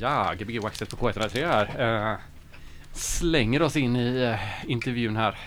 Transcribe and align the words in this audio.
Ja, 0.00 0.34
Gbg 0.38 0.60
Waxet 0.60 0.90
på 0.90 0.96
K103 0.96 1.46
här. 1.46 2.12
Eh, 2.12 2.18
slänger 2.92 3.62
oss 3.62 3.76
in 3.76 3.96
i 3.96 4.22
eh, 4.22 4.70
intervjun 4.70 5.16
här. 5.16 5.38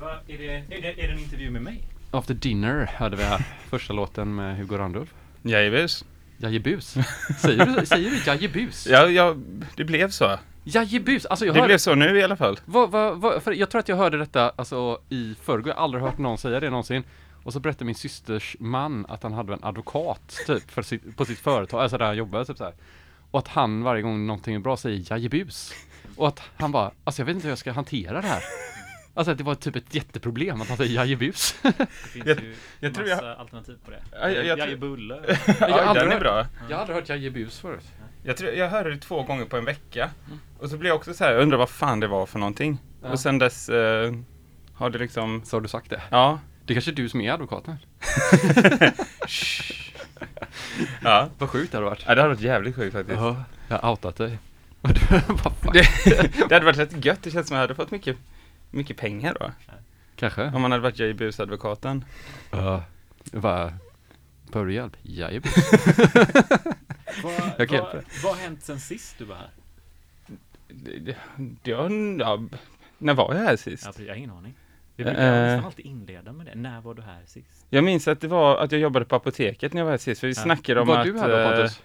Va, 0.00 0.18
är, 0.28 0.38
det, 0.38 0.54
är, 0.54 0.82
det, 0.82 1.02
är 1.02 1.06
det 1.08 1.12
en 1.12 1.18
intervju 1.18 1.50
med 1.50 1.62
mig? 1.62 1.82
After 2.10 2.34
Dinner 2.34 2.90
hörde 2.94 3.16
vi 3.16 3.22
här. 3.22 3.46
Första 3.70 3.92
låten 3.92 4.34
med 4.34 4.56
Hugo 4.56 4.78
Randulf. 4.78 5.14
Jajebus. 5.42 6.04
Jajebus. 6.38 6.96
Säger 7.38 7.66
du, 7.66 7.86
säger 7.86 8.10
du 8.10 8.16
jajebus? 8.26 8.86
Ja, 8.86 9.06
ja, 9.06 9.36
det 9.76 9.84
blev 9.84 10.10
så. 10.10 10.38
Jajebus! 10.64 11.26
Alltså 11.26 11.46
jag 11.46 11.54
Det 11.54 11.62
blev 11.62 11.78
så 11.78 11.94
nu 11.94 12.18
i 12.18 12.22
alla 12.22 12.36
fall. 12.36 12.60
Vad, 12.64 12.90
vad, 12.90 13.42
för 13.42 13.52
jag 13.52 13.70
tror 13.70 13.78
att 13.78 13.88
jag 13.88 13.96
hörde 13.96 14.18
detta 14.18 14.52
alltså, 14.56 15.00
i 15.08 15.34
förrgår, 15.42 15.68
jag 15.68 15.74
har 15.74 15.82
aldrig 15.82 16.02
hört 16.02 16.18
någon 16.18 16.38
säga 16.38 16.60
det 16.60 16.70
någonsin. 16.70 17.04
Och 17.44 17.52
så 17.52 17.60
berättade 17.60 17.84
min 17.84 17.94
systers 17.94 18.56
man 18.60 19.06
att 19.08 19.22
han 19.22 19.32
hade 19.32 19.52
en 19.52 19.64
advokat 19.64 20.38
typ 20.46 20.70
för 20.70 20.82
sitt, 20.82 21.16
på 21.16 21.24
sitt 21.24 21.38
företag, 21.38 21.80
alltså 21.80 21.98
där 21.98 22.06
han 22.06 22.16
jobbade 22.16 22.44
typ 22.44 22.58
så 22.58 22.64
här. 22.64 22.74
Och 23.32 23.38
att 23.38 23.48
han 23.48 23.82
varje 23.82 24.02
gång 24.02 24.26
någonting 24.26 24.54
är 24.54 24.58
bra 24.58 24.76
säger 24.76 25.12
jajebus. 25.12 25.72
Och 26.16 26.28
att 26.28 26.42
han 26.56 26.72
bara, 26.72 26.90
alltså 27.04 27.22
jag 27.22 27.26
vet 27.26 27.34
inte 27.34 27.46
hur 27.46 27.50
jag 27.52 27.58
ska 27.58 27.72
hantera 27.72 28.20
det 28.20 28.26
här. 28.28 28.42
Alltså 29.14 29.32
att 29.32 29.38
det 29.38 29.44
var 29.44 29.54
typ 29.54 29.76
ett 29.76 29.94
jätteproblem 29.94 30.60
att 30.60 30.68
han 30.68 30.76
säger 30.76 30.94
jajebus. 30.94 31.54
Det 31.62 31.72
finns 32.12 32.26
Jag- 32.26 32.40
ju 32.40 32.54
jag 32.80 32.98
massa 32.98 33.34
alternativ 33.34 33.76
på 33.84 33.90
det. 33.90 34.02
Ja, 34.12 34.30
jag- 34.30 34.46
jag 34.46 34.58
Jajebulle. 34.58 35.14
Jag 35.46 35.94
den 35.94 36.06
är 36.08 36.10
hört- 36.10 36.20
bra. 36.20 36.46
Jag 36.68 36.76
har 36.76 36.80
aldrig 36.80 36.96
hört 36.98 37.08
jajebus 37.08 37.58
förut. 37.60 37.84
Jag, 38.24 38.36
tror, 38.36 38.50
jag 38.50 38.68
hörde 38.70 38.90
det 38.90 38.98
två 38.98 39.22
gånger 39.22 39.44
på 39.44 39.56
en 39.56 39.64
vecka. 39.64 40.10
Och 40.58 40.70
så 40.70 40.76
blev 40.76 40.88
jag 40.90 40.96
också 40.96 41.14
så 41.14 41.24
här, 41.24 41.32
jag 41.32 41.42
undrar 41.42 41.58
vad 41.58 41.70
fan 41.70 42.00
det 42.00 42.06
var 42.06 42.26
för 42.26 42.38
någonting. 42.38 42.78
Ja. 43.02 43.08
Och 43.10 43.20
sen 43.20 43.38
dess 43.38 43.68
eh, 43.68 44.12
har 44.74 44.90
det 44.90 44.98
liksom, 44.98 45.42
Så 45.44 45.56
har 45.56 45.60
du 45.60 45.68
sagt 45.68 45.90
det. 45.90 46.02
ja. 46.10 46.38
Det 46.66 46.72
är 46.72 46.74
kanske 46.74 46.90
är 46.90 46.94
du 46.94 47.08
som 47.08 47.20
är 47.20 47.32
advokaten. 47.32 47.76
Ja, 51.02 51.28
Vad 51.38 51.50
sjukt 51.50 51.72
det 51.72 51.78
hade 51.78 51.90
varit. 51.90 52.04
ja 52.06 52.14
det 52.14 52.20
hade 52.22 52.34
varit 52.34 52.44
jävligt 52.44 52.74
sjukt 52.76 52.92
faktiskt. 52.92 53.20
Ja, 53.20 53.44
jag 53.68 53.78
har 53.78 53.90
outat 53.90 54.16
dig. 54.16 54.38
Det, 55.72 55.88
det 56.48 56.54
hade 56.54 56.64
varit 56.64 56.78
rätt 56.78 57.04
gött, 57.04 57.22
det 57.22 57.30
känns 57.30 57.48
som 57.48 57.54
jag 57.54 57.60
hade 57.62 57.74
fått 57.74 57.90
mycket, 57.90 58.16
mycket 58.70 58.96
pengar 58.96 59.36
då. 59.40 59.52
Kanske? 60.16 60.44
Om 60.54 60.62
man 60.62 60.70
hade 60.72 60.82
varit 60.82 60.98
JBUS-advokaten. 60.98 62.04
Ja. 62.50 62.82
Vad? 63.32 63.72
Behöver 64.52 64.68
du 64.68 64.74
hjälp? 64.74 64.96
Vad, 67.22 67.32
Jag 67.58 67.68
kan 67.68 67.76
hjälpa 67.76 68.00
vad, 68.22 68.34
har 68.36 68.42
hänt 68.42 68.62
sen 68.62 68.80
sist 68.80 69.14
du 69.18 69.24
var 69.24 69.36
här? 69.36 69.50
Det, 70.68 70.98
det, 70.98 71.16
det, 71.62 71.70
ja, 71.70 71.88
när 72.98 73.14
var 73.14 73.34
jag 73.34 73.42
här 73.42 73.56
sist? 73.56 73.84
Jag, 73.84 74.06
jag 74.06 74.12
har 74.12 74.16
ingen 74.18 74.30
aning. 74.30 74.54
Vi 74.96 75.04
brukar 75.04 75.20
Eh. 75.22 75.42
nästan 75.42 75.64
alltid 75.66 75.86
inleda 75.86 76.32
med 76.32 76.46
det. 76.46 76.54
När 76.54 76.80
var 76.80 76.94
du 76.94 77.02
här 77.02 77.22
sist? 77.26 77.66
Jag 77.70 77.84
minns 77.84 78.08
att 78.08 78.20
det 78.20 78.28
var 78.28 78.56
att 78.56 78.72
jag 78.72 78.80
jobbade 78.80 79.04
på 79.04 79.16
apoteket 79.16 79.72
när 79.72 79.80
jag 79.80 79.84
var 79.84 79.90
här 79.92 79.98
sist, 79.98 80.20
för 80.20 80.26
vi 80.28 80.34
Ja. 80.36 80.42
snackade 80.42 80.80
om 80.80 80.88
Var 80.88 80.98
att 80.98 81.06
du 81.06 81.18
här 81.18 81.28
då 81.28 81.36
eh, 81.38 81.48
Pontus? 81.48 81.82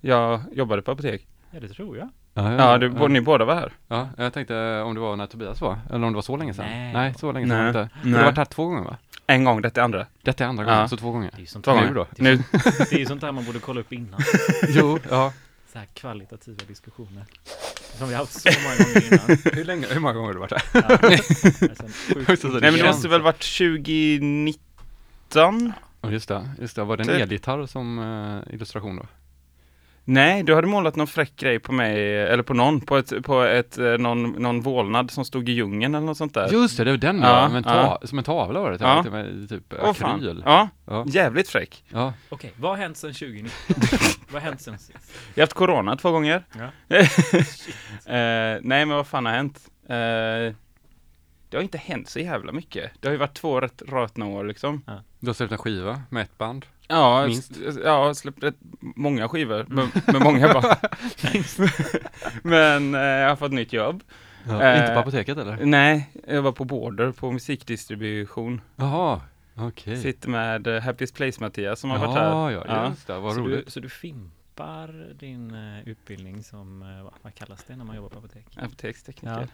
jag 0.00 0.40
jobbade 0.52 0.82
på 0.82 0.90
apotek. 0.90 1.26
Ja, 1.50 1.60
det 1.60 1.68
tror 1.68 1.98
jag. 1.98 2.08
Ja, 2.34 2.78
du, 2.78 2.92
ja. 2.98 3.08
ni 3.08 3.20
båda 3.20 3.44
var 3.44 3.54
här. 3.54 3.72
Ja, 3.88 4.08
jag 4.18 4.32
tänkte 4.32 4.80
om 4.80 4.94
det 4.94 5.00
var 5.00 5.16
när 5.16 5.26
Tobias 5.26 5.60
var, 5.60 5.78
eller 5.90 6.06
om 6.06 6.12
det 6.12 6.16
var 6.16 6.22
så 6.22 6.36
länge 6.36 6.54
sedan. 6.54 6.66
Nej. 6.70 6.92
Nej 6.92 7.14
så 7.14 7.32
länge 7.32 7.46
sedan 7.48 7.56
var 7.58 7.64
det 7.66 7.72
Nej. 7.72 7.82
inte. 7.82 8.08
Du 8.08 8.14
har 8.16 8.24
varit 8.24 8.36
här 8.36 8.44
två 8.44 8.64
gånger 8.66 8.84
va? 8.84 8.96
En 9.26 9.44
gång, 9.44 9.62
detta 9.62 9.80
är 9.80 9.84
andra. 9.84 10.06
Detta 10.22 10.44
är 10.44 10.48
andra 10.48 10.64
Ja. 10.64 10.70
gången, 10.74 10.88
så 10.88 10.96
två 10.96 11.10
gånger. 11.10 11.30
Det 11.30 11.36
är 11.36 11.40
ju 11.40 11.46
sånt, 11.46 11.64
Två 11.64 11.72
Nu 11.74 11.78
gånger. 11.80 11.94
då? 11.94 12.06
Nu, 12.16 12.36
det 12.52 12.92
är 12.92 12.98
ju 12.98 13.06
sånt 13.06 13.22
här 13.22 13.32
man 13.32 13.44
borde 13.44 13.58
kolla 13.58 13.80
upp 13.80 13.92
innan. 13.92 14.20
Jo, 14.68 14.98
ja. 15.10 15.32
Så 15.72 15.78
här 15.78 15.86
kvalitativa 15.94 16.58
diskussioner. 16.68 17.24
Som 17.98 18.08
vi 18.08 18.14
har 18.14 18.20
haft 18.20 18.40
så 18.40 18.48
många 18.62 18.76
gånger 18.76 19.06
innan. 19.06 19.38
Hur 19.52 19.64
länge, 19.64 19.86
hur 19.90 20.00
många 20.00 20.14
gånger 20.14 20.26
har 20.26 20.34
du 20.34 20.40
varit 20.40 20.52
här? 20.52 20.62
Ja. 20.72 20.80
Alltså, 22.28 22.48
nej 22.48 22.60
men 22.70 22.80
det 22.80 22.86
måste 22.86 23.08
väl 23.08 23.22
varit 23.22 23.58
2019? 23.58 25.72
Ja 26.02 26.10
just 26.10 26.28
det, 26.28 26.50
just 26.60 26.76
det. 26.76 26.84
Var 26.84 26.96
det 26.96 27.02
en 27.02 27.08
Typ. 27.08 27.20
elgitarr 27.22 27.66
som 27.66 27.98
eh, 27.98 28.40
illustration 28.54 28.96
då? 28.96 29.06
Nej, 30.04 30.42
du 30.42 30.54
hade 30.54 30.66
målat 30.66 30.96
någon 30.96 31.06
fräck 31.06 31.36
grej 31.36 31.58
på 31.58 31.72
mig, 31.72 32.16
eller 32.22 32.42
på 32.42 32.54
någon, 32.54 32.80
på 32.80 32.96
ett, 32.96 33.12
på 33.22 33.42
ett, 33.42 33.78
eh, 33.78 33.84
någon, 33.84 34.22
någon 34.30 34.60
vålnad 34.60 35.10
som 35.10 35.24
stod 35.24 35.48
i 35.48 35.52
djungeln 35.52 35.94
eller 35.94 36.06
något 36.06 36.16
sånt 36.16 36.34
där. 36.34 36.48
Just 36.52 36.76
det, 36.76 36.84
det 36.84 36.90
var 36.90 36.98
den 36.98 37.20
Ja, 37.22 37.42
ja, 37.42 37.48
men 37.48 37.62
ta, 37.62 37.74
ja. 38.00 38.00
som 38.06 38.18
en 38.18 38.24
tavla 38.24 38.60
var 38.60 38.70
det, 38.70 38.78
Ja. 38.80 39.02
med 39.10 39.48
typ 39.48 39.74
Åh, 39.82 39.90
akryl. 39.90 40.42
Ja, 40.46 40.68
Ja. 40.86 41.04
jävligt 41.08 41.48
fräck. 41.48 41.84
Ja. 41.88 42.12
Okej, 42.28 42.52
vad 42.56 42.70
har 42.70 42.78
hänt 42.78 42.96
sedan 42.96 43.12
2019? 43.14 43.50
vad 44.30 44.42
har 44.42 44.48
hänt 44.50 44.60
sen 44.60 44.78
sist? 44.78 45.12
Jag 45.34 45.42
har 45.42 45.46
haft 45.46 45.52
corona 45.54 45.96
två 45.96 46.10
gånger. 46.10 46.42
Ja. 46.88 46.96
Eh, 48.06 48.58
nej, 48.62 48.86
men 48.86 48.88
vad 48.88 49.06
fan 49.06 49.26
har 49.26 49.32
hänt? 49.32 49.58
Eh, 49.88 50.54
det 51.50 51.56
har 51.56 51.62
inte 51.62 51.78
hänt 51.78 52.08
så 52.08 52.18
jävla 52.20 52.52
mycket. 52.52 52.90
Det 53.00 53.08
har 53.08 53.12
ju 53.12 53.18
varit 53.18 53.34
två 53.34 53.60
rätt 53.60 53.82
rötna 53.88 54.26
år 54.26 54.44
liksom. 54.44 54.82
Du 55.20 55.26
har 55.26 55.34
släppt 55.34 55.52
en 55.52 55.58
skiva 55.58 56.02
med 56.10 56.22
ett 56.22 56.38
band. 56.38 56.66
Ja, 56.88 57.26
Minst. 57.26 57.52
ja, 57.66 57.72
jag 57.84 58.04
har 58.04 58.14
släppt 58.14 58.42
rätt 58.42 58.56
många 58.80 59.28
skivor 59.28 59.64
med, 59.68 59.88
med 60.06 60.22
många 60.22 60.52
band. 60.52 60.66
men 62.42 62.94
eh, 62.94 63.00
jag 63.00 63.28
har 63.28 63.36
fått 63.36 63.52
nytt 63.52 63.72
jobb. 63.72 64.02
Ja. 64.48 64.62
Eh, 64.62 64.80
Inte 64.80 64.94
på 64.94 64.98
apoteket 65.00 65.38
eller? 65.38 65.64
Nej, 65.64 66.10
jag 66.28 66.42
var 66.42 66.52
på 66.52 66.64
Border 66.64 67.12
på 67.12 67.32
musikdistribution. 67.32 68.60
Jaha, 68.76 69.20
okej. 69.56 69.96
Sitter 69.96 70.28
med 70.28 70.66
eh, 70.66 70.82
Happiest 70.82 71.14
Place-Mattias 71.16 71.80
som 71.80 71.90
har 71.90 71.98
varit 71.98 72.14
här. 72.18 72.24
Ja, 72.30 72.52
ja, 72.52 72.64
Ja. 72.66 72.88
just 72.90 73.06
det, 73.06 73.18
vad 73.18 73.34
Så 73.34 73.40
du, 73.40 73.64
så 73.66 73.80
du 73.80 73.88
fimpar 73.88 74.39
din 75.14 75.54
eh, 75.54 75.88
utbildning 75.88 76.42
som, 76.42 76.82
eh, 76.82 77.10
vad, 77.22 77.34
kallas 77.34 77.64
det 77.64 77.76
när 77.76 77.84
man 77.84 77.96
jobbar 77.96 78.08
på 78.08 78.18
apotek? 78.18 78.44
Apotekstekniker. 78.56 79.48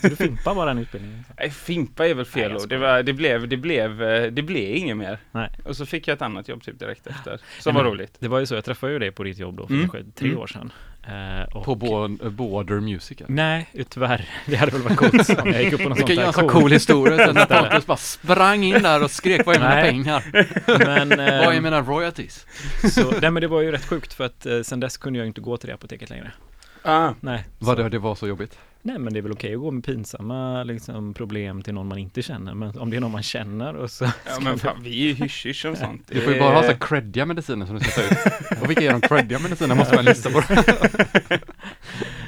Så 0.00 0.08
du 0.08 0.16
fimpar 0.16 0.54
bara 0.54 0.66
den 0.66 0.78
utbildningen? 0.78 1.24
Nej, 1.38 1.50
fimpa 1.50 2.06
är 2.08 2.14
väl 2.14 2.24
fel 2.24 2.52
Nej, 2.52 2.62
ord. 2.62 2.68
Det, 2.68 2.78
var, 2.78 3.02
det, 3.02 3.12
blev, 3.12 3.48
det, 3.48 3.56
blev, 3.56 4.02
eh, 4.02 4.32
det 4.32 4.42
blev 4.42 4.76
inget 4.76 4.96
mer. 4.96 5.18
Nej. 5.32 5.50
Och 5.64 5.76
så 5.76 5.86
fick 5.86 6.08
jag 6.08 6.14
ett 6.14 6.22
annat 6.22 6.48
jobb 6.48 6.62
typ 6.62 6.78
direkt 6.78 7.06
efter. 7.06 7.40
Som 7.60 7.74
Nej, 7.74 7.82
var 7.84 7.90
roligt. 7.90 8.16
Det 8.18 8.28
var 8.28 8.38
ju 8.38 8.46
så, 8.46 8.54
jag 8.54 8.64
träffade 8.64 8.92
ju 8.92 8.98
dig 8.98 9.12
på 9.12 9.22
ditt 9.24 9.38
jobb 9.38 9.56
då 9.56 9.66
för 9.66 9.74
Mm. 9.74 10.12
tre 10.14 10.28
Mm. 10.28 10.40
år 10.40 10.46
sedan. 10.46 10.72
Eh, 11.08 11.56
och, 11.56 11.64
På 11.64 11.74
Bo- 11.74 12.30
Border 12.30 12.80
Music. 12.80 13.18
eller? 13.20 13.30
Nej, 13.30 13.68
tyvärr. 13.88 14.28
Det 14.46 14.56
hade 14.56 14.72
väl 14.72 14.82
varit 14.82 14.96
coolt 14.96 15.38
om 15.42 15.52
jag 15.52 15.62
gick 15.62 15.72
upp 15.72 15.82
på 15.82 15.88
något 15.88 15.98
sånt 15.98 16.08
Vilken 16.10 16.16
där 16.16 16.22
ganska 16.24 16.40
coolt. 16.42 16.52
cool 16.52 16.72
historia. 16.72 17.26
Sen 17.26 17.34
när. 17.48 17.60
Pontus 17.62 17.86
bara 17.86 17.96
sprang 17.96 18.64
in 18.64 18.82
där 18.82 19.02
och 19.04 19.10
skrek 19.10 19.46
vad 19.46 19.56
är 19.56 19.60
mina 19.60 19.74
Nej. 19.74 19.90
pengar? 19.90 20.24
Men, 21.06 21.12
eh, 21.12 21.46
Vad 21.46 21.54
är 21.54 21.60
mina 21.60 21.80
royalties? 21.82 22.46
så, 22.92 23.10
nej 23.20 23.30
men 23.30 23.34
det 23.40 23.46
var 23.48 23.60
ju 23.60 23.70
rätt 23.72 23.84
sjukt 23.86 24.12
för 24.12 24.24
att 24.24 24.46
eh, 24.46 24.60
sen 24.62 24.80
dess 24.80 24.96
kunde 24.96 25.18
jag 25.18 25.26
inte 25.28 25.40
gå 25.40 25.56
till 25.56 25.68
det 25.68 25.74
apoteket 25.74 26.10
längre. 26.10 26.32
Ah, 26.82 27.10
Nej. 27.20 27.44
Vad 27.58 27.76
det, 27.76 27.88
det 27.88 27.98
var 27.98 28.14
så 28.14 28.28
jobbigt? 28.28 28.58
Nej 28.86 28.98
men 28.98 29.12
det 29.12 29.20
är 29.20 29.22
väl 29.22 29.32
okej 29.32 29.54
att 29.54 29.60
gå 29.60 29.70
med 29.70 29.84
pinsamma 29.84 30.62
liksom, 30.64 31.14
problem 31.14 31.62
till 31.62 31.74
någon 31.74 31.86
man 31.88 31.98
inte 31.98 32.22
känner. 32.22 32.54
Men 32.54 32.78
om 32.78 32.90
det 32.90 32.96
är 32.96 33.00
någon 33.00 33.10
man 33.12 33.22
känner 33.22 33.74
och 33.76 33.90
så... 33.90 34.04
ja, 34.04 34.40
men 34.40 34.52
vi- 34.52 34.58
fan, 34.58 34.82
vi 34.82 34.90
är 35.04 35.08
ju 35.08 35.14
hysch-hysch 35.14 35.64
om 35.66 35.76
sånt. 35.76 36.02
Du 36.08 36.20
får 36.20 36.32
ju 36.32 36.38
bara 36.40 36.54
ha 36.54 36.62
så 36.62 36.66
Eh, 36.68 36.70
här 36.72 36.78
creddiga 36.80 37.26
mediciner 37.26 37.66
som 37.66 37.78
du 37.78 37.84
ska 37.84 38.00
ta 38.02 38.08
ut. 38.08 38.62
Och 38.62 38.70
vilka 38.70 38.82
är 38.82 38.90
de 38.92 39.00
creddiga 39.00 39.38
medicinerna? 39.38 39.74
Måste 39.74 39.94
man 39.96 40.04
lista 40.04 40.30
på. 40.30 40.42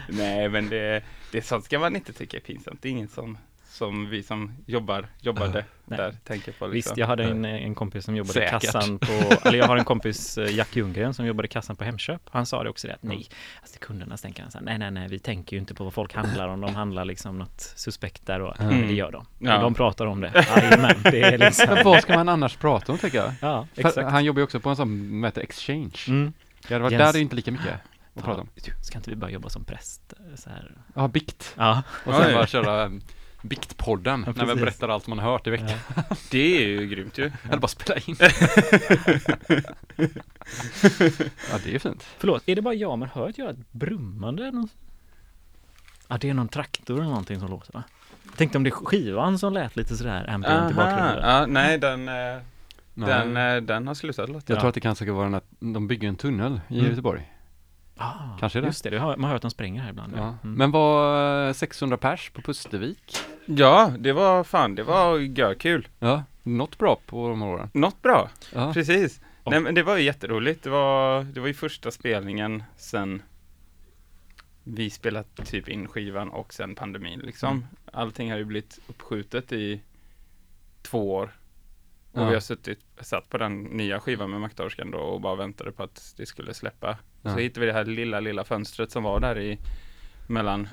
Nej, 0.09 0.49
men 0.49 0.69
det, 0.69 1.03
det 1.33 1.43
sånt 1.43 1.65
ska 1.65 1.79
man 1.79 1.97
inte 1.97 2.13
tycka 2.13 2.37
är 2.37 2.41
pinsamt. 2.41 2.83
Det 2.83 2.89
är 2.89 2.93
inget 2.93 3.11
som, 3.11 3.39
som 3.77 4.09
vi 4.11 4.23
som 4.23 4.53
jobbar, 4.67 5.07
jobbade 5.21 5.65
Nej. 5.85 5.99
där 5.99 6.15
tänker 6.25 6.53
på. 6.53 6.67
Liksom. 6.67 6.71
Visst, 6.73 6.97
jag 6.97 7.07
hade 7.07 7.25
en, 7.25 7.45
en 7.45 7.75
kompis 7.75 8.05
som 8.05 8.17
jobbade 8.17 8.31
i 8.45 8.49
Säkert. 8.49 8.63
kassan 8.73 8.99
på, 8.99 9.13
eller 9.49 9.59
jag 9.59 9.67
har 9.67 9.77
en 9.77 9.85
kompis, 9.85 10.39
eh, 10.39 10.55
Jack 10.57 10.77
Ljunggren, 10.77 11.15
som 11.15 11.27
jobbade 11.27 11.47
i 11.47 11.49
kassan 11.49 11.77
på 11.77 11.85
Hemköp. 11.85 12.23
Han 12.31 12.47
sa 12.47 12.63
det 12.63 12.71
också 12.71 12.87
det 12.87 12.95
att 12.95 13.03
nej, 13.03 13.27
alltså 13.61 13.79
kunderna 13.81 14.17
tänker 14.17 14.43
han 14.43 14.51
så 14.53 14.59
här, 14.59 14.65
nej, 14.65 14.79
nej, 14.79 14.91
nej, 14.91 15.09
vi 15.09 15.19
tänker 15.19 15.57
ju 15.57 15.61
inte 15.61 15.75
på 15.75 15.85
vad 15.85 15.95
folk 15.95 16.15
handlar 16.15 16.49
om. 16.49 16.61
De 16.61 16.75
handlar 16.75 17.05
liksom 17.05 17.39
något 17.39 17.61
suspekt 17.61 18.27
där 18.27 18.41
och 18.41 18.61
Mm. 18.61 18.77
men 18.79 18.89
det 18.89 18.95
gör 18.95 19.11
de. 19.13 19.27
Ja. 19.39 19.59
De 19.61 19.75
pratar 19.75 20.07
om 20.07 20.21
det. 20.21 20.47
Jajamän, 20.57 20.95
det 21.03 21.23
är 21.23 21.31
Men 21.31 21.41
liksom. 21.41 21.79
vad 21.85 22.03
ska 22.03 22.15
man 22.15 22.29
annars 22.29 22.57
prata 22.57 22.93
om 22.93 22.99
tycker 22.99 23.19
jag? 23.19 23.33
Ja, 23.41 23.67
exakt. 23.75 24.11
han 24.11 24.25
jobbar 24.25 24.41
ju 24.41 24.45
också 24.45 24.61
på 24.61 24.69
en 24.71 24.77
sån, 24.77 25.21
vad 25.21 25.29
heter 25.29 25.41
exchange. 25.43 25.93
Mm. 26.09 26.33
Det 26.69 26.75
hade 26.75 26.83
varit, 26.83 26.93
Jens- 26.93 26.99
där 26.99 27.09
är 27.09 27.13
det 27.13 27.21
inte 27.21 27.37
lika 27.37 27.53
mycket 27.53 27.75
att 28.15 28.25
prata 28.25 28.41
om. 28.41 28.49
Ska 28.83 28.99
inte 28.99 29.11
vi 29.11 29.17
börja 29.17 29.35
jobba 29.35 29.49
som 29.49 29.65
präst? 29.65 30.13
eh, 30.31 30.37
Så 30.37 30.51
här. 30.51 30.71
Ja, 30.95 31.09
bikt. 31.09 31.55
Ja, 31.57 31.83
Och 32.07 32.15
sen 32.15 32.35
bara 32.35 32.47
köra 32.47 32.91
Biktpodden, 33.49 34.25
Ja, 34.27 34.33
när 34.37 34.47
vi 34.55 34.61
berättar 34.61 34.89
allt 34.89 35.07
man 35.07 35.19
har 35.19 35.31
hört 35.33 35.47
i 35.47 35.51
veckan. 35.51 35.69
ja. 35.97 36.03
Det 36.31 36.57
är 36.63 36.67
ju 36.69 36.87
grymt 36.87 37.19
ju. 37.19 37.33
Eller 37.49 37.59
bara 37.59 37.69
spela 37.69 38.01
in. 38.07 38.17
ja, 41.51 41.59
det 41.65 41.75
är 41.75 41.79
fint. 41.79 42.05
Förlåt, 42.19 42.43
är 42.47 42.57
det 42.57 42.63
bara 42.63 42.75
jag 42.75 42.99
men 42.99 43.09
hör 43.09 43.29
att 43.29 43.39
jag 43.39 43.45
har 43.45 43.53
ett 43.53 43.73
brummande? 43.73 44.51
Någon... 44.51 44.69
Ja, 46.09 46.19
det 46.21 46.29
är 46.31 46.35
någon 46.35 46.49
traktor 46.49 46.95
eller 46.97 47.09
någonting 47.09 47.41
som 47.41 47.51
låter 47.51 47.73
va? 47.73 47.83
Jag 48.25 48.37
tänkte 48.37 48.59
om 48.59 48.65
det 48.65 48.69
är 48.69 48.73
skivan 48.73 49.39
som 49.39 49.53
lät 49.53 49.77
lite 49.77 49.97
sådär 49.97 50.31
ambient 50.31 50.71
i 50.71 50.75
bakgrunden. 50.75 51.19
ja, 51.23 51.47
nej, 51.47 51.79
den, 51.79 52.09
eh, 52.09 52.39
den, 52.95 53.37
eh, 53.37 53.57
den 53.63 53.87
har 53.87 53.95
slutat 53.95 54.29
låta. 54.29 54.45
jag 54.53 54.57
ja. 54.57 54.61
tror 54.61 54.69
att 54.69 54.75
det 54.75 54.81
kan 54.81 54.97
säkert 54.97 55.15
vara 55.15 55.25
den 55.25 55.35
att 55.35 55.47
de 55.59 55.89
bygger 55.89 56.09
en 56.09 56.17
tunnel 56.17 56.61
i 56.69 56.79
Mm. 56.79 56.91
Göteborg. 56.91 57.33
Ah, 57.97 58.37
Kanske 58.41 58.61
det. 58.61 58.67
Just 58.67 58.85
det, 58.85 58.91
det 58.91 58.99
har, 58.99 59.17
man 59.17 59.25
har 59.25 59.31
hört 59.33 59.43
de 59.43 59.51
spränger 59.51 59.83
här 59.83 59.91
ibland. 59.91 60.13
Ja. 60.17 60.23
Mm. 60.45 60.55
Men 60.57 60.71
var 60.71 61.47
eh, 61.47 61.53
600 61.53 61.97
pers 61.97 62.31
på 62.31 62.43
Pustervik? 62.43 63.17
Ja, 63.47 63.93
det 63.99 64.13
var 64.13 64.45
fan, 64.45 64.75
det 64.75 64.83
var 64.83 65.19
görkul. 65.19 65.89
Ja, 65.99 66.23
något 66.43 66.79
bra 66.79 66.99
på 67.07 67.29
de 67.29 67.43
åren. 67.43 67.71
Något 67.75 68.03
bra, 68.03 68.31
Ja. 68.55 68.73
precis. 68.73 69.21
Och- 69.43 69.51
Nej 69.53 69.61
men 69.61 69.75
det 69.75 69.83
var 69.83 69.97
ju 69.97 70.03
jätteroligt. 70.03 70.63
Det 70.63 70.71
var, 70.71 71.23
det 71.23 71.41
var 71.41 71.47
ju 71.47 71.55
första 71.55 71.91
spelningen 71.91 72.63
sen 72.77 73.23
vi 74.65 74.91
spelat 74.91 75.37
typ 75.47 75.69
in 75.69 75.89
skivan 75.89 76.29
och 76.29 76.55
sen 76.55 76.75
pandemin 76.75 77.21
liksom. 77.21 77.49
Mm. 77.51 77.65
Allting 77.93 78.31
har 78.31 78.39
ju 78.39 78.45
blivit 78.45 78.79
uppskjutet 78.87 79.53
i 79.53 79.81
två 80.83 81.15
år. 81.15 81.31
Och 82.17 82.23
Ja. 82.23 82.29
vi 82.29 82.35
har 82.35 82.41
suttit, 82.41 82.79
satt 83.01 83.29
på 83.31 83.39
den 83.39 83.63
nya 83.63 84.01
skivan 84.01 84.31
med 84.31 84.41
Maktorskan 84.41 84.91
då 84.91 84.99
och 84.99 85.21
bara 85.21 85.37
väntade 85.37 85.73
på 85.73 85.83
att 85.83 86.15
det 86.17 86.27
skulle 86.27 86.55
släppa. 86.55 86.99
Ja. 87.23 87.33
Så 87.33 87.39
hittade 87.39 87.61
vi 87.61 87.67
det 87.67 87.73
här 87.73 87.85
lilla, 87.85 88.21
lilla 88.21 88.45
fönstret 88.45 88.91
som 88.91 89.03
var 89.03 89.21
där 89.21 89.39
i 89.39 89.59
mellan 90.27 90.69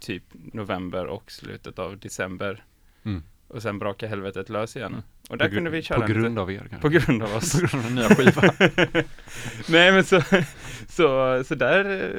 typ 0.00 0.22
november 0.32 1.06
och 1.06 1.30
slutet 1.32 1.78
av 1.78 1.98
december. 1.98 2.64
Mm. 3.04 3.22
Och 3.48 3.62
sen 3.62 3.78
brakade 3.78 4.10
helvetet 4.10 4.48
lös 4.48 4.76
igen. 4.76 4.92
Mm. 4.92 5.02
Och 5.28 5.38
där 5.38 5.48
På 5.48 5.54
kunde 5.54 5.70
vi 5.70 5.82
köra 5.82 6.00
På 6.00 6.06
lite- 6.06 6.20
grund 6.20 6.38
av 6.38 6.52
er 6.52 6.58
kanske? 6.70 6.78
på 6.78 6.88
grund 6.88 7.22
av 7.22 7.32
oss. 7.36 7.52
På 7.52 7.66
grund 7.66 7.74
av 7.74 7.82
den 7.82 7.94
nya 7.94 8.08
skivan. 8.08 8.54
Nej 9.68 9.92
men 9.92 10.04
så, 10.04 10.20
så, 10.88 11.44
så 11.44 11.54
där 11.54 12.14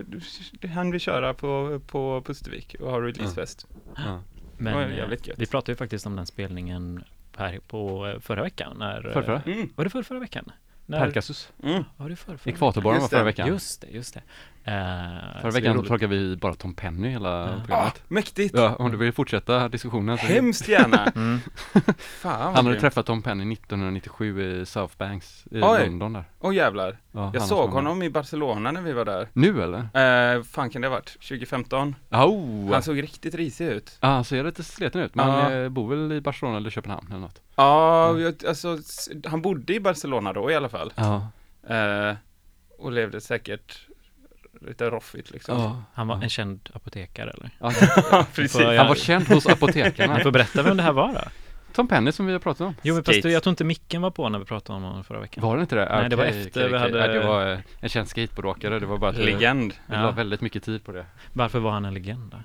eh, 0.62 0.70
hann 0.70 0.92
vi 0.92 1.00
köra 1.00 1.34
på, 1.34 1.82
på 1.88 2.22
Pustervik 2.25 2.75
och 2.80 2.92
ha 2.92 3.02
releasefest. 3.02 3.68
ja. 3.96 4.22
Men 4.58 4.74
Det 4.74 4.80
var 4.80 4.90
eh, 4.92 4.98
jävligt 4.98 5.28
gött. 5.28 5.40
vi 5.40 5.46
pratade 5.46 5.72
ju 5.72 5.75
faktiskt 5.75 6.06
om 6.06 6.16
den 6.16 6.25
spelningen 6.25 7.04
här 7.38 7.60
på 7.68 8.08
eh, 8.08 8.20
förra 8.20 8.44
veckan. 8.44 8.75
När, 8.80 9.08
eh, 9.08 9.13
Förrförra? 9.13 9.42
Mm, 9.46 9.70
Var 9.75 9.84
det 9.84 9.90
förra, 9.90 10.04
förra 10.04 10.20
veckan? 10.20 10.52
När, 10.86 11.00
Perkasus. 11.00 11.52
mm. 11.63 11.84
Var 11.98 12.10
det 12.10 12.16
förra, 12.16 12.38
förra 12.38 12.52
Ekvatorborren 12.54 13.02
var 13.02 13.08
förra 13.08 13.24
veckan. 13.24 13.48
Just 13.48 13.82
det, 13.82 13.88
just 13.88 14.13
det. 14.13 14.22
Eh, 14.65 14.74
Förra 15.41 15.41
så 15.41 15.50
veckan 15.60 15.84
plockade 15.84 16.08
vi 16.08 16.36
bara 16.36 16.53
Tom 16.53 16.74
Penny 16.74 17.10
hela 17.10 17.29
Ja. 17.29 17.43
Ah, 17.55 17.60
programmet. 17.65 18.03
mäktigt! 18.08 18.55
Ja, 18.58 18.75
om 18.75 18.91
du 18.91 18.98
vill 18.98 19.12
fortsätta 19.13 19.70
diskussionen 19.70 20.17
så 20.17 20.25
Hemskt 20.25 20.67
gärna! 20.67 21.12
Mm. 21.15 21.39
Fan 21.98 22.55
Han 22.55 22.65
hade 22.65 22.79
träffat 22.79 23.05
Tom 23.05 23.22
Penny 23.22 23.53
1997 23.53 24.41
i 24.62 24.65
South 24.65 24.98
Banks 24.98 25.46
i 25.51 25.62
Oj. 25.62 25.86
London 25.86 26.13
där. 26.13 26.24
Åh 26.39 26.55
jävlar! 26.55 26.98
Ja, 27.12 27.29
Jag 27.34 27.39
han 27.39 27.50
såg 27.50 27.70
honom 27.70 28.03
i 28.03 28.10
Barcelona 28.10 28.72
när 28.72 28.82
vi 28.82 28.93
var 28.93 29.05
där. 29.05 29.27
Nu 29.34 29.63
eller? 29.63 29.79
Eh, 30.38 30.43
fan 30.43 30.70
kan 30.70 30.82
det 30.82 30.88
ha 30.88 30.96
varit? 30.96 31.10
2015? 31.13 31.96
Oh! 32.12 32.72
Han 32.74 32.84
såg 32.84 33.03
riktigt 33.03 33.36
risig 33.36 33.65
ut. 33.67 33.98
Ja, 34.01 34.08
han 34.08 34.24
ser 34.24 34.43
lite 34.43 34.63
sliten 34.63 35.01
ut, 35.01 35.15
men 35.15 35.29
han 35.29 35.53
eh, 35.63 35.70
bor 35.70 35.89
väl 35.89 36.12
i 36.12 36.22
Barcelona 36.22 36.58
eller 36.58 36.70
Köpenhamn 36.70 37.08
eller 37.10 37.20
något. 37.20 37.41
Ja, 37.55 38.10
Mm. 38.10 38.22
jag- 38.22 38.46
alltså 38.48 38.77
han 39.25 39.41
bodde 39.41 39.74
i 39.75 39.79
Barcelona 39.79 40.34
då 40.34 40.51
i 40.51 40.55
alla 40.55 40.70
fall. 40.70 40.93
Ja. 40.96 41.27
Eh, 41.75 42.15
och 42.79 42.91
levde 42.91 43.22
säkert 43.22 43.88
lite 44.67 44.89
roffigt 44.89 45.32
liksom. 45.32 45.58
Ja. 45.60 45.84
Han 45.93 46.08
var 46.08 46.15
Ja. 46.15 46.24
en 46.24 46.29
känd 46.29 46.70
apotekare 46.74 47.29
eller? 47.32 47.50
Ja, 47.60 47.72
precis. 48.36 48.60
Jag- 48.62 48.77
han 48.77 48.88
var 48.88 48.96
känd 48.96 49.27
hos 49.27 49.46
apotekarna. 49.48 50.17
Ni 50.17 50.24
får 50.24 50.32
berätta 50.32 50.63
vem 50.63 50.77
det 50.77 50.84
här 50.84 50.93
var 50.93 51.13
då? 51.13 51.20
Tom 51.74 51.88
Penny 51.88 52.12
som 52.12 52.25
vi 52.25 52.32
har 52.32 52.39
pratat 52.39 52.62
om. 52.62 52.75
Jo 52.82 52.93
men 52.96 53.03
fast 53.03 53.25
jag 53.25 53.43
tror 53.43 53.51
inte 53.51 53.63
micken 53.63 54.01
var 54.01 54.12
på 54.12 54.29
när 54.29 54.39
vi 54.39 54.46
pratade 54.46 54.77
om 54.77 54.84
honom 54.84 55.03
förra 55.03 55.20
veckan. 55.20 55.43
Var 55.43 55.55
det 55.55 55.62
inte 55.62 55.75
det? 55.75 55.89
Nej, 55.89 56.10
det 56.10 56.15
var 56.15 56.24
efter 56.25 56.50
okej, 56.62 56.72
vi 56.72 56.77
hade- 56.77 57.00
Nej, 57.00 57.08
det 57.20 57.27
var 57.27 57.51
eh, 57.51 57.60
en 57.79 57.89
känd 57.89 58.08
skateboardåkare. 58.08 58.79
Det 58.79 58.86
var 58.86 58.98
bara 58.98 59.12
vi- 59.12 59.25
Legend. 59.25 59.74
vi 59.88 59.96
Ja. 59.96 60.01
la 60.01 60.12
väldigt 60.12 60.41
mycket 60.41 60.63
tid 60.63 60.84
på 60.86 60.91
det. 60.91 61.05
Varför 61.34 61.60
var 61.60 61.72
han 61.72 61.86
en 61.86 61.93
legend 61.93 62.32
då? 62.32 62.38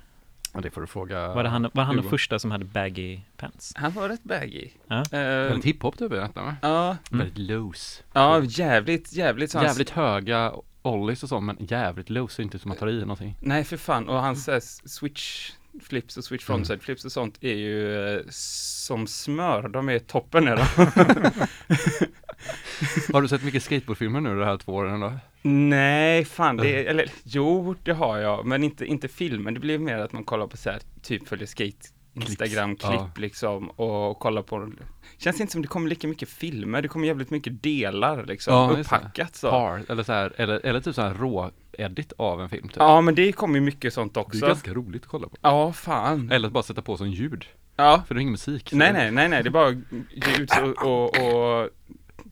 Ja, 0.53 0.59
det 0.61 0.69
får 0.69 0.81
du 0.81 0.87
fråga. 0.87 1.27
Var, 1.27 1.43
det 1.43 1.49
han, 1.49 1.69
var 1.73 1.83
han 1.83 1.95
den 1.95 2.09
första 2.09 2.39
som 2.39 2.51
hade 2.51 2.65
baggy 2.65 3.19
pants? 3.37 3.73
Han 3.75 3.91
var 3.91 4.09
rätt 4.09 4.23
baggy. 4.23 4.69
Ja. 4.87 4.95
Eh, 4.97 5.19
Väldigt 5.19 5.65
hiphop 5.65 5.97
du 5.97 6.09
berättar 6.09 6.41
va? 6.41 6.55
ja, 6.61 6.87
Mm. 6.87 6.97
Väldigt 7.25 7.37
loose. 7.37 8.03
ja, 8.13 8.41
jävligt, 8.43 9.13
jävligt. 9.13 9.51
så 9.51 9.57
han- 9.57 9.67
Jävligt 9.67 9.89
höga 9.89 10.51
ollies 10.81 11.23
och 11.23 11.29
så, 11.29 11.39
men 11.39 11.57
jävligt 11.59 12.09
loose. 12.09 12.41
Inte 12.41 12.59
som 12.59 12.69
man 12.69 12.77
tar 12.77 12.89
i 12.89 12.99
någonting. 12.99 13.35
Nej, 13.39 13.63
för 13.63 13.77
fan. 13.77 14.09
Och 14.09 14.21
hans 14.21 14.49
eh, 14.49 14.59
switch 14.85 15.51
flips 15.83 16.17
och 16.17 16.23
switch 16.23 16.49
Mm. 16.49 16.57
frontside 16.57 16.81
flips 16.81 17.05
och 17.05 17.11
sånt 17.11 17.37
är 17.41 17.53
ju 17.55 18.07
eh, 18.17 18.21
som 18.29 19.07
smör. 19.07 19.67
De 19.67 19.89
är 19.89 19.99
toppen 19.99 20.47
är 20.47 20.55
de. 20.55 20.65
Har 23.13 23.21
du 23.21 23.27
sett 23.27 23.43
mycket 23.43 23.63
skateboardfilmer 23.63 24.21
nu 24.21 24.39
de 24.39 24.45
här 24.45 24.57
två 24.57 24.73
åren 24.73 24.99
då? 24.99 25.13
Nej, 25.41 26.25
fan 26.25 26.57
det 26.57 26.69
är, 26.69 26.85
eller 26.85 27.11
jo, 27.23 27.75
det 27.83 27.93
har 27.93 28.17
jag, 28.17 28.45
men 28.45 28.63
inte, 28.63 28.85
inte 28.85 29.07
filmen. 29.07 29.53
Det 29.53 29.59
blir 29.59 29.79
mer 29.79 29.97
att 29.97 30.11
man 30.13 30.23
kollar 30.23 30.47
på 30.47 30.57
så 30.57 30.69
här, 30.69 30.79
typ 31.01 31.27
följer 31.27 31.47
skate 31.47 31.87
Instagram-klipp 32.27 32.91
Ja. 32.93 33.11
liksom 33.15 33.69
och 33.69 34.19
kollar 34.19 34.41
på 34.41 34.71
Känns 35.17 35.41
inte 35.41 35.51
som 35.53 35.61
det 35.61 35.67
kommer 35.67 35.89
lika 35.89 36.07
mycket 36.07 36.29
filmer, 36.29 36.81
det 36.81 36.87
kommer 36.87 37.07
jävligt 37.07 37.29
mycket 37.29 37.63
delar 37.63 38.25
liksom, 38.25 38.53
Ja, 38.53 38.71
upphackat 38.79 39.35
så. 39.35 39.49
Par, 39.49 39.83
eller 39.89 40.03
så 40.03 40.13
här, 40.13 40.33
eller, 40.37 40.65
eller 40.65 40.81
typ 40.81 40.95
så 40.95 41.01
här 41.01 41.13
rå-edit 41.13 42.13
av 42.17 42.41
en 42.41 42.49
film 42.49 42.67
typ. 42.67 42.77
Ja, 42.77 43.01
men 43.01 43.15
det 43.15 43.31
kommer 43.31 43.55
ju 43.55 43.61
mycket 43.61 43.93
sånt 43.93 44.13
Det 44.13 44.19
är 44.19 44.21
också. 44.21 44.47
ganska 44.47 44.73
roligt 44.73 45.01
att 45.03 45.07
kolla 45.09 45.27
på. 45.27 45.37
Ja, 45.41 45.73
fan. 45.73 46.31
Eller 46.31 46.47
att 46.47 46.53
bara 46.53 46.63
sätta 46.63 46.81
på 46.81 46.97
som 46.97 47.09
ljud. 47.09 47.45
Ja, 47.75 48.03
För 48.07 48.15
det 48.15 48.19
är 48.19 48.21
ingen 48.21 48.31
musik. 48.31 48.69
nej, 48.73 48.93
nej, 48.93 49.11
nej, 49.11 49.29
nej, 49.29 49.43
det 49.43 49.49
är 49.49 49.51
bara 49.51 49.69
ljud 49.69 50.49
och, 50.83 50.85
och, 50.87 51.61
och 51.63 51.69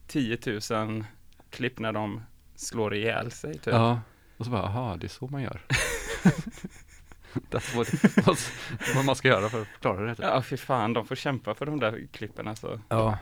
10 0.07 0.37
000 0.71 1.03
klipp 1.49 1.79
när 1.79 1.91
de 1.93 2.21
slår 2.55 2.95
ihjäl 2.95 3.31
sig 3.31 3.53
typ. 3.53 3.65
Ja, 3.73 3.99
och 4.37 4.45
så 4.45 4.51
bara, 4.51 4.63
aha, 4.63 4.97
det 4.97 5.07
är 5.07 5.09
så 5.09 5.27
man 5.27 5.41
gör. 5.41 5.61
That's 7.51 7.75
what, 7.77 7.87
vad, 8.27 8.37
vad 8.95 9.05
man 9.05 9.15
ska 9.15 9.27
göra 9.27 9.49
för 9.49 9.61
att 9.61 9.67
klara 9.81 10.05
det. 10.05 10.15
Typ. 10.15 10.25
Ja, 10.25 10.41
fy 10.41 10.57
fan, 10.57 10.93
de 10.93 11.07
får 11.07 11.15
kämpa 11.15 11.53
för 11.53 11.65
de 11.65 11.79
där 11.79 12.07
klippen 12.11 12.47
alltså. 12.47 12.79
Ja. 12.89 13.17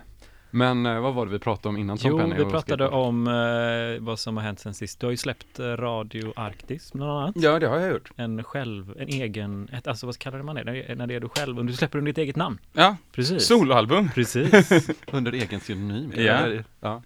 Men 0.51 0.85
eh, 0.85 0.99
vad 0.99 1.13
var 1.13 1.25
det 1.25 1.31
vi 1.31 1.39
pratade 1.39 1.69
om 1.69 1.77
innan 1.77 1.97
Tom 1.97 2.11
Jo, 2.11 2.17
Penny 2.17 2.35
vi 2.35 2.43
och 2.43 2.51
pratade 2.51 2.85
skateboard? 2.85 3.07
om 3.07 3.27
eh, 3.27 4.03
vad 4.05 4.19
som 4.19 4.37
har 4.37 4.43
hänt 4.43 4.59
sen 4.59 4.73
sist. 4.73 4.99
Du 4.99 5.05
har 5.05 5.11
ju 5.11 5.17
släppt 5.17 5.59
eh, 5.59 5.63
Radio 5.65 6.33
Arktis 6.35 6.93
bland 6.93 7.11
annat. 7.11 7.35
Ja, 7.37 7.59
det 7.59 7.67
har 7.67 7.77
jag 7.79 7.91
gjort. 7.91 8.11
En 8.15 8.43
själv, 8.43 8.95
en 8.99 9.07
egen, 9.07 9.69
ett, 9.73 9.87
alltså 9.87 10.05
vad 10.05 10.17
kallar 10.17 10.41
man 10.41 10.55
det? 10.55 10.63
När, 10.63 10.95
när 10.95 11.07
det 11.07 11.15
är 11.15 11.19
du 11.19 11.29
själv, 11.29 11.59
om 11.59 11.65
du 11.67 11.73
släpper 11.73 11.97
under 11.97 12.11
ditt 12.11 12.17
eget 12.17 12.35
namn. 12.35 12.57
Ja, 12.73 12.97
Precis. 13.11 13.45
soloalbum. 13.47 14.09
Precis. 14.15 14.69
Under 15.11 15.31
egen 15.31 15.59
synonym. 15.59 16.13
Ja. 16.15 16.47
Ja. 16.79 17.01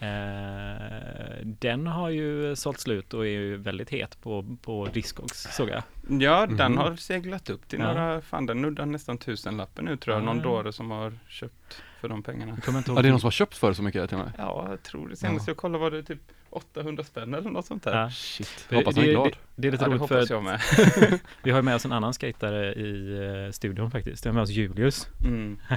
Eh, 0.00 1.46
den 1.46 1.86
har 1.86 2.10
ju 2.10 2.56
sålt 2.56 2.80
slut 2.80 3.14
och 3.14 3.26
är 3.26 3.30
ju 3.30 3.56
väldigt 3.56 3.90
het 3.90 4.18
på, 4.22 4.56
på 4.62 4.86
Discogs 4.92 5.48
såg 5.56 5.68
jag. 5.68 5.82
Ja, 6.22 6.46
den 6.46 6.72
Mhm. 6.72 6.78
har 6.78 6.96
seglat 6.96 7.50
upp 7.50 7.68
till 7.68 7.78
Ja. 7.78 7.86
några, 7.94 8.20
fan 8.20 8.46
den 8.46 8.62
nuddar 8.62 8.86
nästan 8.86 9.18
tusenlappen 9.18 9.84
nu 9.84 9.96
tror 9.96 10.14
jag, 10.16 10.22
Ja. 10.22 10.26
någon 10.26 10.42
dåre 10.42 10.72
som 10.72 10.90
har 10.90 11.12
köpt 11.28 11.82
för 12.00 12.08
de 12.08 12.22
pengarna. 12.22 12.58
Ja, 12.66 12.72
det 12.72 13.08
är 13.08 13.10
någon 13.10 13.20
som 13.20 13.26
har 13.26 13.30
köpt 13.30 13.56
för 13.56 13.72
så 13.72 13.82
mycket 13.82 14.08
till 14.08 14.18
med. 14.18 14.32
Ja, 14.38 14.66
jag 14.70 14.82
tror 14.82 15.08
det. 15.08 15.16
Senast 15.16 15.46
Ja. 15.46 15.50
jag 15.50 15.56
kollade 15.56 15.78
var 15.84 15.90
det 15.90 16.02
typ 16.02 16.20
800 16.50 17.04
spänn 17.04 17.34
eller 17.34 17.50
något 17.50 17.66
sånt 17.66 17.82
där. 17.82 17.96
Ja. 18.02 18.10
Shit. 18.10 18.66
Hoppas 18.70 18.96
han 18.96 19.04
är 19.04 19.08
det, 19.08 19.12
glad. 19.14 19.26
det, 19.26 19.38
det 19.54 19.68
är 19.68 19.72
lite 19.72 19.84
Ja, 19.84 19.88
det 19.88 19.96
roligt 19.96 20.08
för 20.08 20.34
jag 20.34 20.44
med. 20.44 20.60
vi 21.42 21.50
har 21.50 21.58
ju 21.58 21.62
med 21.62 21.74
oss 21.74 21.84
en 21.84 21.92
annan 21.92 22.14
skatare 22.14 22.72
i 22.74 23.18
eh, 23.46 23.52
studion 23.52 23.90
faktiskt. 23.90 24.26
Vi 24.26 24.28
har 24.28 24.34
med 24.34 24.42
oss 24.42 24.50
Julius. 24.50 25.08
Mm. 25.24 25.58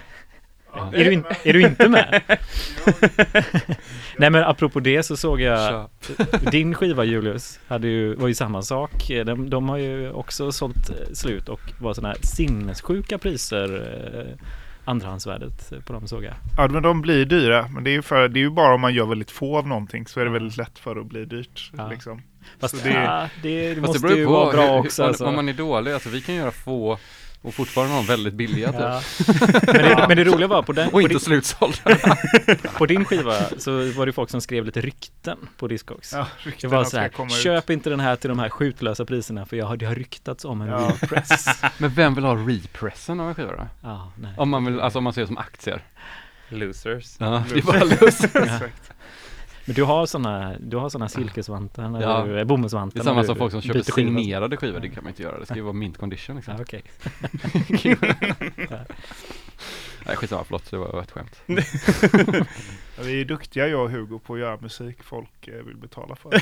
Ja. 0.73 0.91
Är 0.93 1.03
du, 1.05 1.13
in, 1.13 1.23
är 1.43 1.53
du 1.53 1.61
inte 1.61 1.89
med? 1.89 2.21
Nej 4.17 4.29
men 4.29 4.43
apropå 4.43 4.79
det 4.79 5.03
så 5.03 5.17
såg 5.17 5.41
jag 5.41 5.89
din 6.51 6.75
skiva 6.75 7.03
Julius 7.03 7.59
hade 7.67 7.87
ju, 7.87 8.15
var 8.15 8.27
ju 8.27 8.33
samma 8.33 8.61
sak. 8.61 9.07
De, 9.25 9.49
de 9.49 9.69
har 9.69 9.77
ju 9.77 10.11
också 10.11 10.51
sålt 10.51 10.89
eh, 10.89 10.95
slut 11.13 11.49
och 11.49 11.61
var 11.79 11.93
sådana 11.93 12.13
här 12.13 12.17
sinnessjuka 12.21 13.17
priser. 13.17 13.87
Eh, 14.19 14.45
andrahandsvärdet 14.85 15.73
på 15.85 15.93
dem 15.93 16.07
såg 16.07 16.23
jag. 16.23 16.33
Ja, 16.57 16.67
men 16.67 16.83
de 16.83 17.01
blir 17.01 17.25
dyra. 17.25 17.67
Men 17.73 17.83
det 17.83 17.89
är 17.89 17.93
ju, 17.93 18.01
för, 18.01 18.27
det 18.27 18.39
är 18.39 18.41
ju 18.41 18.49
bara 18.49 18.73
om 18.73 18.81
man 18.81 18.93
gör 18.93 19.05
väldigt 19.05 19.31
få 19.31 19.57
av 19.57 19.67
någonting 19.67 20.07
så 20.07 20.19
är 20.19 20.25
det 20.25 20.31
väldigt 20.31 20.57
lätt 20.57 20.79
för 20.79 20.95
att 20.95 21.05
bli 21.05 21.25
dyrt. 21.25 21.71
Ja. 21.77 21.87
Liksom. 21.89 22.21
Fast 22.59 22.77
Så 22.77 22.83
det, 22.87 22.93
ja, 22.93 23.29
det, 23.43 23.73
det 23.73 23.81
måste 23.81 24.07
ju 24.07 24.25
på 24.25 24.31
vara 24.31 24.51
bra 24.51 24.61
hur- 24.71 24.79
också. 24.79 25.03
om, 25.03 25.07
Alltså. 25.09 25.25
om 25.25 25.35
man 25.35 25.49
är 25.49 25.53
dålig, 25.53 25.91
alltså 25.91 26.09
vi 26.09 26.21
kan 26.21 26.35
göra 26.35 26.51
få 26.51 26.97
och 27.41 27.53
fortfarande 27.53 27.93
ha 27.93 27.97
dem 27.99 28.05
väldigt 28.07 28.33
billiga 28.33 28.71
typ. 28.71 28.81
Ja. 28.81 29.01
Men, 29.67 29.75
det, 29.75 30.05
men 30.07 30.17
det 30.17 30.23
roliga 30.23 30.47
var 30.47 30.63
på 30.63 30.71
den, 30.71 30.85
Och 30.85 30.91
på 30.91 31.01
inte 31.01 31.13
din, 31.13 31.19
slutsålda. 31.19 31.77
på 32.77 32.85
din 32.85 33.05
skiva 33.05 33.33
så 33.57 33.71
var 33.91 34.05
det 34.05 34.13
folk 34.13 34.29
som 34.29 34.41
skrev 34.41 34.65
lite 34.65 34.81
rykten 34.81 35.37
på 35.57 35.67
Discogs. 35.67 36.13
Ja, 36.13 36.27
Det 36.61 36.67
var 36.67 36.83
så 36.83 36.97
här, 36.97 37.09
komma 37.09 37.27
ut. 37.35 37.41
köp 37.43 37.69
inte 37.69 37.89
den 37.89 37.99
här 37.99 38.15
till 38.15 38.29
de 38.29 38.39
här 38.39 38.49
skjutlösa 38.49 39.05
priserna 39.05 39.45
för 39.45 39.57
jag 39.57 39.65
har, 39.65 39.77
det 39.77 39.85
har 39.85 39.95
ryktats 39.95 40.45
om 40.45 40.61
en 40.61 40.67
Ja. 40.67 40.91
repress. 41.01 41.45
Men 41.77 41.89
vem 41.89 42.15
vill 42.15 42.23
ha 42.23 42.35
repressen 42.35 43.19
av 43.19 43.29
en 43.29 43.35
skiva 43.35 43.51
då? 43.51 43.67
Ja, 43.83 44.11
nej. 44.21 44.31
Om 44.37 44.49
man 44.49 44.65
vill, 44.65 44.79
alltså 44.79 44.97
om 44.97 45.03
man 45.03 45.13
ser 45.13 45.21
det 45.21 45.27
som 45.27 45.37
aktier. 45.37 45.81
Losers. 46.49 47.15
Ja, 47.19 47.43
det 47.53 47.59
är 47.59 47.61
bara 47.63 47.83
lust. 47.83 48.25
Men 49.69 49.75
du 49.75 49.83
har 49.83 50.05
sådana, 50.05 50.55
du 50.59 50.77
har 50.77 50.89
såna 50.89 51.09
silkesvantar 51.09 51.89
när 51.89 52.01
Ja. 52.01 52.23
du, 52.25 52.45
bomullsvantar 52.45 52.95
Det 52.99 53.01
är 53.01 53.03
samma 53.03 53.23
som 53.23 53.35
folk 53.35 53.51
som 53.51 53.61
köper 53.61 53.81
signerade 53.81 54.57
skivor, 54.57 54.79
det 54.79 54.89
kan 54.89 55.03
man 55.03 55.11
inte 55.11 55.23
göra. 55.23 55.39
Det 55.39 55.45
ska 55.45 55.55
ju 55.55 55.61
vara 55.61 55.73
mint 55.73 55.97
condition 55.97 56.35
liksom. 56.35 56.53
Ja, 56.57 56.61
okej. 56.61 56.83
Nej 60.05 60.15
skitsamma, 60.15 60.43
förlåt, 60.43 60.71
det 60.71 60.77
var 60.77 61.01
ett 61.01 61.11
skämt. 61.11 61.41
Vi 63.01 63.21
är 63.21 63.25
duktiga 63.25 63.67
jag 63.67 63.83
och 63.83 63.91
Hugo 63.91 64.19
på 64.19 64.33
att 64.33 64.39
göra 64.39 64.57
musik 64.61 65.03
folk 65.03 65.47
eh, 65.47 65.53
vill 65.53 65.77
betala 65.77 66.15
för. 66.15 66.29
det. 66.29 66.37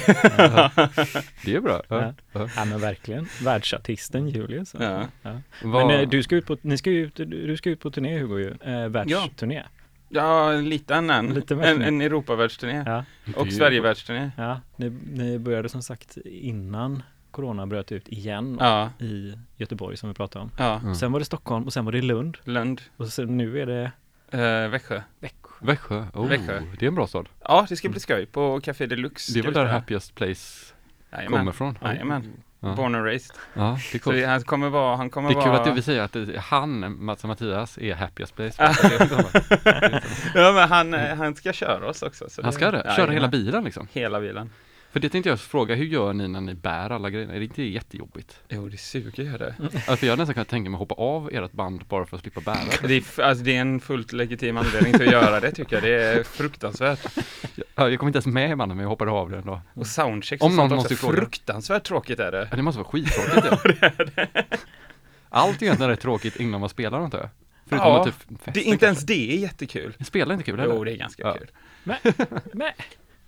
Det 1.45 1.55
är 1.55 1.61
bra. 1.61 1.81
Ja. 1.87 2.13
Ja. 2.33 2.65
Men 2.65 2.79
verkligen. 2.79 3.27
Världsartisten 3.43 4.29
Julius. 4.29 4.75
Ja. 4.79 5.03
Ja. 5.21 5.41
Men 5.63 5.89
eh, 5.89 6.09
du 6.09 6.23
ska 6.23 6.35
ut 6.35 6.45
på, 6.45 6.57
ni 6.61 6.77
ska 6.77 6.89
ut, 6.89 7.15
du 7.15 7.57
ska 7.57 7.69
ut 7.69 7.79
på 7.79 7.91
turné 7.91 8.19
Hugo 8.19 8.39
ju. 8.39 8.55
Eh, 8.73 8.87
världsturné. 8.89 9.63
Ja, 10.09 10.53
en 10.53 10.69
liten 10.69 11.09
en. 11.09 11.33
Lite 11.33 11.53
en, 11.55 11.81
en 11.81 12.01
Europavärldsturné. 12.01 12.83
Ja. 12.85 13.03
Och 13.35 13.53
Sverigevärldsturné. 13.53 14.31
ja. 14.37 14.61
Ni, 14.75 14.89
ni 14.89 15.39
började 15.39 15.69
som 15.69 15.81
sagt 15.81 16.17
innan 16.25 17.03
Corona 17.31 17.67
bröt 17.67 17.91
ut 17.91 18.07
igen 18.07 18.57
Ja, 18.59 18.89
i 18.99 19.33
Göteborg 19.57 19.97
som 19.97 20.09
vi 20.09 20.15
pratade 20.15 20.43
om. 20.43 20.51
ja. 20.57 20.79
Mm. 20.79 20.95
Sen 20.95 21.11
var 21.11 21.19
det 21.19 21.25
Stockholm 21.25 21.65
och 21.65 21.73
sen 21.73 21.85
var 21.85 21.91
det 21.91 22.01
Lund. 22.01 22.37
Lund, 22.43 22.81
Och 22.97 23.07
sen 23.07 23.37
nu 23.37 23.61
är 23.61 23.65
det 23.65 23.91
eh, 24.31 24.69
Växjö. 24.69 25.01
Växjö. 25.19 25.37
Växjö, 25.61 26.05
oh, 26.13 26.27
Växjö. 26.27 26.61
det 26.79 26.85
är 26.85 26.87
en 26.87 26.95
bra 26.95 27.07
stad. 27.07 27.29
Ja, 27.43 27.65
det 27.69 27.75
ska 27.75 27.89
bli 27.89 27.99
skoj 27.99 28.25
på 28.25 28.59
Café 28.63 28.85
Deluxe. 28.85 29.33
Det 29.33 29.39
är 29.39 29.43
väl 29.43 29.53
där 29.53 29.65
happiest 29.65 30.15
place 30.15 30.73
Jajamän. 31.11 31.39
kommer 31.39 31.51
från. 31.51 31.77
Jajamän. 31.83 32.33
Ja. 32.59 32.73
Born 32.75 32.95
and 32.95 33.05
raised. 33.05 33.35
Ja, 33.53 33.61
det 33.61 33.67
är 33.97 33.99
Så 33.99 33.99
coolt. 34.03 34.15
det- 34.17 34.25
han 34.25 34.41
kommer 34.43 34.69
vara, 34.69 34.95
han 34.95 35.09
kommer 35.09 35.29
Det 35.29 35.35
är 35.35 35.41
kul 35.41 35.49
vara... 35.49 35.59
att 35.59 35.65
du 35.65 35.71
vill 35.71 35.83
säga 35.83 36.03
att 36.03 36.13
det, 36.13 36.39
han, 36.39 37.05
Mats 37.05 37.23
och 37.23 37.27
Mattias, 37.27 37.77
är 37.77 37.95
happiest 37.95 38.35
place. 38.35 38.63
ja 40.35 40.51
men 40.51 40.69
han, 40.69 40.93
eh, 40.93 41.15
han 41.15 41.35
ska 41.35 41.53
köra 41.53 41.89
oss 41.89 42.01
också. 42.03 42.29
Så 42.29 42.43
Han 42.43 42.53
ska 42.53 42.71
det? 42.71 42.81
Köra 42.83 42.91
Jajamän. 42.93 43.13
hela 43.13 43.27
bilen 43.27 43.63
liksom? 43.63 43.87
Hela 43.93 44.19
bilen. 44.19 44.49
För 44.97 45.01
det 45.01 45.09
tänkte 45.09 45.29
jag 45.29 45.39
fråga, 45.39 45.75
hur 45.75 45.85
gör 45.85 46.13
ni 46.13 46.27
när 46.27 46.41
ni 46.41 46.53
bär 46.53 46.89
alla 46.89 47.09
grejerna? 47.09 47.33
Är 47.33 47.39
det 47.39 47.45
inte 47.45 47.63
jättejobbigt? 47.63 48.39
Jo, 48.49 48.69
det 48.69 48.77
suger 48.77 49.23
ju 49.23 49.37
det. 49.37 49.55
Alltså, 49.59 49.95
för 49.95 50.05
jag 50.07 50.11
hade 50.11 50.21
nästan 50.21 50.33
kunnat 50.33 50.47
tänka 50.47 50.69
mig 50.69 50.75
att 50.75 50.79
hoppa 50.79 50.95
av 50.95 51.29
ert 51.33 51.51
band 51.51 51.85
bara 51.89 52.05
för 52.05 52.15
att 52.15 52.21
slippa 52.21 52.41
bära 52.41 52.57
det. 52.81 52.87
Det 52.87 52.95
är, 52.95 53.21
alltså, 53.23 53.43
det 53.43 53.55
är 53.55 53.61
en 53.61 53.79
fullt 53.79 54.13
legitim 54.13 54.57
anledning 54.57 54.93
till 54.93 55.07
att 55.07 55.11
göra 55.13 55.39
det 55.39 55.51
tycker 55.51 55.75
jag. 55.75 55.83
Det 55.83 56.03
är 56.03 56.23
fruktansvärt. 56.23 56.99
Ja, 57.75 57.89
Jag 57.89 57.99
kom 57.99 58.07
inte 58.07 58.17
ens 58.17 58.25
med 58.27 58.51
i 58.51 58.55
bandet 58.55 58.75
men 58.75 58.83
jag 58.83 58.89
hoppade 58.89 59.11
av 59.11 59.29
det 59.29 59.37
ändå. 59.37 59.61
Och 59.73 59.87
soundcheck 59.87 60.43
Om 60.43 60.55
någon 60.55 60.69
måste 60.75 60.93
också. 60.93 61.05
fråga. 61.05 61.17
Fruktansvärt 61.17 61.83
tråkigt 61.83 62.19
är 62.19 62.31
det. 62.31 62.47
Ja, 62.51 62.55
det 62.57 62.61
måste 62.63 62.79
vara 62.81 62.89
skittråkigt 62.89 63.47
ja. 64.15 64.57
Allt 65.29 65.61
är 65.61 65.65
egentligen 65.65 65.89
rätt 65.89 66.01
tråkigt 66.01 66.35
innan 66.35 66.59
man 66.59 66.69
spelar 66.69 66.99
antar 66.99 67.19
jag. 67.19 67.29
Förutom 67.69 67.87
Ja, 67.87 67.99
att 67.99 68.05
typ 68.05 68.39
festa 68.39 68.51
det 68.51 68.61
inte 68.63 68.85
ens 68.85 69.05
det 69.05 69.33
är 69.33 69.37
jättekul. 69.37 69.93
Det 69.97 70.03
spelar 70.05 70.33
inte 70.33 70.45
kul 70.45 70.59
Jo, 70.63 70.69
heller. 70.71 70.85
det 70.85 70.91
är 70.91 70.97
ganska 70.97 71.23
Ja. 71.23 71.33
kul. 71.33 71.47
Men, 71.83 71.97
men, 72.53 72.71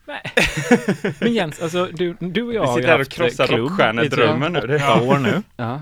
men. 0.09 1.13
men 1.19 1.33
Jens, 1.33 1.61
alltså 1.61 1.85
du, 1.93 2.15
du 2.19 2.43
och 2.43 2.53
jag 2.53 2.61
Vi 2.61 2.67
har 2.67 2.77
ju 2.77 2.81
sitter 2.81 2.87
här 2.87 2.93
och 2.93 2.99
haft 2.99 3.11
krossar 3.13 3.47
klubb 3.47 3.59
rockstjärnedrömmen 3.59 4.53
nu. 4.53 4.59
Det- 4.61 4.75
åtta 4.75 5.01
år 5.01 5.17
nu. 5.19 5.43
Ja. 5.57 5.81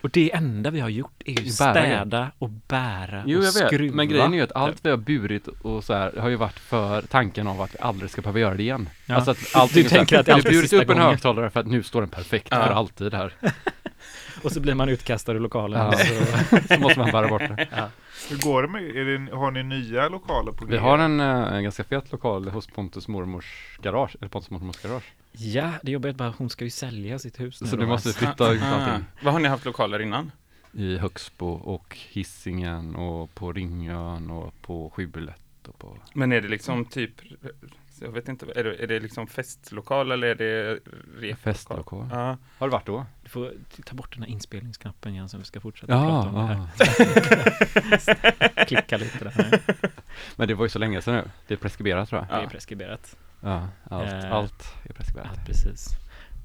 Och 0.00 0.10
det 0.10 0.32
enda 0.34 0.70
vi 0.70 0.80
har 0.80 0.88
gjort 0.88 1.22
är 1.24 1.30
ju 1.32 1.36
Bära 1.58 1.72
städa 1.72 2.30
och 2.38 2.50
bära 2.50 3.22
Jo 3.26 3.38
och 3.38 3.44
jag 3.44 3.52
vet, 3.52 3.66
skruva. 3.66 3.96
men 3.96 4.08
grejen 4.08 4.32
är 4.32 4.36
ju 4.38 4.42
att 4.44 4.52
allt 4.56 4.76
vi 4.82 4.90
har 4.90 4.96
burit 4.96 5.46
och 5.48 5.84
så 5.84 5.94
här 5.94 6.12
har 6.18 6.28
ju 6.28 6.36
varit 6.36 6.58
för 6.58 7.02
tanken 7.02 7.46
av 7.46 7.60
att 7.62 7.74
vi 7.74 7.78
aldrig 7.80 8.10
ska 8.10 8.22
behöva 8.22 8.38
göra 8.38 8.54
det 8.54 8.62
igen. 8.62 8.88
Ja. 9.06 9.14
Alltså 9.14 9.30
att 9.30 9.38
allting 9.54 9.74
Du 9.82 9.84
är 9.86 9.88
så 9.88 9.94
här, 9.94 9.98
tänker 9.98 10.18
att 10.18 10.26
det 10.26 10.30
vi 10.30 10.32
har 10.32 10.38
alltid 10.38 10.50
är 10.52 10.54
burit 10.54 10.70
sista 10.70 10.76
upp 10.84 10.90
en 10.90 10.96
gången. 10.96 11.10
högtalare 11.10 11.50
för 11.50 11.60
att 11.60 11.66
nu 11.66 11.82
står 11.82 12.00
den 12.00 12.10
perfekt 12.10 12.48
Ja. 12.50 12.64
för 12.66 12.72
alltid 12.72 13.14
här. 13.14 13.32
Och 14.44 14.52
så 14.52 14.60
blir 14.60 14.74
man 14.74 14.88
utkastad 14.88 15.32
ur 15.32 15.40
lokalen. 15.40 15.78
Ja. 15.80 15.92
Så, 15.92 16.56
Så 16.74 16.80
måste 16.80 16.98
man 16.98 17.10
bära 17.10 17.28
bort 17.28 17.40
det. 17.40 17.68
ja. 17.76 17.88
Hur 18.30 18.38
går 18.38 18.62
det 18.62 18.68
med, 18.68 18.82
är 18.96 19.04
det, 19.18 19.36
har 19.36 19.50
ni 19.50 19.62
nya 19.62 20.08
lokaler 20.08 20.52
på 20.52 20.64
G? 20.64 20.70
Vi 20.72 20.78
har 20.78 20.98
en, 20.98 21.20
eh, 21.20 21.26
en 21.56 21.62
ganska 21.62 21.84
fet 21.84 22.12
lokal 22.12 22.48
hos 22.48 22.66
Pontus 22.66 23.08
mormors 23.08 23.78
garage, 23.82 24.16
eller 24.20 24.28
Pontus 24.28 24.50
mormors 24.50 24.82
garage. 24.82 25.12
ja, 25.32 25.72
det 25.82 25.90
jobbiga 25.92 26.12
är 26.12 26.16
bara 26.16 26.34
hon 26.38 26.50
ska 26.50 26.64
ju 26.64 26.70
sälja 26.70 27.18
sitt 27.18 27.40
hus 27.40 27.60
nu 27.62 27.66
Så 27.68 27.76
du 27.76 27.86
måste 27.86 28.08
alltså. 28.08 28.24
flytta 28.26 28.52
ut 28.52 28.62
Ah, 28.62 28.66
allting. 28.74 29.04
Vad 29.22 29.32
har 29.32 29.40
ni 29.40 29.48
haft 29.48 29.64
lokaler 29.64 30.00
innan? 30.02 30.32
I 30.72 30.96
Högsbo 30.98 31.46
och 31.48 31.96
Hisingen 32.10 32.96
och 32.96 33.34
på 33.34 33.52
Ringön 33.52 34.30
och 34.30 34.54
på 34.62 34.90
Skibulett 34.90 35.68
och 35.68 35.78
på 35.78 35.96
Men 36.14 36.32
är 36.32 36.40
det 36.40 36.48
liksom 36.48 36.84
typ, 36.84 37.10
jag 38.00 38.10
vet 38.10 38.28
inte, 38.28 38.46
är 38.56 38.64
det, 38.64 38.82
är 38.82 38.86
det 38.86 39.00
liksom 39.00 39.26
festlokal 39.26 40.12
eller 40.12 40.26
är 40.28 40.34
det 40.34 40.72
replokal? 41.16 41.36
festlokal. 41.54 42.08
Ja. 42.12 42.36
Har 42.58 42.66
du 42.66 42.70
varit 42.70 42.86
då? 42.86 43.06
Du 43.22 43.28
får 43.28 43.52
ta 43.84 43.94
bort 43.94 44.14
den 44.14 44.22
här 44.22 44.30
inspelningsknappen 44.30 45.14
Jens 45.14 45.34
om 45.34 45.40
vi 45.40 45.46
ska 45.46 45.60
fortsätta 45.60 45.92
Ja, 45.92 46.22
prata 46.22 46.28
om 46.28 46.34
det 46.34 46.54
här. 46.54 46.68
ja. 48.54 48.64
Klicka 48.64 48.96
lite 48.96 49.24
där. 49.24 49.60
Men 50.36 50.48
det 50.48 50.54
var 50.54 50.64
ju 50.64 50.68
så 50.68 50.78
länge 50.78 51.02
sedan 51.02 51.14
nu. 51.14 51.30
Det 51.46 51.54
är 51.54 51.58
preskriberat 51.58 52.08
tror 52.08 52.26
jag. 52.30 52.40
Det 52.40 52.44
är 52.44 52.48
preskriberat. 52.48 53.16
Ja, 53.40 53.68
allt, 53.90 54.12
Eh. 54.24 54.32
allt 54.32 54.74
är 54.84 54.92
preskriberat. 54.92 55.30
Ja, 55.36 55.42
precis. 55.46 55.88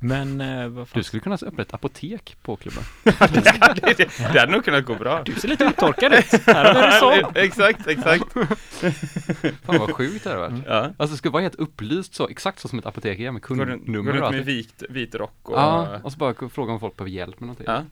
Men 0.04 0.42
eh, 0.42 0.68
vad 0.68 0.88
fan? 0.88 1.00
Du 1.00 1.04
skulle 1.04 1.22
kunna 1.22 1.36
öppna 1.36 1.62
ett 1.62 1.74
apotek 1.74 2.38
på 2.42 2.56
klubben. 2.56 2.84
det, 3.04 3.98
det, 3.98 4.34
det 4.34 4.40
hade 4.40 4.52
nog 4.52 4.66
kunnat 4.66 4.86
gå 4.86 4.96
bra. 4.96 5.24
Du 5.24 5.36
ser 5.36 5.48
lite 5.48 5.64
uttorkad 5.64 6.14
ut. 6.14 6.46
Här 6.46 6.66
är 6.66 6.88
det 6.88 6.92
så. 6.92 7.32
exakt, 7.40 7.88
exakt. 7.88 8.34
Fan 9.64 9.78
vad 9.80 9.92
sjukt 9.92 10.24
det 10.24 10.30
hade 10.30 10.42
varit. 10.42 10.52
Mm. 10.52 10.64
Ja. 10.68 10.94
Alltså 10.98 11.14
det 11.14 11.18
skulle 11.18 11.32
vara 11.32 11.42
helt 11.42 11.56
upplyst 11.56 12.16
så, 12.16 12.28
exakt 12.28 12.60
så 12.60 12.68
som 12.68 12.80
ett 12.80 12.86
apotek 12.86 13.20
är 13.20 13.32
med 13.32 13.42
Går 13.42 13.56
går 13.56 13.66
kundnummer 13.66 14.12
och 14.12 14.18
runt 14.18 14.36
med 14.36 14.46
vit, 14.46 14.84
vit 14.90 15.16
rock 15.16 15.50
och... 15.50 15.58
Ja, 15.58 16.00
och 16.04 16.12
så 16.12 16.18
bara 16.18 16.50
fråga 16.50 16.74
om 16.74 16.80
folk 16.80 16.98
behöver 16.98 17.12
hjälp 17.12 17.40
med 17.40 17.48
någonting. 17.48 17.66
Ja. 17.68 17.84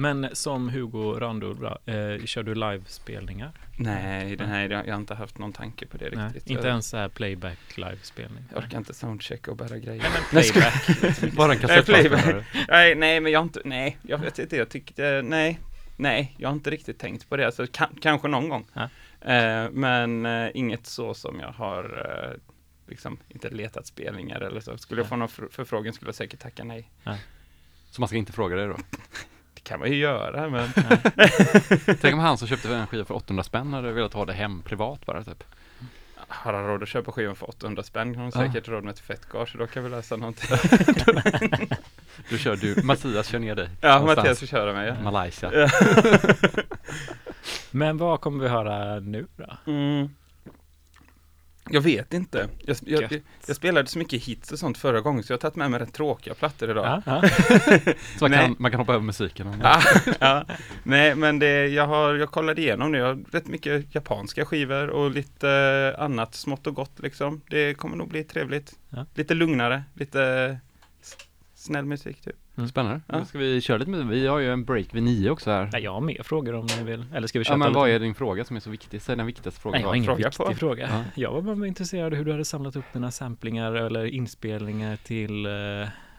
Men 0.00 0.28
som 0.32 0.68
Hugo 0.68 1.20
Randull, 1.20 1.64
eh, 1.64 2.24
kör 2.24 2.42
du 2.42 2.54
livespelningar? 2.54 3.52
Nej, 3.76 4.36
den 4.36 4.48
här, 4.48 4.68
jag, 4.68 4.92
har 4.92 5.00
inte 5.00 5.14
haft 5.14 5.38
någon 5.38 5.52
tanke 5.52 5.86
på 5.86 5.96
det 5.96 6.10
Nej, 6.14 6.26
riktigt. 6.26 6.50
inte 6.50 6.66
jag, 6.66 6.70
ens 6.70 6.88
så 6.88 6.96
här 6.96 7.08
playback 7.08 7.58
livespelning? 7.76 8.44
jag 8.52 8.64
orkar 8.64 8.78
inte 8.78 8.94
soundchecka 8.94 9.50
och 9.50 9.56
bära 9.56 9.78
grejer. 9.78 10.04
Playback. 10.30 11.34
Bara 11.36 11.52
en 11.52 11.58
Nej, 11.58 11.68
kassettbandspelare. 11.68 12.44
Nej, 12.68 12.94
nej, 12.94 13.20
men 13.20 13.32
jag 13.32 13.40
har 13.40 13.44
inte, 13.44 13.60
nej, 13.64 13.98
jag 14.02 14.18
vet 14.18 14.38
inte, 14.38 14.56
jag 14.56 14.68
tyckte, 14.68 15.22
nej, 15.24 15.60
nej, 15.96 16.34
jag 16.38 16.48
har 16.48 16.54
inte 16.54 16.70
riktigt 16.70 16.98
tänkt 16.98 17.28
på 17.28 17.36
det, 17.36 17.46
alltså 17.46 17.66
ka, 17.66 17.88
kanske 18.00 18.28
någon 18.28 18.48
gång. 18.48 18.66
Ja. 18.72 18.82
Eh, 19.32 19.70
men 19.70 20.26
eh, 20.26 20.50
inget 20.54 20.86
så 20.86 21.14
som 21.14 21.40
jag 21.40 21.52
har, 21.52 21.84
eh, 21.84 22.40
liksom, 22.90 23.18
inte 23.28 23.48
letat 23.48 23.86
spelningar 23.86 24.40
eller 24.40 24.60
så. 24.60 24.78
Skulle 24.78 25.00
jag 25.00 25.08
få 25.08 25.16
någon 25.16 25.28
för, 25.28 25.48
förfrågan 25.50 25.92
skulle 25.92 26.08
jag 26.08 26.14
säkert 26.14 26.40
tacka 26.40 26.64
nej. 26.64 26.90
Så 27.90 28.00
man 28.00 28.08
ska 28.08 28.16
inte 28.16 28.32
fråga 28.32 28.56
dig 28.56 28.66
då. 28.66 28.76
Kan 29.68 29.80
man 29.80 29.88
ju 29.88 29.96
göra, 29.96 30.48
men 30.48 30.68
Tänk 32.00 32.14
om 32.14 32.18
han 32.20 32.38
som 32.38 32.48
köpte 32.48 32.74
en 32.76 32.86
skiva 32.86 33.04
för 33.04 33.14
800 33.14 33.42
spänn 33.44 33.72
hade 33.72 33.92
velat 33.92 34.12
ha 34.14 34.24
det 34.24 34.32
hem 34.32 34.62
privat 34.62 35.06
bara 35.06 35.24
typ. 35.24 35.44
har 36.28 36.52
han 36.52 36.66
råd 36.66 36.82
att 36.82 36.88
köpa 36.88 37.12
skivan 37.12 37.36
för 37.36 37.48
800 37.50 37.82
spänn 37.82 38.14
har 38.14 38.22
han 38.22 38.32
Ja. 38.34 38.40
säkert 38.52 38.68
råd 38.68 38.84
med 38.84 38.92
ett 38.92 39.00
fett 39.00 39.28
gage, 39.32 39.54
då 39.58 39.66
kan 39.66 39.84
vi 39.84 39.90
läsa 39.90 40.16
någonting. 40.16 40.48
Då 42.30 42.36
kör 42.36 42.56
du, 42.56 42.82
Mattias 42.82 43.26
kör 43.28 43.38
ner 43.38 43.54
dig. 43.54 43.68
Ja, 43.80 43.98
någonstans. 43.98 44.28
Mattias 44.28 44.50
köra 44.50 44.72
mig. 44.72 44.88
Ja. 44.88 44.94
Malaysia. 45.02 45.50
Men 47.70 47.98
vad 47.98 48.20
kommer 48.20 48.42
vi 48.44 48.48
höra 48.48 49.00
nu 49.00 49.26
då? 49.36 49.56
Mm. 49.72 50.08
Jag 51.70 51.80
vet 51.80 52.14
inte. 52.14 52.48
Jag, 52.58 52.76
jag, 52.84 53.02
jag, 53.02 53.22
jag 53.46 53.56
spelade 53.56 53.88
så 53.88 53.98
mycket 53.98 54.22
hits 54.22 54.52
och 54.52 54.58
sånt 54.58 54.78
förra 54.78 55.00
gången 55.00 55.22
så 55.22 55.32
jag 55.32 55.36
har 55.36 55.40
tagit 55.40 55.56
med 55.56 55.70
mig 55.70 55.80
rätt 55.80 55.92
tråkiga 55.92 56.34
plattor 56.34 56.70
idag. 56.70 57.02
Ja, 57.06 57.22
ja. 57.22 57.28
Så 58.18 58.28
man 58.28 58.32
kan, 58.32 58.56
man 58.58 58.70
kan 58.70 58.80
hoppa 58.80 58.92
över 58.92 59.04
musiken. 59.04 59.54
Ja, 59.62 59.80
ja. 60.20 60.44
Nej, 60.82 61.14
men 61.14 61.38
det, 61.38 61.66
jag, 61.66 61.86
har, 61.86 62.14
jag 62.14 62.30
kollade 62.30 62.60
igenom 62.60 62.92
nu. 62.92 62.98
Jag 62.98 63.06
har 63.06 63.24
rätt 63.32 63.46
mycket 63.46 63.94
japanska 63.94 64.44
skivor 64.44 64.88
och 64.88 65.10
lite 65.10 65.50
eh, 65.96 66.04
annat 66.04 66.34
smått 66.34 66.66
och 66.66 66.74
gott 66.74 66.98
liksom. 66.98 67.40
Det 67.50 67.74
kommer 67.74 67.96
nog 67.96 68.08
bli 68.08 68.24
trevligt. 68.24 68.72
Lite 69.14 69.34
lugnare, 69.34 69.82
lite 69.94 70.58
snäll 71.54 71.84
musik 71.84 72.20
typ. 72.20 72.36
Spännande. 72.66 73.00
Ja. 73.06 73.24
Ska 73.24 73.38
vi 73.38 73.60
köra 73.60 73.78
lite 73.78 73.90
med 73.90 74.06
Vi 74.06 74.26
har 74.26 74.38
ju 74.38 74.52
en 74.52 74.64
break 74.64 74.86
vid 74.94 75.02
nio 75.02 75.30
också 75.30 75.50
här. 75.50 75.68
Nej, 75.72 75.82
jag 75.82 75.92
har 75.94 76.00
mer 76.00 76.22
frågor 76.22 76.54
om 76.54 76.66
ni 76.78 76.84
vill. 76.84 77.04
Eller 77.14 77.26
ska 77.26 77.38
vi 77.38 77.44
köra 77.44 77.52
Ja 77.52 77.56
men 77.56 77.68
lite? 77.68 77.78
vad 77.78 77.90
är 77.90 77.98
din 77.98 78.14
fråga 78.14 78.44
som 78.44 78.56
är 78.56 78.60
så 78.60 78.70
viktig? 78.70 79.02
Säg 79.02 79.16
den 79.16 79.26
viktigaste 79.26 79.60
frågan. 79.60 79.72
Nej, 79.74 79.82
jag 79.82 79.88
har 79.88 79.94
ingen 79.94 80.06
Fråga 80.06 80.28
viktig 80.28 80.46
på. 80.46 80.54
fråga. 80.54 80.88
Ja. 80.92 81.04
Jag 81.22 81.32
var 81.42 81.54
bara 81.54 81.66
intresserad 81.66 82.12
av 82.12 82.18
hur 82.18 82.24
du 82.24 82.32
hade 82.32 82.44
samlat 82.44 82.76
upp 82.76 82.84
dina 82.92 83.10
samplingar 83.10 83.72
eller 83.72 84.04
inspelningar 84.04 84.96
till 84.96 85.46
eh, 85.46 85.50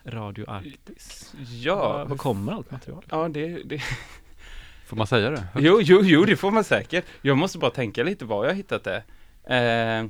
Radio 0.06 0.50
Arktis. 0.50 1.34
Ja, 1.64 1.76
Var, 1.98 2.06
var 2.06 2.18
kommer 2.18 2.52
allt 2.52 2.72
material? 2.72 3.04
ja 3.10 3.28
det, 3.30 3.48
det. 3.66 3.82
Får 4.88 4.98
man 4.98 5.08
säga 5.08 5.30
det? 5.30 5.44
Jo, 5.60 5.80
jo, 5.82 6.00
jo, 6.04 6.26
det 6.26 6.36
får 6.36 6.52
man 6.52 6.64
säkert. 6.64 7.06
Jag 7.22 7.38
måste 7.38 7.58
bara 7.58 7.72
tänka 7.72 8.04
lite 8.04 8.26
var 8.26 8.44
jag 8.46 8.52
har 8.52 8.56
hittat 8.56 8.84
det. 8.84 9.04
Eh, 9.56 10.10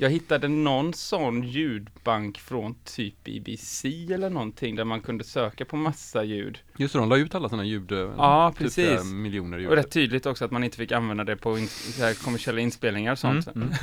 jag 0.00 0.10
hittade 0.10 0.48
någon 0.48 0.94
sån 0.94 1.42
ljudbank 1.42 2.38
från 2.38 2.74
typ 2.84 3.24
BBC 3.24 3.88
eller 4.12 4.30
någonting 4.30 4.76
där 4.76 4.84
man 4.84 5.00
kunde 5.00 5.24
söka 5.24 5.64
på 5.64 5.76
massa 5.76 6.24
ljud. 6.24 6.58
Just 6.76 6.92
det, 6.92 6.98
de 6.98 7.08
la 7.08 7.16
ut 7.16 7.34
alla 7.34 7.48
sådana 7.48 7.64
ljud. 7.64 7.92
eh, 7.92 7.98
Ja, 7.98 8.50
typ 8.50 8.58
precis. 8.58 9.04
miljoner 9.12 9.58
ljud. 9.58 9.68
Och 9.68 9.76
rätt 9.76 9.90
tydligt 9.90 10.26
också 10.26 10.44
att 10.44 10.50
man 10.50 10.64
inte 10.64 10.76
fick 10.76 10.92
använda 10.92 11.24
det 11.24 11.36
på 11.36 11.58
in, 11.58 11.68
så 11.68 12.02
här 12.04 12.24
kommersiella 12.24 12.60
inspelningar 12.60 13.12
och 13.12 13.18
sånt. 13.18 13.46
Mm, 13.46 13.62
mm. 13.68 13.74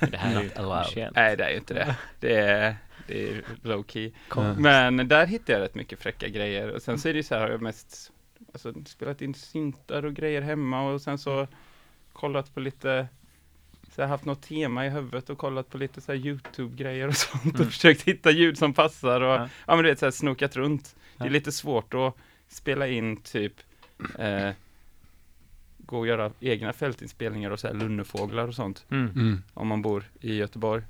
Det 0.10 0.16
här 0.16 0.36
är 0.36 0.42
ju 0.42 0.48
Not 0.48 0.58
allowed. 0.58 1.10
Nej, 1.14 1.36
det 1.36 1.44
är 1.44 1.50
ju 1.50 1.56
inte 1.56 1.74
det. 1.74 1.96
Det 2.20 2.36
är, 2.36 2.76
det 3.06 3.28
är 3.28 3.42
low 3.62 3.84
key. 3.88 4.12
Ja. 4.36 4.54
Men 4.54 5.08
där 5.08 5.26
hittade 5.26 5.52
jag 5.52 5.60
rätt 5.60 5.74
mycket 5.74 6.02
fräcka 6.02 6.28
grejer. 6.28 6.70
Och 6.70 6.82
sen 6.82 6.98
så 6.98 7.08
är 7.08 7.12
det 7.12 7.16
ju 7.16 7.22
så 7.22 7.34
här, 7.34 7.40
har 7.42 7.48
jag 7.50 7.62
mest 7.62 8.12
alltså, 8.52 8.72
spelat 8.86 9.22
in 9.22 9.34
syntar 9.34 10.04
och 10.04 10.14
grejer 10.14 10.42
hemma 10.42 10.82
och 10.92 11.00
sen 11.00 11.18
så 11.18 11.46
kollat 12.12 12.54
på 12.54 12.60
lite 12.60 13.06
så 13.94 14.00
jag 14.00 14.06
har 14.06 14.10
haft 14.10 14.24
något 14.24 14.42
tema 14.42 14.86
i 14.86 14.90
huvudet 14.90 15.30
och 15.30 15.38
kollat 15.38 15.70
på 15.70 15.78
lite 15.78 16.00
så 16.00 16.12
här 16.12 16.18
Youtube-grejer 16.18 17.08
och 17.08 17.16
sånt 17.16 17.44
och 17.54 17.60
Mm. 17.60 17.70
försökt 17.70 18.02
hitta 18.02 18.30
ljud 18.30 18.58
som 18.58 18.72
passar 18.74 19.20
och 19.20 19.34
Ja. 19.34 19.48
ja, 19.66 19.74
men 19.76 19.84
du 19.84 19.90
vet 19.90 19.98
så 19.98 20.06
här 20.06 20.10
snokat 20.10 20.56
runt. 20.56 20.84
Det 21.16 21.24
Ja. 21.24 21.26
är 21.26 21.30
lite 21.30 21.52
svårt 21.52 21.94
att 21.94 22.14
spela 22.48 22.88
in 22.88 23.16
typ 23.16 23.52
eh, 24.18 24.50
gå 25.78 25.98
och 25.98 26.06
göra 26.06 26.30
egna 26.40 26.72
fältinspelningar 26.72 27.50
och 27.50 27.60
så 27.60 27.66
här 27.66 27.74
lunnefåglar 27.74 28.48
och 28.48 28.54
sånt 28.54 28.84
Mm. 28.90 29.10
Mm. 29.10 29.42
om 29.54 29.66
man 29.68 29.82
bor 29.82 30.04
i 30.20 30.34
Göteborg. 30.36 30.82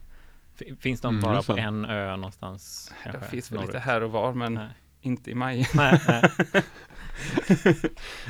F- 0.59 0.77
Finns 0.81 1.01
de 1.01 1.09
Mm, 1.15 1.23
bara 1.23 1.35
just 1.37 1.47
på 1.49 1.57
det. 1.57 1.63
en 1.63 1.85
ö 1.85 2.17
någonstans? 2.17 2.93
Det 3.13 3.21
finns 3.31 3.51
väl 3.53 3.57
norrut? 3.57 3.69
lite 3.69 3.79
här 3.79 4.01
och 4.03 4.11
var 4.13 4.33
men 4.35 4.55
Nej. 4.55 4.69
Inte 5.07 5.31
i 5.31 5.35
maj. 5.35 5.69
Nej, 5.75 6.01
nej. 6.09 6.31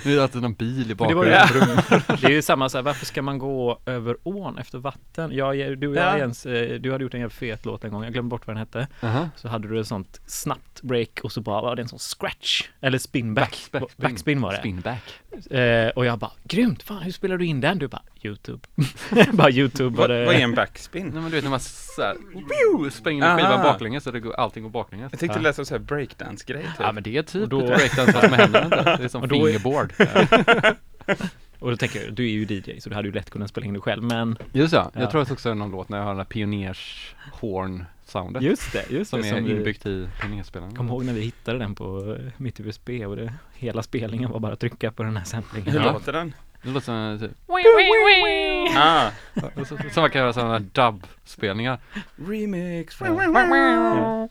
Nu 0.04 0.12
är 0.12 0.16
det 0.16 0.22
alltid 0.22 0.42
någon 0.42 0.54
bil 0.54 0.80
i 0.80 0.84
det 0.84 0.94
bakgrunden. 0.94 1.46
ju- 1.54 2.16
Det 2.20 2.26
är 2.26 2.30
ju 2.30 2.42
samma 2.42 2.68
så 2.68 2.78
här, 2.78 2.82
varför 2.82 3.06
ska 3.06 3.22
man 3.22 3.38
gå 3.38 3.80
över 3.86 4.16
ån 4.22 4.58
efter 4.58 4.78
vatten? 4.78 5.30
Jag, 5.32 5.78
du 5.78 5.88
och 5.88 5.96
jag 5.96 6.04
Ja. 6.14 6.18
Jens, 6.18 6.46
eh, 6.46 6.80
du 6.80 6.92
hade 6.92 7.04
gjort 7.04 7.14
en 7.14 7.20
jävligt 7.20 7.38
fet 7.38 7.64
låt 7.64 7.84
en 7.84 7.92
gång, 7.92 8.04
jag 8.04 8.12
glömde 8.12 8.28
bort 8.30 8.46
vad 8.46 8.56
den 8.56 8.58
hette. 8.60 8.88
Aha. 9.02 9.28
Så 9.36 9.48
hade 9.48 9.68
du 9.68 9.80
ett 9.80 9.86
sånt 9.86 10.20
snabbt 10.26 10.82
break 10.82 11.20
och 11.22 11.32
så 11.32 11.40
bara 11.40 11.62
var 11.62 11.76
det 11.76 11.82
en 11.82 11.88
sån 11.88 11.98
scratch, 11.98 12.62
eller 12.80 12.98
spinback. 12.98 13.68
Back- 13.70 13.80
backspin. 13.80 14.02
Backspin 14.10 14.40
var 14.40 14.52
det. 14.52 14.58
Spinback. 14.58 15.20
Eh, 15.50 15.88
och 15.88 16.04
jag 16.06 16.18
bara, 16.18 16.30
grymt, 16.44 16.82
fan 16.82 17.02
hur 17.02 17.12
spelar 17.12 17.36
du 17.38 17.46
in 17.46 17.60
den? 17.60 17.78
Du 17.78 17.88
bara, 17.88 18.02
YouTube. 18.22 18.60
bara 19.32 19.50
YouTube 19.50 19.96
Vad, 19.96 20.10
det. 20.10 20.16
är 20.16 20.32
en 20.40 20.54
backspin? 20.54 21.06
Nej 21.06 21.14
men 21.22 21.24
du 21.24 21.30
vet 21.30 21.44
när 21.44 21.50
man 21.50 21.60
såhär, 21.60 22.16
spränger 22.90 23.36
skivan 23.36 23.62
baklänges 23.62 24.04
så 24.04 24.10
det 24.10 24.20
går, 24.20 24.32
allting 24.34 24.62
går 24.62 24.70
baklänges. 24.70 25.12
Jag 25.12 25.20
tyckte 25.20 25.38
det 25.38 25.42
lät 25.42 25.56
som 25.56 25.66
så 25.66 25.74
här 25.74 25.78
breakdance-grej 25.78 26.63
typ. 26.66 26.74
Ja 26.78 26.92
men 26.92 27.02
det 27.02 27.16
är 27.16 27.22
typ 27.22 27.42
Och 27.42 27.48
då- 27.48 27.60
lite 27.60 27.74
breakdance 27.74 28.12
fast 28.12 28.30
med 28.30 28.40
händerna 28.40 28.64
inte. 28.64 28.82
Det 28.98 29.04
är 29.04 29.08
som 29.08 29.22
Och 29.22 29.28
då 29.28 29.34
är- 29.36 29.46
fingerboard. 29.46 29.92
Och 31.58 31.70
då 31.70 31.76
tänker 31.76 32.04
jag, 32.04 32.12
du 32.14 32.24
är 32.24 32.28
ju 32.30 32.42
DJ 32.44 32.80
så 32.80 32.88
du 32.88 32.94
hade 32.94 33.08
ju 33.08 33.14
lätt 33.14 33.30
kunnat 33.30 33.48
spela 33.50 33.66
in 33.66 33.74
det 33.74 33.80
själv, 33.80 34.02
men 34.02 34.38
Just 34.52 34.72
ja, 34.72 34.90
jag 34.94 35.02
Ja. 35.02 35.10
tror 35.10 35.22
att 35.22 35.30
också 35.30 35.50
är 35.50 35.54
någon 35.54 35.70
låt 35.70 35.88
när 35.88 35.96
jag 35.98 36.04
har 36.04 36.10
den 36.10 36.18
där 36.18 36.24
pioners 36.24 37.14
horn 37.32 37.84
soundet. 38.06 38.42
Just 38.42 38.72
det, 38.72 38.90
just 38.90 39.10
som 39.10 39.20
det. 39.22 39.28
är 39.28 39.34
Som 39.34 39.44
vi, 39.44 39.50
inbyggt 39.56 39.86
i 39.86 40.08
pinjerspelaren. 40.22 40.76
kom 40.76 40.88
ihåg 40.88 41.04
när 41.04 41.12
vi 41.12 41.20
hittade 41.20 41.58
den 41.58 41.74
på 41.74 42.16
eh, 42.20 42.30
mitt 42.36 42.60
USB 42.60 42.90
och 43.06 43.16
det, 43.16 43.32
hela 43.54 43.82
spelningen 43.82 44.30
var 44.30 44.40
bara 44.40 44.52
att 44.52 44.60
trycka 44.60 44.92
på 44.92 45.02
den 45.02 45.16
här 45.16 45.24
samplingen. 45.24 45.72
Hur 45.72 45.80
Ja. 45.80 45.92
låter 45.92 46.12
den? 46.12 46.34
Det 46.62 46.70
låter 46.70 46.84
som, 46.86 47.18
typ, 47.28 47.30
Ah, 48.76 49.10
som 49.66 49.78
man 50.02 50.10
kan 50.10 50.20
göra 50.20 50.32
sådana 50.32 50.58
dubb-spelningar. 50.58 51.78
remix. 52.28 53.00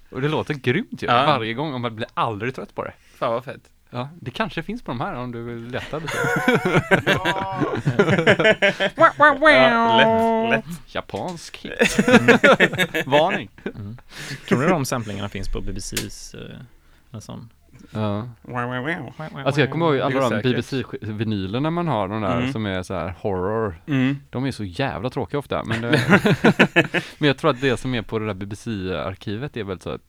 Och 0.10 0.22
det 0.22 0.28
låter 0.28 0.54
grymt 0.54 1.04
ju, 1.04 1.08
Ja. 1.08 1.26
varje 1.26 1.54
gång 1.54 1.74
och 1.74 1.82
man 1.82 1.96
blir 1.96 2.08
aldrig 2.14 2.56
trött 2.56 2.76
på 2.76 2.84
det. 2.84 2.94
Fan 3.18 3.32
vad 3.34 3.44
fett. 3.44 3.62
Ja, 3.90 4.10
det 4.20 4.32
kanske 4.32 4.64
finns 4.64 4.82
på 4.82 4.92
de 4.92 5.02
här 5.02 5.14
om 5.16 5.32
du 5.32 5.44
vill 5.44 5.68
leta 5.68 5.98
lite. 6.00 6.18
Ja, 7.06 7.62
lätt, 9.98 10.50
lätt. 10.50 10.66
Japansk 10.96 11.58
hit. 11.58 11.98
Varning. 13.06 13.50
Mm. 13.66 13.98
Tror 14.48 14.60
ni 14.62 14.68
de 14.68 14.86
samplingarna 14.86 15.30
finns 15.30 15.50
på 15.50 15.62
BBCs 15.62 16.34
eh, 16.34 16.58
en 17.12 17.22
sån? 17.22 17.50
Ja. 17.94 18.28
Wow, 18.42 18.62
wow, 18.70 18.84
wow. 18.84 19.46
Alltså 19.46 19.62
jag 19.62 19.72
kommer 19.72 19.86
ihåg 19.86 20.00
alla 20.00 20.30
de. 20.30 20.42
BBC-vinylerna 20.42 21.70
man 21.72 21.88
har, 21.88 22.08
de 22.08 22.22
där 22.22 22.38
Mm. 22.40 22.52
som 22.52 22.66
är 22.66 22.84
så 22.84 22.94
här 22.94 23.14
horror. 23.20 23.82
Mm. 23.88 24.18
De 24.30 24.46
är 24.46 24.52
så 24.52 24.64
jävla 24.64 25.10
tråkiga 25.10 25.40
ofta, 25.40 25.64
men, 25.64 25.82
men 27.18 27.28
jag 27.28 27.38
tror 27.38 27.52
att 27.52 27.62
det 27.62 27.78
som 27.78 27.96
är 27.96 28.02
på 28.02 28.20
det 28.20 28.26
där 28.26 28.34
BBC-arkivet 28.34 29.58
är 29.58 29.64
väl 29.64 29.80
så 29.82 29.90
här 29.90 30.00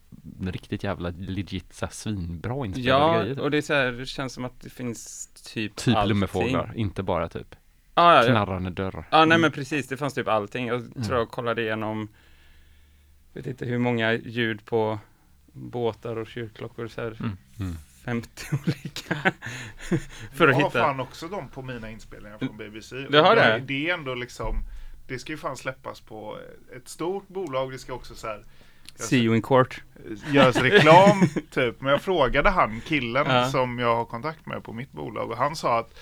riktigt 0.51 0.83
jävla 0.83 1.09
legit 1.17 1.73
så 1.73 1.85
här 1.85 1.93
svinbra 1.93 2.65
inspelade 2.65 2.89
Ja, 3.15 3.21
grejer. 3.23 3.39
och 3.39 3.51
det 3.51 3.57
är 3.57 3.61
så 3.61 3.73
här, 3.73 3.91
det 3.91 4.05
känns 4.05 4.33
som 4.33 4.45
att 4.45 4.61
det 4.61 4.69
finns 4.69 5.27
typ 5.53 5.75
Typ 5.75 5.95
allting. 5.95 6.09
lummefåglar, 6.09 6.71
inte 6.75 7.03
bara 7.03 7.29
typ 7.29 7.55
Ah, 7.97 8.13
ja, 8.15 8.23
ja. 8.23 8.29
knarrande 8.29 8.69
dörr. 8.69 9.03
Ja, 9.09 9.25
nej 9.25 9.37
men 9.37 9.51
precis, 9.51 9.87
det 9.87 9.97
fanns 9.97 10.13
typ 10.13 10.27
allting. 10.27 10.67
Jag 10.67 10.75
Mm. 10.79 10.91
tror 11.03 11.17
jag 11.19 11.29
kollade 11.29 11.61
igenom, 11.61 12.07
vet 13.33 13.47
inte 13.47 13.65
hur 13.65 13.77
många 13.77 14.13
ljud 14.13 14.65
på 14.65 14.99
båtar 15.55 16.15
och 16.15 16.27
kyrkklockor, 16.27 16.87
så 16.87 17.01
här 17.01 17.17
Mm. 17.19 17.37
Mm. 17.59 17.75
50 18.05 18.45
olika. 18.65 19.15
För 20.33 20.47
att 20.47 20.57
jag 20.57 20.63
har 20.65 20.69
fan 20.69 20.99
också 20.99 21.27
dem 21.27 21.49
på 21.49 21.61
mina 21.61 21.89
inspelningar 21.91 22.37
från 22.37 22.57
BBC. 22.57 22.95
Du 23.09 23.19
har 23.19 23.35
det? 23.35 23.63
Det 23.67 23.89
är 23.89 23.93
ändå 23.93 24.15
liksom, 24.15 24.55
det 25.07 25.19
ska 25.19 25.31
ju 25.31 25.37
fan 25.37 25.57
släppas 25.57 25.99
på 26.01 26.37
ett 26.75 26.87
stort 26.89 27.27
bolag. 27.27 27.71
Det 27.71 27.79
ska 27.79 27.93
också 27.93 28.15
så 28.15 28.27
här 28.27 28.43
See 28.95 29.17
you 29.23 29.35
in 29.35 29.41
court. 29.41 29.81
görs 30.31 30.55
reklam 30.55 31.27
typ. 31.51 31.81
Men 31.81 31.91
jag 31.91 32.01
frågade 32.01 32.49
han 32.49 32.81
killen 32.81 33.25
Ja. 33.29 33.49
som 33.49 33.79
jag 33.79 33.95
har 33.95 34.05
kontakt 34.05 34.45
med 34.45 34.63
på 34.63 34.73
mitt 34.73 34.91
bolag 34.91 35.31
och 35.31 35.37
han 35.37 35.55
sa 35.55 35.79
att 35.79 35.99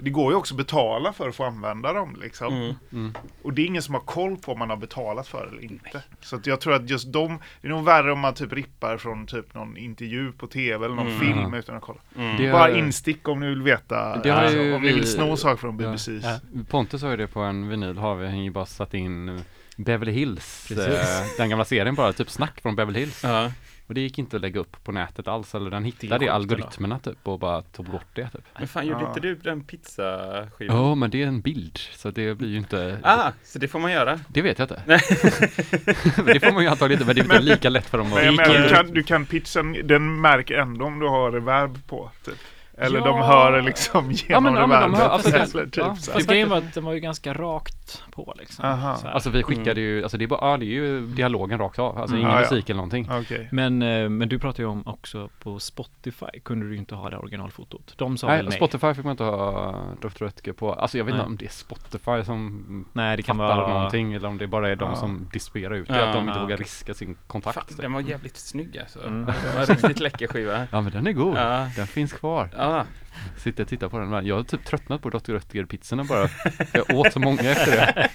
det 0.00 0.10
går 0.10 0.32
ju 0.32 0.36
också 0.38 0.54
att 0.54 0.58
betala 0.58 1.12
för 1.12 1.28
att 1.28 1.34
få 1.36 1.44
använda 1.44 1.92
dem 1.92 2.16
liksom. 2.20 2.54
Mm. 2.54 2.74
Mm. 2.92 3.14
Och 3.42 3.52
det 3.52 3.62
är 3.62 3.66
ingen 3.66 3.82
som 3.82 3.94
har 3.94 4.00
koll 4.00 4.36
på 4.36 4.52
om 4.52 4.58
man 4.58 4.70
har 4.70 4.76
betalat 4.76 5.28
för 5.28 5.46
det 5.46 5.48
eller 5.52 5.62
inte. 5.64 6.02
Så 6.20 6.36
att 6.36 6.46
jag 6.46 6.60
tror 6.60 6.74
att 6.74 6.90
just 6.90 7.12
de, 7.12 7.38
det 7.60 7.68
är 7.68 7.72
nog 7.72 7.84
värre 7.84 8.12
om 8.12 8.20
man 8.20 8.34
typ 8.34 8.52
rippar 8.52 8.96
från 8.96 9.26
typ 9.26 9.54
någon 9.54 9.76
intervju 9.76 10.32
på 10.32 10.46
tv 10.46 10.84
eller 10.86 10.94
någon 10.96 11.06
Mm. 11.06 11.20
film 11.20 11.54
utan 11.54 11.76
att 11.76 11.82
kolla. 11.82 11.98
Mm. 12.16 12.36
Det- 12.36 12.52
Bara 12.52 12.70
instick 12.78 13.28
om 13.28 13.40
ni 13.40 13.46
vill 13.48 13.62
veta, 13.62 14.16
Det 14.22 14.30
har 14.30 14.42
alltså, 14.42 14.58
om 14.60 14.82
ni 14.82 14.88
vill 14.92 15.00
vi- 15.00 15.06
sno 15.06 15.36
saker 15.36 15.56
från 15.56 15.70
Ja. 15.80 15.86
BBC. 15.86 16.12
Ja. 16.22 16.38
Pontus 16.70 17.02
har 17.02 17.10
ju 17.10 17.16
det 17.16 17.26
på 17.26 17.40
en 17.40 17.68
vinyl, 17.68 17.98
har 17.98 18.14
vi 18.14 18.26
har 18.26 18.34
ju 18.36 18.50
bara 18.50 18.66
satt 18.66 18.94
in 18.94 19.40
Beverly 19.76 20.12
Hills, 20.12 20.64
Precis. 20.68 20.86
eh, 20.86 21.26
den 21.38 21.48
gamla 21.50 21.64
serien 21.64 21.94
bara, 21.94 22.12
typ 22.12 22.30
snack 22.30 22.60
från 22.62 22.76
Beverly 22.76 23.00
Hills. 23.00 23.24
Ja. 23.24 23.50
Och 23.88 23.94
det 23.94 24.00
gick 24.00 24.18
inte 24.18 24.36
att 24.36 24.42
lägga 24.42 24.60
upp 24.60 24.84
på 24.84 24.92
nätet 24.92 25.28
alls, 25.28 25.54
eller 25.54 25.70
den 25.70 25.84
hittade 25.84 26.24
i 26.24 26.28
algoritmerna 26.28 26.98
typ 26.98 27.18
och 27.28 27.38
bara 27.38 27.62
tog 27.62 27.86
bort 27.86 28.06
det 28.14 28.28
typ. 28.28 28.44
Men 28.58 28.68
fan, 28.68 28.86
gjorde 28.86 29.00
Ja. 29.00 29.08
inte 29.08 29.20
du 29.20 29.34
den 29.34 29.64
pizzaskivan? 29.64 30.76
Ja, 30.76 30.94
men 30.94 31.10
det 31.10 31.22
är 31.22 31.26
en 31.26 31.40
bild, 31.40 31.78
så 31.78 32.10
det 32.10 32.34
blir 32.34 32.48
ju 32.48 32.56
inte 32.56 32.98
Ah, 33.02 33.30
så 33.44 33.58
det 33.58 33.68
får 33.68 33.78
man 33.78 33.92
göra? 33.92 34.20
Det 34.28 34.42
vet 34.42 34.58
jag 34.58 34.64
inte. 34.66 34.82
men 36.16 36.26
det 36.26 36.40
får 36.40 36.52
man 36.52 36.62
ju 36.62 36.68
antagligen 36.68 37.02
inte, 37.02 37.06
men 37.06 37.14
det 37.14 37.20
är 37.34 37.38
inte 37.38 37.54
lika 37.54 37.68
lätt 37.70 37.86
för 37.86 37.98
dem 37.98 38.08
Men 38.10 38.18
att 38.28 38.36
menar, 38.36 38.54
du 38.54 38.62
gick- 38.62 38.72
kan, 38.74 38.86
du 38.86 39.02
kan 39.02 39.26
pitchen, 39.26 39.76
den 39.84 40.20
märker 40.20 40.54
ändå 40.58 40.84
om 40.84 40.98
du 40.98 41.06
har 41.08 41.32
reverb 41.32 41.86
på. 41.86 42.10
Typ. 42.24 42.34
Eller 42.80 42.98
Ja. 42.98 43.04
de 43.04 43.18
hör 43.22 43.62
liksom 43.62 44.10
genom 44.10 44.24
Ja, 44.28 44.40
men- 44.40 44.54
ja, 44.60 44.66
men 44.66 44.82
de 44.92 44.94
hör- 44.98 45.08
alltså, 45.08 45.30
det- 45.30 45.36
eller 45.54 45.64
typ 45.64 45.76
ja, 45.76 45.94
så. 45.96 46.12
Fast 46.12 46.28
grejen 46.28 46.48
var 46.48 46.56
att 46.58 46.74
den 46.74 46.84
var 46.84 46.92
ju 46.92 47.00
ganska 47.00 47.32
rakt 47.34 48.02
på 48.10 48.34
liksom. 48.38 48.64
Aha. 48.64 48.96
Så 48.96 49.06
här. 49.06 49.14
Alltså 49.14 49.30
vi 49.30 49.42
skickade 49.42 49.80
ju, 49.80 50.02
alltså 50.02 50.18
det 50.18 50.24
är 50.24 50.26
bara, 50.26 50.50
ja 50.50 50.56
det 50.56 50.64
är 50.64 50.66
ju 50.66 51.06
dialogen 51.06 51.58
rakt 51.58 51.78
av, 51.78 51.98
alltså 51.98 52.16
Mm. 52.16 52.20
ingen 52.26 52.30
Ja, 52.30 52.42
ja. 52.44 52.50
musik 52.50 52.70
eller 52.70 52.76
någonting. 52.76 53.08
Okej. 53.20 53.48
Men, 53.52 53.82
eh, 53.82 54.08
men 54.08 54.28
du 54.28 54.38
pratar 54.38 54.62
ju 54.62 54.68
om 54.68 54.86
också 54.86 55.28
på 55.42 55.58
Spotify 55.58 56.40
kunde 56.44 56.66
du 56.66 56.72
ju 56.72 56.78
inte 56.78 56.94
ha 56.94 57.10
det 57.10 57.16
originalfotot. 57.18 57.94
De 57.96 58.16
sa 58.18 58.26
väl 58.26 58.36
Nej, 58.36 58.44
nej. 58.44 58.56
Spotify 58.56 58.94
fick 58.94 59.04
man 59.04 59.10
inte 59.10 59.24
ha 59.24 59.74
Dr. 60.00 60.08
Röttger 60.24 60.52
på, 60.52 60.72
alltså 60.72 60.98
jag 60.98 61.04
vet 61.04 61.12
inte 61.12 61.22
Nej. 61.22 61.26
om 61.30 61.36
det 61.36 61.44
är 61.44 61.50
Spotify 61.50 62.24
som 62.24 62.84
nej, 62.92 63.16
det 63.16 63.22
kan 63.22 63.36
fattar 63.36 63.56
vara 63.56 63.68
någonting 63.74 64.14
eller 64.14 64.28
om 64.28 64.38
det 64.38 64.46
bara 64.46 64.68
är 64.68 64.76
de 64.76 64.90
Ja. 64.90 64.96
som 64.96 65.28
distribuerar 65.32 65.74
ut 65.74 65.88
det, 65.88 65.98
Ja. 65.98 66.06
att 66.06 66.14
de 66.14 66.18
inte 66.28 66.38
Ja. 66.38 66.42
vågar 66.42 66.56
riska 66.56 66.94
sin 66.94 67.16
kontakt. 67.26 67.54
Fan, 67.54 67.64
den 67.80 67.92
var 67.92 68.00
jävligt 68.00 68.36
snygg 68.36 68.78
alltså. 68.78 69.06
Mm. 69.06 69.24
Det 69.26 69.34
var 69.54 69.60
en 69.60 69.66
riktigt 69.66 70.00
läcker 70.00 70.26
skiva. 70.26 70.66
Ja 70.72 70.80
men 70.80 70.92
den 70.92 71.06
är 71.06 71.12
god, 71.12 71.36
Ja. 71.36 71.66
den 71.76 71.86
finns 71.86 72.12
kvar. 72.12 72.50
Ja, 72.68 72.86
Sitter 73.36 73.62
och 73.62 73.68
tittar 73.68 73.88
på 73.88 73.98
den, 73.98 74.10
men 74.10 74.26
jag 74.26 74.36
har 74.36 74.42
typ 74.42 74.64
tröttnat 74.64 75.02
på 75.02 75.10
Dr. 75.10 75.32
Röttger-pizzorna 75.32 76.04
bara. 76.04 76.28
Jag 76.72 76.90
åt 76.90 77.12
så 77.12 77.20
många 77.20 77.40
efter 77.40 77.76
det. 77.76 78.10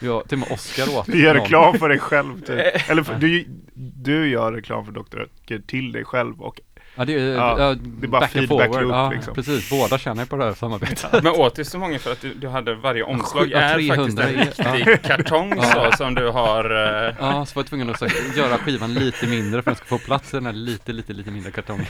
Jag, 0.00 0.28
till 0.28 0.34
och 0.34 0.48
med 0.48 0.52
Oscar 0.52 0.98
åt 0.98 1.06
Du 1.06 1.22
gör 1.22 1.34
någon. 1.34 1.42
reklam 1.42 1.78
för 1.78 1.88
dig 1.88 1.98
själv 1.98 2.40
typ. 2.40 2.50
Eller 2.90 3.02
för, 3.02 3.14
du, 3.14 3.44
du 3.74 4.28
gör 4.28 4.52
reklam 4.52 4.84
för 4.84 4.92
Dr. 4.92 5.16
Röttger 5.16 5.58
till 5.58 5.92
dig 5.92 6.04
själv 6.04 6.42
och 6.42 6.60
Ja 6.94 7.04
det 7.04 7.14
är, 7.14 7.34
Ja, 7.34 7.58
ja, 7.58 7.74
det 7.74 8.06
är 8.06 8.08
bara 8.10 8.28
feedback 8.28 8.48
forward. 8.68 8.82
loop, 8.82 8.92
ja, 8.92 9.10
liksom. 9.10 9.34
precis, 9.34 9.70
båda 9.70 9.98
tjänar 9.98 10.24
på 10.24 10.36
det 10.36 10.44
här 10.44 10.54
samarbetet. 10.54 11.22
men 11.22 11.26
åt 11.32 11.54
du 11.56 11.64
så 11.64 11.78
många 11.78 11.98
för 11.98 12.12
att 12.12 12.20
du, 12.20 12.34
du 12.34 12.48
hade 12.48 12.74
varje 12.74 13.02
omslag 13.02 13.48
Ja, 13.50 13.58
är 13.58 13.74
300 13.74 14.22
faktiskt 14.22 14.60
en 14.60 14.74
riktig 14.76 15.02
kartong 15.02 15.52
Ja. 15.56 15.90
så 15.90 15.96
som 15.96 16.14
du 16.14 16.28
har 16.28 16.64
eh, 17.08 17.14
Ja, 17.20 17.46
så 17.46 17.54
var 17.54 17.62
jag 17.62 17.66
tvungen 17.66 17.90
att 17.90 17.98
så, 17.98 18.06
göra 18.36 18.58
skivan 18.58 18.94
lite 18.94 19.26
mindre 19.26 19.62
för 19.62 19.70
att 19.70 19.78
den 19.78 19.86
ska 19.86 19.98
få 19.98 20.04
plats 20.04 20.34
i 20.34 20.36
den 20.36 20.46
här 20.46 20.52
lite, 20.52 20.92
lite, 20.92 21.12
lite 21.12 21.30
mindre 21.30 21.50
kartongen. 21.52 21.86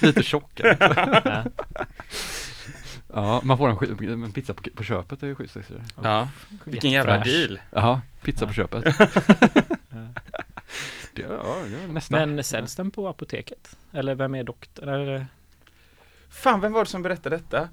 lite 0.00 0.22
tjockare. 0.22 0.76
Ja. 1.24 1.42
Ja, 3.14 3.40
man 3.44 3.58
får 3.58 3.68
en, 4.02 4.24
en 4.24 4.32
pizza 4.32 4.54
på, 4.54 4.62
på 4.74 4.82
köpet, 4.82 5.20
det 5.20 5.26
är 5.26 5.28
ju 5.28 5.34
schysst. 5.34 5.56
Ja, 6.02 6.28
vilken 6.64 6.90
jävla 6.90 7.18
deal. 7.18 7.60
Jaha, 7.70 8.00
pizza 8.22 8.46
på 8.46 8.52
Ja. 8.52 8.54
köpet. 8.54 8.94
det, 11.18 11.34
ja, 11.44 11.56
det 11.70 11.84
är 11.84 11.88
nästan. 11.92 12.34
Men 12.34 12.44
säljs 12.44 12.76
den 12.76 12.90
på 12.90 13.08
apoteket? 13.08 13.76
Eller 13.92 14.14
vem 14.14 14.34
är 14.34 14.44
doktorn? 14.44 14.88
Eller? 14.88 15.26
Fan, 16.30 16.60
vem 16.60 16.72
var 16.72 16.84
det 16.84 16.90
som 16.90 17.02
berättade 17.02 17.36
detta? 17.36 17.68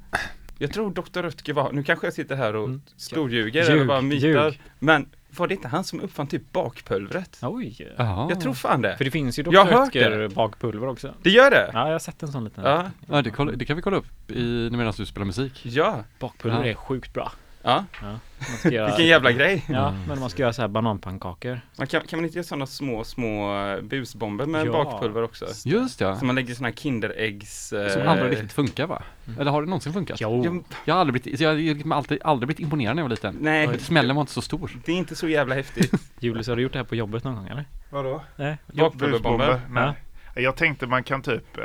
Jag 0.57 0.73
tror 0.73 0.91
Dr. 0.91 1.21
Röttger 1.21 1.53
var, 1.53 1.71
nu 1.71 1.83
kanske 1.83 2.07
jag 2.07 2.13
sitter 2.13 2.35
här 2.35 2.55
och 2.55 2.65
Mm. 2.67 2.81
storljuger 2.95 3.61
Ljug, 3.63 3.71
eller 3.75 3.85
bara 3.85 4.01
mytar. 4.01 4.27
ljug. 4.27 4.61
Men 4.79 5.09
var 5.37 5.47
det 5.47 5.53
inte 5.53 5.67
han 5.67 5.83
som 5.83 6.01
uppfann 6.01 6.27
typ 6.27 6.51
bakpulvret? 6.51 7.39
Oj! 7.41 7.93
Jaha. 7.97 8.29
Jag 8.29 8.41
tror 8.41 8.53
fan 8.53 8.81
det. 8.81 8.97
För 8.97 9.05
det 9.05 9.11
finns 9.11 9.39
ju 9.39 9.43
hört 9.57 9.93
Dr. 9.93 10.35
bakpulver 10.35 10.87
också. 10.87 11.13
Det 11.23 11.29
gör 11.29 11.51
det? 11.51 11.69
Ja, 11.73 11.85
jag 11.85 11.91
har 11.91 11.99
sett 11.99 12.23
en 12.23 12.31
sån 12.31 12.43
liten. 12.43 12.63
Ja. 12.63 12.91
Ja, 13.09 13.21
det, 13.21 13.29
kolla, 13.29 13.51
det 13.51 13.65
kan 13.65 13.75
vi 13.75 13.81
kolla 13.81 13.97
upp 13.97 14.31
i, 14.31 14.69
medan 14.71 14.93
du 14.97 15.05
spelar 15.05 15.25
musik. 15.25 15.61
Ja. 15.65 16.03
Bakpulver 16.19 16.59
Ja. 16.63 16.65
är 16.65 16.73
sjukt 16.73 17.13
bra. 17.13 17.31
Ja. 17.65 17.85
Ja. 18.01 18.07
Man 18.49 18.57
ska 18.57 18.69
göra, 18.69 18.87
Vilken 18.87 19.05
jävla 19.05 19.31
grej. 19.31 19.65
Ja, 19.69 19.87
Mm. 19.89 20.01
men 20.07 20.19
man 20.19 20.29
ska 20.29 20.41
göra 20.41 20.53
så 20.53 20.61
här 20.61 20.69
bananpannkakor. 20.69 21.59
Man 21.77 21.87
kan, 21.87 22.01
kan 22.01 22.19
man 22.19 22.25
inte 22.25 22.37
göra 22.37 22.43
sådana 22.47 22.65
små, 22.65 23.03
små 23.03 23.55
eh, 23.65 23.81
busbomber 23.81 24.45
med 24.45 24.67
Ja. 24.67 24.71
bakpulver 24.71 25.23
också? 25.23 25.45
Just 25.65 26.01
ja. 26.01 26.15
Så 26.15 26.25
man 26.25 26.35
lägger 26.35 26.53
sådana 26.53 26.67
här 26.67 26.75
Kinderäggs... 26.75 27.73
eh, 27.73 27.89
Som 27.89 28.07
aldrig 28.07 28.31
riktigt 28.31 28.51
funkar 28.53 28.87
va? 28.87 29.01
Eller 29.39 29.51
har 29.51 29.61
det 29.61 29.67
någonsin 29.69 29.93
funkat? 29.93 30.21
Jo. 30.21 30.45
Ja, 30.45 30.75
Jag 30.85 30.93
har 30.93 31.01
aldrig 31.01 31.21
blivit, 31.23 31.39
jag 31.39 31.49
har 31.89 31.95
alltid, 31.97 32.19
aldrig 32.23 32.47
blivit 32.47 32.59
imponerad 32.59 32.95
när 32.95 33.01
jag 33.03 33.05
var 33.05 33.09
liten. 33.09 33.37
nej, 33.41 33.79
Smällen 33.79 34.15
var 34.15 34.21
inte 34.21 34.33
så 34.33 34.41
stor. 34.41 34.71
det 34.85 34.91
är 34.91 34.95
inte 34.95 35.15
så 35.15 35.27
jävla 35.27 35.55
häftigt. 35.55 35.91
Julius, 36.19 36.47
har 36.47 36.55
du 36.55 36.61
gjort 36.61 36.73
det 36.73 36.79
här 36.79 36.83
på 36.85 36.95
jobbet 36.95 37.23
någon 37.23 37.35
gång 37.35 37.47
eller? 37.47 37.65
Vadå? 37.89 38.21
Nej. 38.35 38.57
Bakpulverbomber. 38.73 39.61
Nej. 39.69 39.93
Jag 40.35 40.55
tänkte 40.55 40.87
man 40.87 41.03
kan 41.03 41.21
typ, 41.21 41.57
eh, 41.57 41.63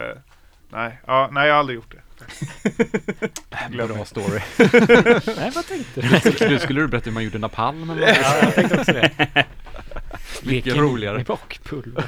nej, 0.70 1.00
ja, 1.06 1.28
nej 1.32 1.46
jag 1.46 1.54
har 1.54 1.58
aldrig 1.60 1.76
gjort 1.76 1.90
det. 1.94 2.00
Glöm 3.70 3.88
Bra 3.88 4.04
story. 4.04 4.40
Nej, 5.36 5.50
vad 5.54 5.66
tänkte 5.66 6.00
du? 6.40 6.48
Du 6.48 6.58
skulle 6.58 6.80
du 6.80 6.88
berätta 6.88 7.04
hur 7.04 7.14
man 7.14 7.24
gjorde 7.24 7.38
napalm 7.38 7.90
eller 7.90 8.06
något? 8.06 8.16
Ja, 8.22 8.36
jag 8.42 8.54
tänkte 8.54 8.78
också 8.78 8.92
det. 8.92 9.10
Mycket 10.42 10.76
roligare. 10.76 11.16
med 11.16 11.26
bakpulver. 11.26 12.04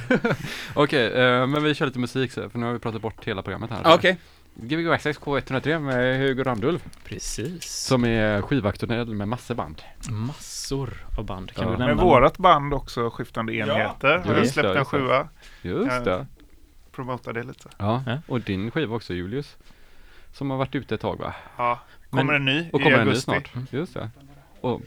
Okej, 0.74 1.06
eh, 1.12 1.46
men 1.46 1.62
vi 1.64 1.74
kör 1.74 1.86
lite 1.86 1.98
musik 1.98 2.32
så, 2.32 2.50
för 2.50 2.58
nu 2.58 2.66
har 2.66 2.72
vi 2.72 2.78
pratat 2.78 3.02
bort 3.02 3.24
hela 3.24 3.42
programmet 3.42 3.70
här. 3.70 3.94
Okej. 3.94 4.16
Gbg 4.54 4.88
Access 4.92 5.18
K103 5.20 5.78
med 5.78 6.18
Hugo 6.18 6.42
Randulf, 6.42 6.82
Precis. 7.04 7.64
som 7.64 8.04
är 8.04 8.42
skivaktuell 8.42 9.14
med 9.14 9.28
massor 9.28 9.54
band. 9.54 9.82
Massor 10.10 10.90
av 11.18 11.24
band. 11.24 11.52
Kan 11.54 11.64
Ja. 11.64 11.70
du 11.72 11.78
Men 11.78 11.86
nämna? 11.86 12.02
vårat 12.04 12.38
band 12.38 12.74
också, 12.74 13.10
Skiftande 13.10 13.54
enheter, 13.54 14.18
har 14.18 14.34
ju 14.34 14.40
Just 14.40 14.52
släppt 14.54 14.76
en 14.76 14.84
sjua. 14.84 15.28
Just 15.62 15.90
Ja. 15.92 16.00
det. 16.00 16.26
Promota 16.92 17.32
det 17.32 17.42
lite. 17.42 17.68
Ja, 17.78 18.02
och 18.26 18.40
din 18.40 18.70
skiva 18.70 18.96
också 18.96 19.14
Julius. 19.14 19.56
Som 20.32 20.50
har 20.50 20.56
varit 20.58 20.74
ute 20.74 20.94
ett 20.94 21.00
tag 21.00 21.18
va? 21.18 21.34
Ja, 21.56 21.80
kommer 22.10 22.24
Men- 22.24 22.34
en 22.34 22.44
ny 22.44 22.70
Och 22.72 22.80
i 22.80 22.82
kommer 22.82 22.98
en 22.98 23.04
ny 23.04 23.10
augusti. 23.10 23.24
snart. 23.24 23.50
Just 23.70 23.94
det. 23.94 24.10
Och, 24.60 24.80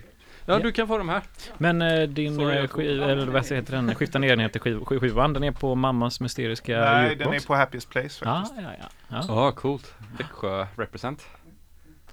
ja, 0.46 0.54
Ja. 0.54 0.60
du 0.60 0.72
kan 0.72 0.88
få 0.88 0.98
de 0.98 1.10
här. 1.10 1.22
Men 1.58 1.82
eh, 1.82 2.04
din 2.10 2.36
Sorry, 2.36 2.58
eh, 2.58 3.10
eller 3.10 3.26
vad 3.28 3.46
heter 3.52 3.72
den, 3.76 3.96
skiftande 3.96 4.28
enheter 4.28 4.60
skiv, 4.60 4.86
skiv, 4.86 5.00
skivan, 5.00 5.34
den 5.34 5.44
är 5.44 5.52
på 5.52 5.76
mammas 5.76 6.20
mysteriska 6.20 6.80
Nej, 6.80 7.10
ljudbox? 7.10 7.26
den 7.26 7.34
är 7.34 7.48
på 7.48 7.56
Happiest 7.56 7.89
Place 7.89 8.26
Ja, 8.26 8.36
faktiskt. 8.36 8.62
ja, 8.62 8.70
ja. 8.80 8.86
ja. 9.08 9.24
Ja, 9.28 9.52
coolt. 9.52 9.94
Växjö 10.18 10.68
represent. 10.76 11.28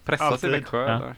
Pressas 0.05 0.33
Alltid. 0.33 0.51
i 0.51 0.53
Växjö 0.53 0.81
Ja. 0.87 0.97
eller? 0.97 1.15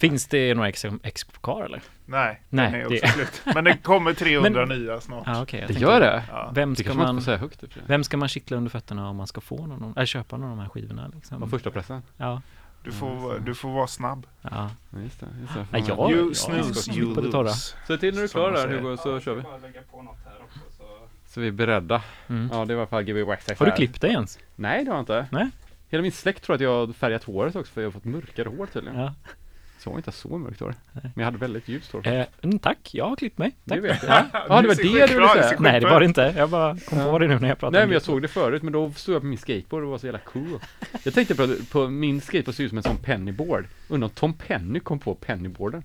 Finns 0.00 0.26
det 0.26 0.54
några 0.54 0.68
ex, 0.68 0.84
ex 1.02 1.24
kvar 1.24 1.64
eller? 1.64 1.82
Nej, 2.06 2.42
Nej, 2.48 2.70
den 2.72 2.80
är 2.80 2.88
det- 2.88 2.96
också 2.96 3.06
slut. 3.06 3.42
Men 3.54 3.64
det 3.64 3.76
kommer 3.82 4.12
300 4.14 4.50
Men- 4.66 4.78
nya 4.78 5.00
snart. 5.00 5.42
Okej. 5.42 5.60
jag 5.60 5.68
Det 5.68 5.80
gör 5.80 6.00
det? 6.00 6.22
Ja. 6.28 6.50
Vem 6.54 6.70
Det 6.70 6.76
ska, 6.76 6.84
kanske 6.84 7.04
man 7.06 7.14
man, 7.14 7.38
högt 7.38 7.64
vem 7.86 8.04
ska 8.04 8.16
man 8.16 8.28
kittla 8.28 8.56
under 8.56 8.70
fötterna 8.70 9.08
om 9.08 9.16
man 9.16 9.26
ska 9.26 9.40
få 9.40 9.66
någon, 9.66 9.92
eller 9.96 10.06
köpa 10.06 10.36
någon 10.36 10.50
av 10.50 10.56
de 10.56 10.62
här 10.62 10.68
skivorna? 10.68 11.10
Liksom? 11.14 11.42
Och 11.42 11.50
första 11.50 11.70
pressen. 11.70 12.02
Ja, 12.16 12.42
Du, 12.84 12.92
får, 12.92 13.38
du 13.38 13.54
får 13.54 13.68
vara 13.70 13.86
snabb. 13.86 14.26
ja. 14.42 14.70
Just 15.02 15.20
det, 15.20 15.26
just 15.40 15.54
det. 15.54 15.66
Nej, 15.70 15.84
jag- 15.88 16.10
You 16.10 16.34
snooze, 16.34 16.92
you 16.92 17.14
det 17.14 17.20
lose. 17.20 17.76
Så 17.86 17.96
till 17.96 18.14
när 18.14 18.20
du 18.20 18.24
är 18.24 18.28
klar 18.28 18.52
där. 18.52 18.68
Hugo 18.68 18.96
så 18.96 19.20
kör 19.20 19.34
vi. 19.34 19.42
bara 19.42 19.56
lägga 19.58 19.80
på 19.90 20.02
något 20.02 20.16
här 20.24 20.34
också. 20.44 20.58
Så. 20.78 20.84
Så 21.26 21.40
vi 21.40 21.46
är 21.48 21.52
beredda. 21.52 22.02
Mm. 22.28 22.48
Ja, 22.52 22.64
det 22.64 22.74
var 22.74 22.86
för 22.86 23.02
GB 23.02 23.22
Wax 23.22 23.58
Har 23.58 23.66
du 23.66 23.72
klippt 23.72 24.00
dig 24.00 24.10
ens? 24.10 24.38
Nej, 24.56 24.84
det 24.84 24.90
har 24.90 24.96
jag 24.96 25.02
inte. 25.02 25.26
Nej. 25.30 25.50
Hela 25.88 26.02
min 26.02 26.12
släkt 26.12 26.44
tror 26.44 26.54
att 26.54 26.60
jag 26.60 26.86
har 26.86 26.92
färgat 26.92 27.24
håret 27.24 27.56
också 27.56 27.72
för 27.72 27.80
jag 27.80 27.86
har 27.86 27.92
fått 27.92 28.04
mörkare 28.04 28.48
hår 28.48 28.66
tydligen. 28.66 28.98
Ja. 29.00 29.14
Så 29.80 29.88
jag 29.88 29.92
har 29.92 29.98
inte 29.98 30.12
så 30.12 30.38
mörkt 30.38 30.60
hår. 30.60 30.74
Men 30.92 31.12
jag 31.14 31.24
hade 31.24 31.38
väldigt 31.38 31.68
ljust 31.68 31.92
hår. 31.92 32.06
Eh, 32.08 32.26
mm, 32.42 32.58
tack, 32.58 32.78
jag 32.94 33.08
har 33.08 33.16
klippt 33.16 33.38
mig. 33.38 33.56
det 33.64 33.74
Tack. 33.74 33.84
vet 33.84 34.02
jag. 34.02 34.24
Ja, 34.32 34.62
det 34.62 34.68
var 34.68 34.74
det 34.74 34.82
du 34.82 35.14
ville 35.14 35.28
säga. 35.28 35.56
Nej, 35.60 35.80
det 35.80 35.86
var 35.86 36.00
det 36.00 36.06
inte. 36.06 36.34
Jag 36.36 36.50
bara 36.50 36.76
kom 36.78 36.98
på 36.98 37.18
det 37.18 37.28
nu 37.28 37.38
när 37.38 37.48
jag 37.48 37.58
pratade 37.58 37.78
Nej 37.78 37.86
men 37.86 37.92
jag 37.92 38.02
det. 38.02 38.06
såg 38.06 38.22
det 38.22 38.28
förut 38.28 38.62
men 38.62 38.72
då 38.72 38.92
stod 38.92 39.14
jag 39.14 39.22
på 39.22 39.26
min 39.26 39.38
skateboard 39.38 39.82
och 39.84 39.90
var 39.90 39.98
så 39.98 40.06
jävla 40.06 40.18
cool. 40.18 40.58
Jag 41.04 41.14
tänkte 41.14 41.34
på, 41.34 41.54
på 41.72 41.88
min 41.88 42.20
skateboard 42.20 42.54
ser 42.54 42.64
ut 42.64 42.68
som 42.70 42.78
en 42.78 42.84
sån 42.84 42.96
pennyboard. 42.98 43.64
Undrar 43.88 44.08
om 44.08 44.14
Tom 44.14 44.32
Penny 44.32 44.80
kom 44.80 44.98
på 44.98 45.14
pennyboarden. 45.14 45.84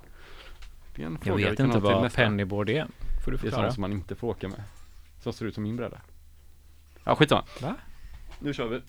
Det 0.95 1.01
är 1.01 1.05
en 1.05 1.11
Jag 1.13 1.23
fråga 1.23 1.37
vi 1.37 1.43
vet 1.51 1.59
inte 1.59 1.79
vad 1.79 2.01
nästa. 2.03 2.21
pennyboard 2.21 2.69
är. 2.69 2.87
Får 3.25 3.31
du 3.31 3.37
Det 3.37 3.39
är 3.39 3.41
förklara? 3.41 3.63
sånt 3.63 3.73
som 3.73 3.81
man 3.81 3.91
inte 3.91 4.15
får 4.15 4.27
åka 4.27 4.47
med. 4.47 4.63
Som 5.23 5.33
ser 5.33 5.45
ut 5.45 5.53
som 5.53 5.63
min 5.63 5.75
bräda. 5.75 5.97
Ja 7.03 7.15
skitsamma. 7.15 7.43
Va? 7.61 7.75
Nu 8.39 8.53
kör 8.53 8.67
vi. 8.67 8.81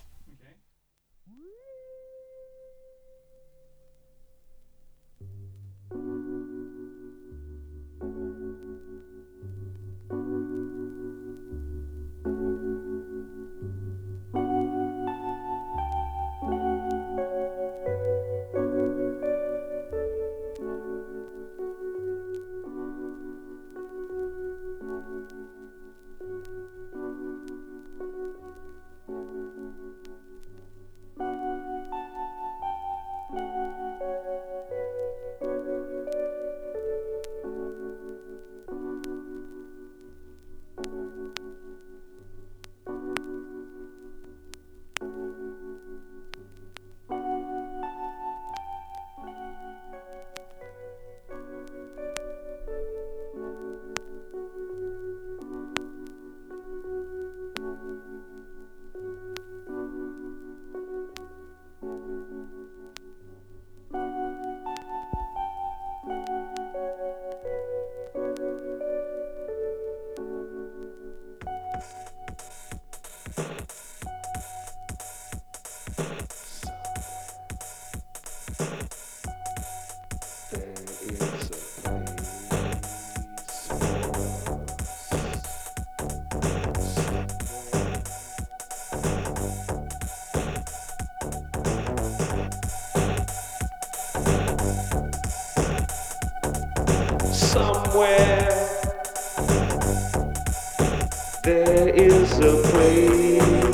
Is 101.97 102.39
a 102.41 102.63
place 102.71 103.66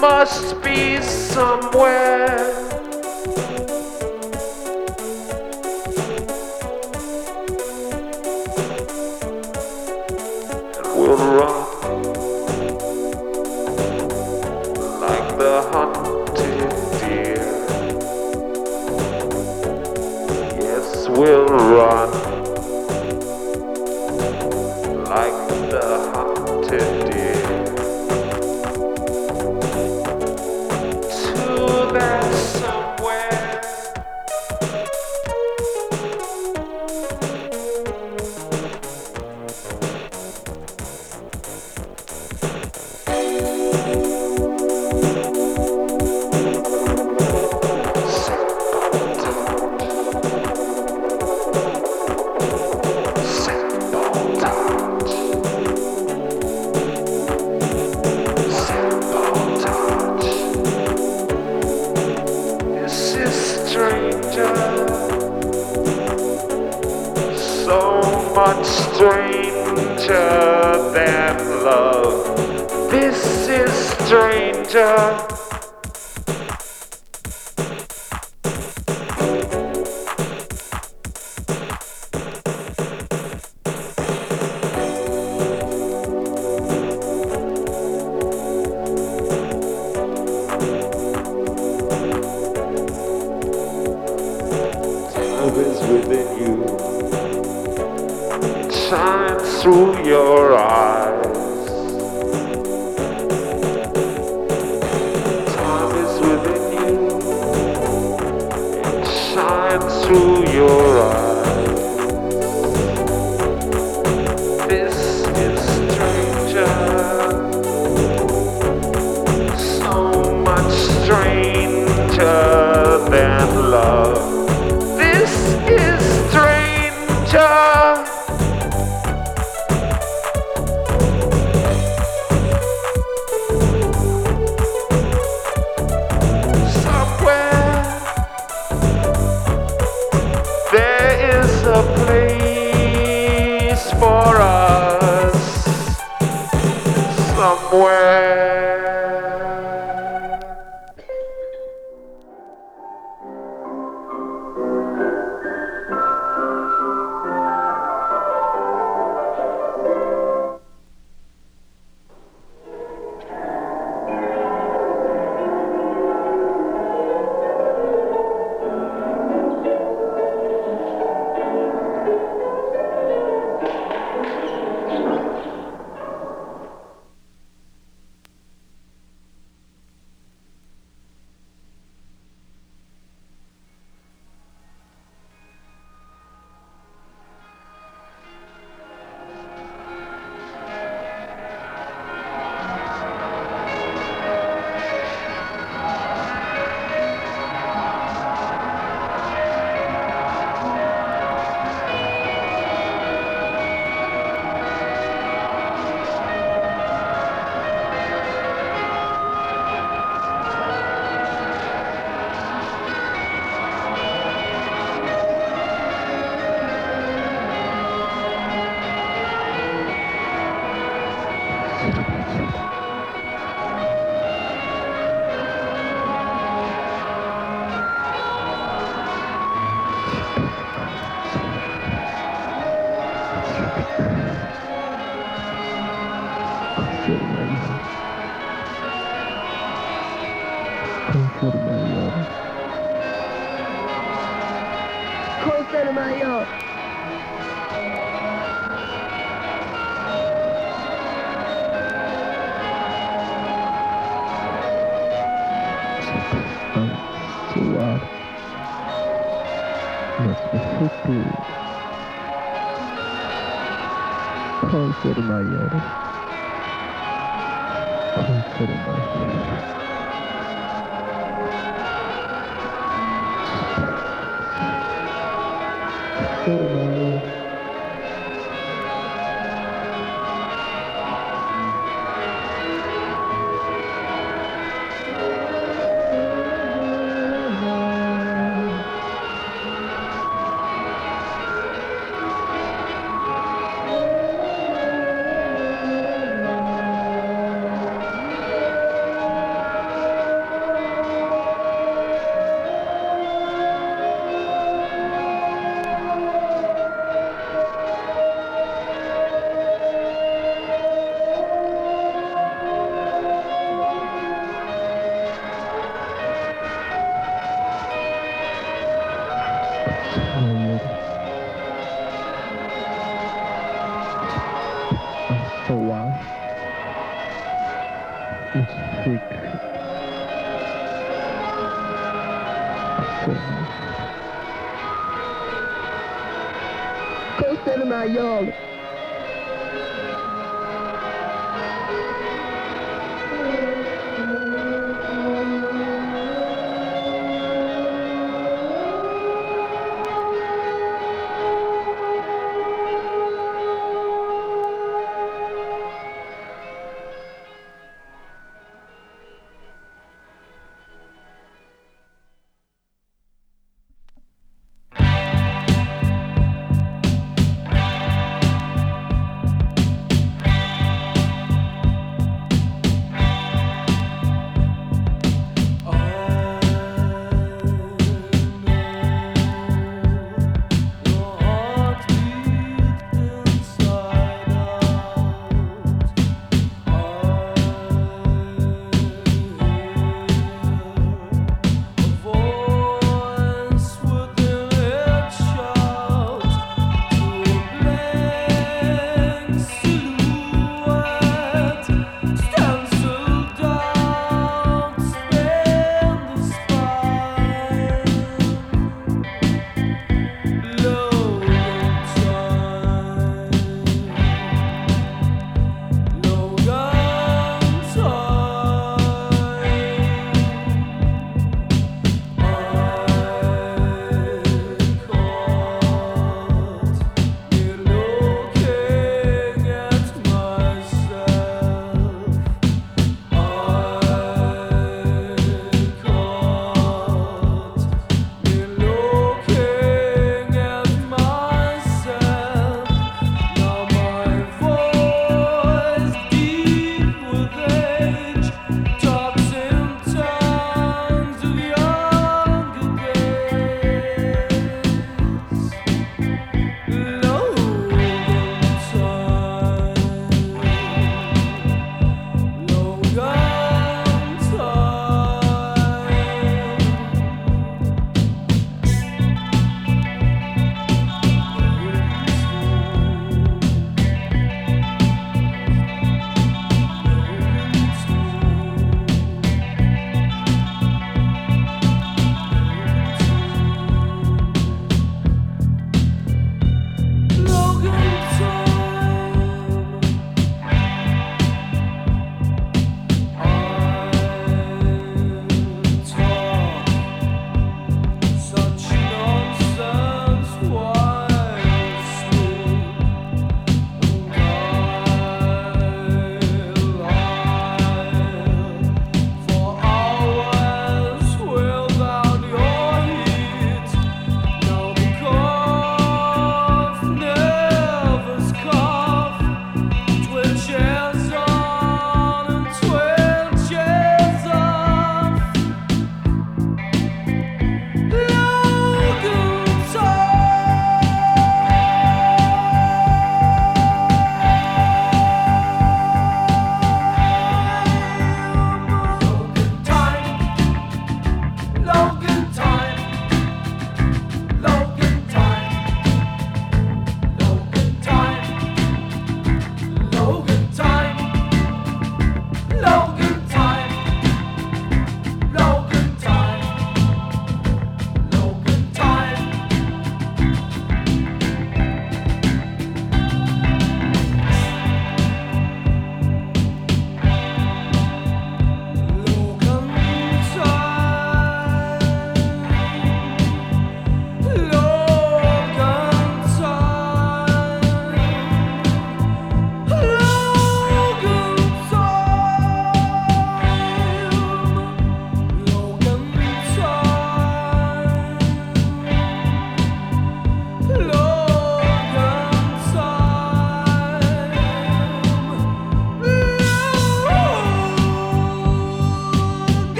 must 0.00 0.62
be 0.62 0.98
somewhere. 1.02 1.99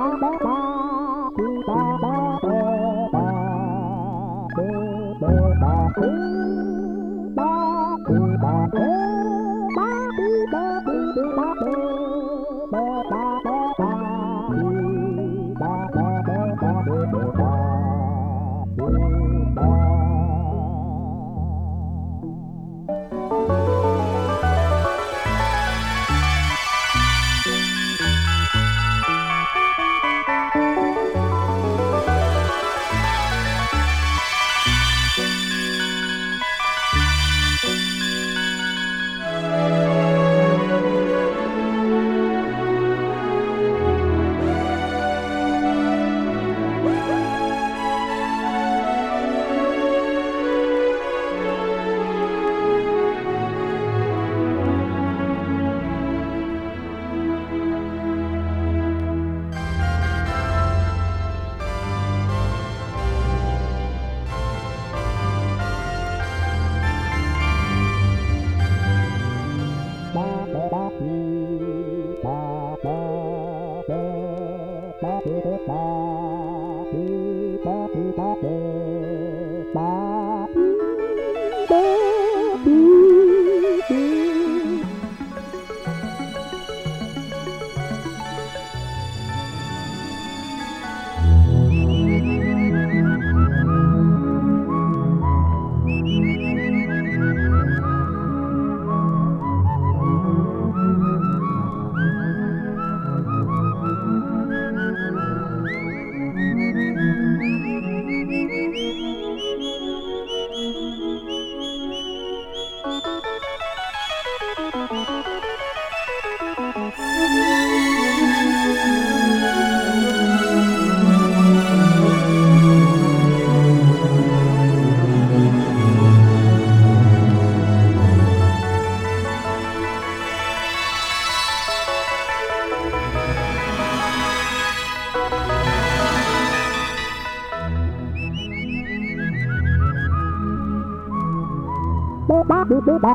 Bye. 0.00 2.00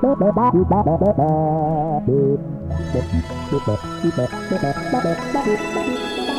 Thank 0.01 0.19
you. 6.29 6.34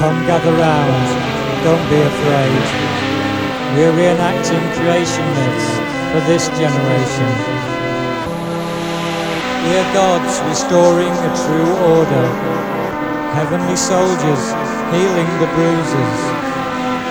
Come 0.00 0.24
gather 0.24 0.52
round, 0.52 1.08
don't 1.62 1.86
be 1.92 2.00
afraid. 2.00 2.64
We're 3.76 3.92
reenacting 3.92 4.64
creation 4.72 5.26
myths 5.36 5.68
for 6.08 6.20
this 6.24 6.48
generation. 6.56 7.28
We're 9.68 9.92
gods 9.92 10.40
restoring 10.48 11.12
a 11.12 11.30
true 11.44 11.72
order. 11.92 12.26
Heavenly 13.36 13.76
soldiers 13.76 14.44
healing 14.88 15.30
the 15.36 15.52
bruises. 15.52 16.20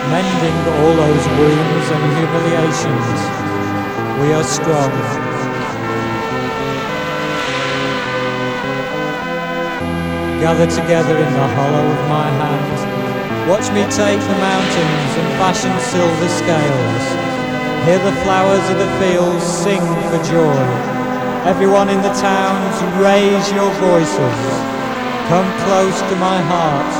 Mending 0.10 0.58
all 0.82 0.94
those 0.98 1.26
wounds 1.38 1.88
and 1.94 2.04
humiliations. 2.18 3.20
We 4.20 4.34
are 4.34 4.44
strong. 4.44 5.29
Gather 10.40 10.68
together 10.68 11.18
in 11.18 11.34
the 11.34 11.48
hollow 11.52 11.84
of 11.84 12.02
my 12.08 12.28
hand. 12.40 13.50
Watch 13.50 13.68
me 13.76 13.84
take 13.92 14.22
the 14.24 14.40
mountains 14.40 15.12
and 15.20 15.28
fashion 15.36 15.76
silver 15.92 16.30
scales. 16.32 17.06
Hear 17.84 18.00
the 18.00 18.16
flowers 18.24 18.64
of 18.72 18.78
the 18.80 18.88
fields 19.04 19.44
sing 19.44 19.84
for 20.08 20.20
joy. 20.32 20.64
Everyone 21.44 21.90
in 21.90 22.02
the 22.02 22.14
towns, 22.16 22.76
raise 23.04 23.52
your 23.52 23.70
voices. 23.84 24.40
Come 25.28 25.50
close 25.68 26.00
to 26.08 26.16
my 26.16 26.40
heart. 26.48 26.94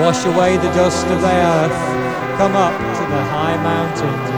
Wash 0.00 0.24
away 0.24 0.56
the 0.56 0.72
dust 0.72 1.06
of 1.08 1.20
the 1.20 1.28
earth. 1.28 1.80
Come 2.38 2.56
up 2.56 2.72
to 2.72 3.02
the 3.12 3.22
high 3.28 3.56
mountains. 3.60 4.29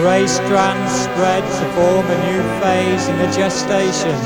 Grey 0.00 0.26
strands 0.26 0.92
spread 1.04 1.44
to 1.44 1.64
form 1.76 2.06
a 2.08 2.18
new 2.24 2.40
phase 2.64 3.04
in 3.12 3.18
the 3.20 3.28
gestation, 3.36 4.16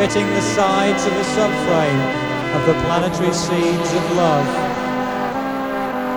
fitting 0.00 0.24
the 0.32 0.40
sides 0.56 1.04
of 1.04 1.12
the 1.12 1.28
subframe 1.36 2.00
of 2.56 2.64
the 2.64 2.72
planetary 2.88 3.28
seeds 3.34 3.90
of 3.92 4.04
love. 4.16 4.48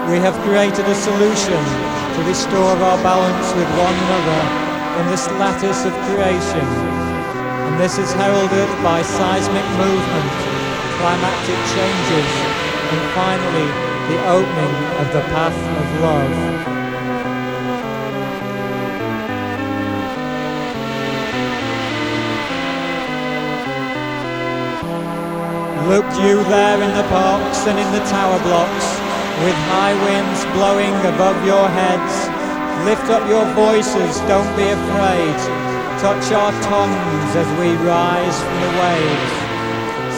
We 0.08 0.16
have 0.24 0.40
created 0.48 0.88
a 0.88 0.96
solution 0.96 1.60
to 2.16 2.24
restore 2.24 2.80
our 2.80 3.00
balance 3.04 3.52
with 3.52 3.68
one 3.76 3.98
another 4.08 4.42
in 5.04 5.12
this 5.12 5.28
lattice 5.44 5.84
of 5.84 5.92
creation, 6.08 6.64
and 7.68 7.76
this 7.82 7.98
is 8.00 8.14
heralded 8.14 8.72
by 8.80 9.04
seismic 9.04 9.68
movement, 9.76 10.32
climactic 11.04 11.60
changes, 11.76 12.32
and 12.96 13.02
finally 13.12 13.68
the 14.08 14.20
opening 14.32 14.76
of 15.04 15.08
the 15.12 15.24
path 15.36 15.52
of 15.52 16.00
love. 16.00 16.73
Look 25.88 26.08
you 26.24 26.40
there 26.48 26.80
in 26.80 26.96
the 26.96 27.04
parks 27.12 27.68
and 27.68 27.76
in 27.76 27.90
the 27.92 28.00
tower 28.08 28.40
blocks, 28.48 28.88
with 29.44 29.58
high 29.68 29.92
winds 30.08 30.42
blowing 30.56 30.96
above 31.12 31.36
your 31.44 31.68
heads. 31.68 32.16
Lift 32.88 33.12
up 33.12 33.28
your 33.28 33.44
voices, 33.52 34.16
don't 34.32 34.48
be 34.56 34.64
afraid. 34.64 35.38
Touch 36.00 36.32
our 36.32 36.56
tongues 36.72 37.32
as 37.36 37.50
we 37.60 37.76
rise 37.84 38.38
from 38.40 38.58
the 38.64 38.74
waves. 38.80 39.34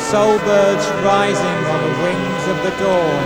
Soul 0.05 0.37
birds 0.45 0.85
rising 1.01 1.59
on 1.73 1.79
the 1.81 1.95
wings 2.05 2.43
of 2.45 2.57
the 2.61 2.73
dawn. 2.77 3.25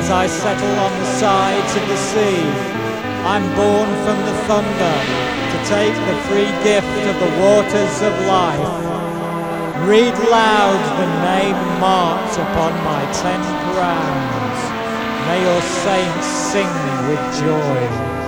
As 0.00 0.08
I 0.08 0.28
settle 0.28 0.76
on 0.80 0.92
the 0.96 1.10
sides 1.20 1.72
of 1.76 1.84
the 1.92 2.00
sea, 2.08 2.40
I'm 3.28 3.44
born 3.52 3.88
from 4.08 4.16
the 4.24 4.36
thunder 4.48 4.96
to 5.52 5.58
take 5.68 5.92
the 6.08 6.16
free 6.24 6.48
gift 6.64 7.00
of 7.04 7.16
the 7.20 7.32
waters 7.36 7.96
of 8.00 8.14
life. 8.24 8.89
Read 9.90 10.14
loud 10.30 10.82
the 11.00 11.06
name 11.24 11.80
marked 11.80 12.34
upon 12.34 12.72
my 12.84 13.02
ten 13.10 13.42
crowns. 13.74 14.60
May 15.26 15.42
your 15.42 15.60
saints 15.82 16.26
sing 16.26 16.72
with 17.08 17.18
joy. 17.42 18.19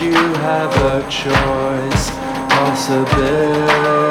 You 0.00 0.12
have 0.12 0.74
a 0.76 1.02
choice, 1.10 2.10
possibilities 2.48 4.01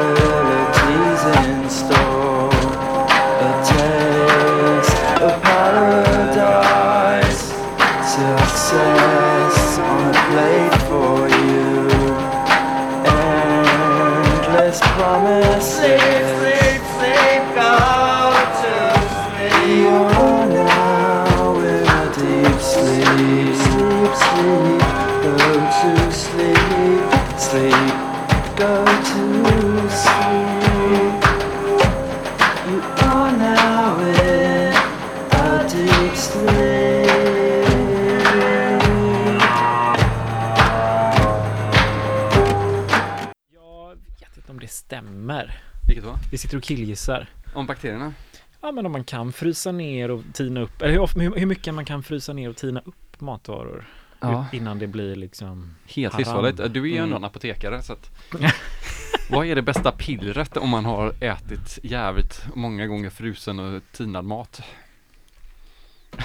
sitter 46.51 46.57
och 46.57 46.63
killgissar. 46.63 47.27
Om 47.53 47.65
bakterierna? 47.67 48.13
Ja, 48.61 48.71
men 48.71 48.85
om 48.85 48.91
man 48.91 49.03
kan 49.03 49.33
frysa 49.33 49.71
ner 49.71 50.11
och 50.11 50.23
tina 50.33 50.61
upp, 50.61 50.81
eller 50.81 50.93
hur, 50.93 51.19
hur, 51.19 51.35
hur 51.35 51.45
mycket 51.45 51.73
man 51.73 51.85
kan 51.85 52.03
frysa 52.03 52.33
ner 52.33 52.49
och 52.49 52.55
tina 52.57 52.81
upp 52.85 53.21
matvaror 53.21 53.85
Ja. 54.19 54.45
innan 54.53 54.79
det 54.79 54.87
blir 54.87 55.15
liksom 55.15 55.75
Helt 55.95 56.17
livsfarligt. 56.17 56.57
Du 56.73 56.81
är 56.81 56.85
ju 56.87 56.97
ändå 56.97 57.03
Mm. 57.03 57.17
en 57.17 57.23
apotekare 57.23 57.81
så 57.81 57.93
att 57.93 58.11
Vad 59.29 59.45
är 59.47 59.55
det 59.55 59.61
bästa 59.61 59.91
pillret 59.91 60.57
om 60.57 60.69
man 60.69 60.85
har 60.85 61.13
ätit 61.23 61.79
jävligt 61.83 62.45
många 62.55 62.87
gånger 62.87 63.09
frusen 63.09 63.59
och 63.59 63.81
tinad 63.91 64.25
mat? 64.25 64.61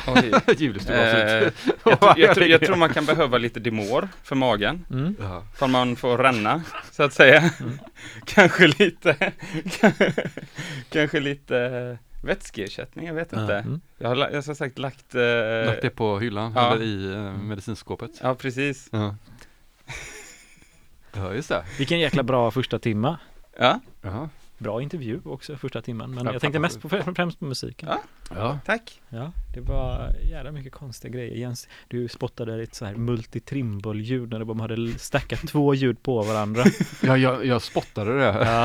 Oj. 0.06 0.32
Du 0.58 0.66
Eh, 0.94 1.52
var 1.84 1.92
jag, 1.92 2.00
tror- 2.00 2.18
jag, 2.18 2.34
tror- 2.34 2.46
jag 2.46 2.60
tror 2.60 2.76
man 2.76 2.88
kan 2.94 3.06
behöva 3.06 3.38
lite 3.38 3.60
Dimor 3.60 4.08
för 4.22 4.36
magen. 4.36 4.86
Mm. 4.90 5.16
Ifall 5.54 5.70
man 5.70 5.96
får 5.96 6.18
ränna, 6.18 6.62
så 6.92 7.02
att 7.02 7.12
säga. 7.12 7.50
kanske 8.26 8.66
lite, 8.66 9.32
kanske 10.90 11.20
lite 11.20 11.98
vätskeersättning, 12.22 13.06
jag 13.06 13.14
vet 13.14 13.32
inte. 13.32 13.54
Mm. 13.54 13.80
Jag 13.98 14.08
har, 14.08 14.16
jag 14.16 14.34
har 14.34 14.42
som 14.42 14.54
sagt 14.54 14.78
lagt... 14.78 15.14
eh, 15.14 15.66
Lagt 15.66 15.82
det 15.82 15.90
på 15.90 16.18
hyllan, 16.18 16.52
ja. 16.56 16.72
eller 16.72 16.84
i 16.84 17.12
eh, 17.14 17.32
medicinskåpet. 17.42 18.10
Ja, 18.22 18.34
precis. 18.34 18.88
Ja. 18.92 19.16
ja, 21.12 21.34
just 21.34 21.48
det. 21.48 21.64
Vilken 21.78 21.98
jäkla 22.00 22.22
bra 22.22 22.50
första 22.50 22.78
timma. 22.78 23.18
Ja, 23.58 23.80
Ja. 24.02 24.28
Bra 24.58 24.82
intervju 24.82 25.20
också 25.24 25.56
första 25.56 25.82
timmen, 25.82 26.14
men 26.14 26.26
Ja, 26.26 26.32
jag 26.32 26.40
tänkte 26.40 26.58
mest 26.58 26.82
på, 26.82 26.88
främst 26.88 27.38
på 27.38 27.44
musiken. 27.44 27.88
Ja. 27.88 28.00
ja. 28.34 28.58
tack. 28.66 29.02
Ja, 29.08 29.32
det 29.54 29.60
var 29.60 30.14
jävla 30.30 30.52
mycket 30.52 30.72
konstiga 30.72 31.14
grejer. 31.14 31.36
Jens, 31.36 31.68
du 31.88 32.08
spottade 32.08 32.62
ett 32.62 32.74
så 32.74 32.84
här 32.84 32.94
multitrimble-ljud 32.94 34.30
när 34.30 34.38
de 34.38 34.60
hade 34.60 34.98
stackat 34.98 35.48
två 35.48 35.74
ljud 35.74 36.02
på 36.02 36.22
varandra. 36.22 36.64
Ja, 37.02 37.16
jag, 37.16 37.46
jag 37.46 37.62
spottade 37.62 38.18
det. 38.18 38.24
Ja. 38.24 38.64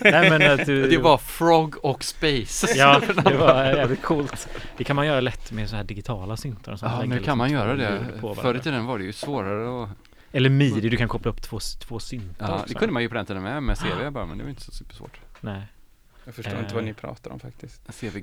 Nej, 0.00 0.30
men 0.30 0.60
att 0.60 0.66
du, 0.66 0.88
Det 0.88 0.98
var 0.98 1.18
Frog 1.18 1.84
och 1.84 2.04
Space. 2.04 2.66
Ja, 2.76 3.00
det 3.24 3.36
var 3.36 3.64
jävligt 3.64 4.02
coolt. 4.02 4.48
Det 4.76 4.84
kan 4.84 4.96
man 4.96 5.06
göra 5.06 5.20
lätt 5.20 5.52
med 5.52 5.68
så 5.70 5.76
här 5.76 5.84
digitala 5.84 6.36
syntar. 6.36 6.78
Ja, 6.82 6.98
nu 6.98 7.06
liksom 7.06 7.24
kan 7.24 7.38
man 7.38 7.48
två 7.48 7.54
göra 7.54 7.76
det. 7.76 8.00
på 8.20 8.34
Förr 8.34 8.54
i 8.54 8.60
tiden 8.60 8.86
var 8.86 8.98
det 8.98 9.04
ju 9.04 9.12
svårare 9.12 9.84
att... 9.84 9.90
Eller 10.32 10.50
midi, 10.50 10.88
du 10.88 10.96
kan 10.96 11.08
koppla 11.08 11.30
upp 11.30 11.42
två, 11.42 11.58
två 11.80 11.98
syntar 11.98 12.46
Ja, 12.48 12.54
det 12.54 12.62
också. 12.62 12.78
kunde 12.78 12.92
man 12.92 13.02
ju 13.02 13.08
på 13.08 13.14
den 13.14 13.26
tiden 13.26 13.42
med, 13.42 13.62
med 13.62 13.78
CV 13.78 14.10
bara, 14.10 14.26
men 14.26 14.38
det 14.38 14.44
var 14.44 14.50
inte 14.50 14.62
så 14.62 14.72
supersvårt. 14.72 15.20
Nej. 15.42 15.62
Jag 16.24 16.34
förstår 16.34 16.52
Eh. 16.54 16.60
inte 16.60 16.74
vad 16.74 16.84
ni 16.84 16.94
pratar 16.94 17.30
om 17.30 17.40
faktiskt. 17.40 18.00
CV 18.00 18.16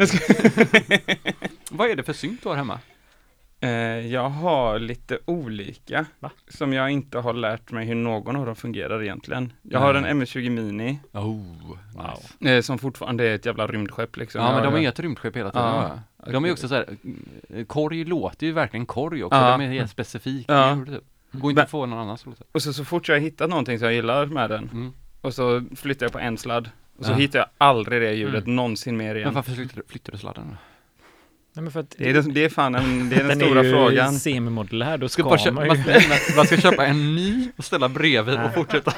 Vad 1.71 1.89
är 1.89 1.95
det 1.95 2.03
för 2.03 2.13
synt 2.13 2.43
du 2.43 2.49
har 2.49 2.55
hemma? 2.55 2.79
Eh, 3.61 3.69
jag 4.07 4.29
har 4.29 4.79
lite 4.79 5.19
olika, 5.25 6.05
Va? 6.19 6.31
som 6.47 6.73
jag 6.73 6.89
inte 6.91 7.17
har 7.19 7.33
lärt 7.33 7.71
mig 7.71 7.85
hur 7.85 7.95
någon 7.95 8.35
av 8.35 8.45
dem 8.45 8.55
fungerar 8.55 9.03
egentligen. 9.03 9.53
Jag 9.61 9.79
har 9.79 9.93
en 9.93 10.01
Nej. 10.03 10.11
MS-20 10.11 10.49
Mini, 10.49 10.99
Oh, 11.11 11.21
Wow. 11.23 12.09
nice. 12.39 12.55
eh, 12.55 12.61
som 12.61 12.79
fortfarande 12.79 13.23
är 13.29 13.35
ett 13.35 13.45
jävla 13.45 13.67
rymdskepp 13.67 14.17
liksom. 14.17 14.41
Ja, 14.41 14.47
men 14.55 14.63
Jag- 14.63 14.73
de 14.73 14.85
är 14.85 14.89
ett 14.89 14.99
rymdskepp 14.99 15.35
hela 15.35 15.51
tiden 15.51 15.65
Ja. 15.67 16.31
De 16.31 16.45
är 16.45 16.51
också 16.51 16.67
så 16.67 16.75
här, 16.75 16.85
korg 17.67 18.03
låter 18.05 18.45
ju 18.47 18.51
verkligen 18.53 18.85
korg 18.85 19.23
också, 19.23 19.37
Ja. 19.39 19.51
de 19.51 19.61
är 19.61 19.67
helt 19.71 19.91
specifika 19.91 20.53
Ja. 20.53 20.77
typ. 20.85 21.03
Går 21.31 21.51
inte 21.51 21.59
Men- 21.59 21.63
att 21.63 21.69
få 21.69 21.85
någon 21.85 21.99
annan 21.99 22.17
så 22.17 22.29
låter. 22.29 22.45
Och 22.51 22.61
så, 22.61 22.73
så 22.73 22.85
fort 22.85 23.07
jag 23.09 23.19
hittat 23.19 23.49
någonting 23.49 23.79
som 23.79 23.85
jag 23.85 23.95
gillar 23.95 24.25
med 24.25 24.49
den, 24.49 24.63
Mm. 24.73 24.93
och 25.21 25.33
så 25.33 25.63
flyttar 25.75 26.05
jag 26.05 26.13
på 26.13 26.19
en 26.19 26.37
sladd, 26.37 26.69
och 26.99 27.05
så 27.05 27.11
Ja. 27.11 27.15
hittar 27.15 27.39
jag 27.39 27.47
aldrig 27.57 28.01
det 28.01 28.13
ljudet 28.13 28.43
Mm. 28.43 28.55
någonsin 28.55 28.97
mer 28.97 29.15
igen. 29.15 29.27
Men 29.27 29.33
varför 29.35 29.51
flyttar 29.51 29.75
du, 29.75 29.83
flyttar 29.89 30.11
du 30.11 30.17
sladden? 30.17 30.57
Nej, 31.53 31.63
men 31.63 31.71
för 31.71 31.79
att 31.79 31.95
Det 31.97 32.09
är, 32.09 32.21
det, 32.21 32.45
är 32.45 32.49
fan 32.49 32.75
en, 32.75 33.09
det 33.09 33.15
är 33.15 33.19
den, 33.19 33.27
den 33.27 33.39
stora 33.47 33.59
är 33.59 33.63
ju 33.63 33.71
frågan. 33.71 34.13
semimodulär, 34.13 34.97
då 34.97 35.09
Ska 35.09 35.21
ska, 35.21 35.29
bara 35.29 35.37
köpa, 35.39 35.51
man 35.55 35.67
man, 35.67 35.77
ju... 35.77 35.83
ska, 35.99 36.35
man 36.35 36.45
ska 36.45 36.57
köpa 36.57 36.85
en 36.85 37.15
ny 37.15 37.51
och 37.57 37.65
ställa 37.65 37.89
bredvid 37.89 38.39
och 38.39 38.53
fortsätta. 38.53 38.93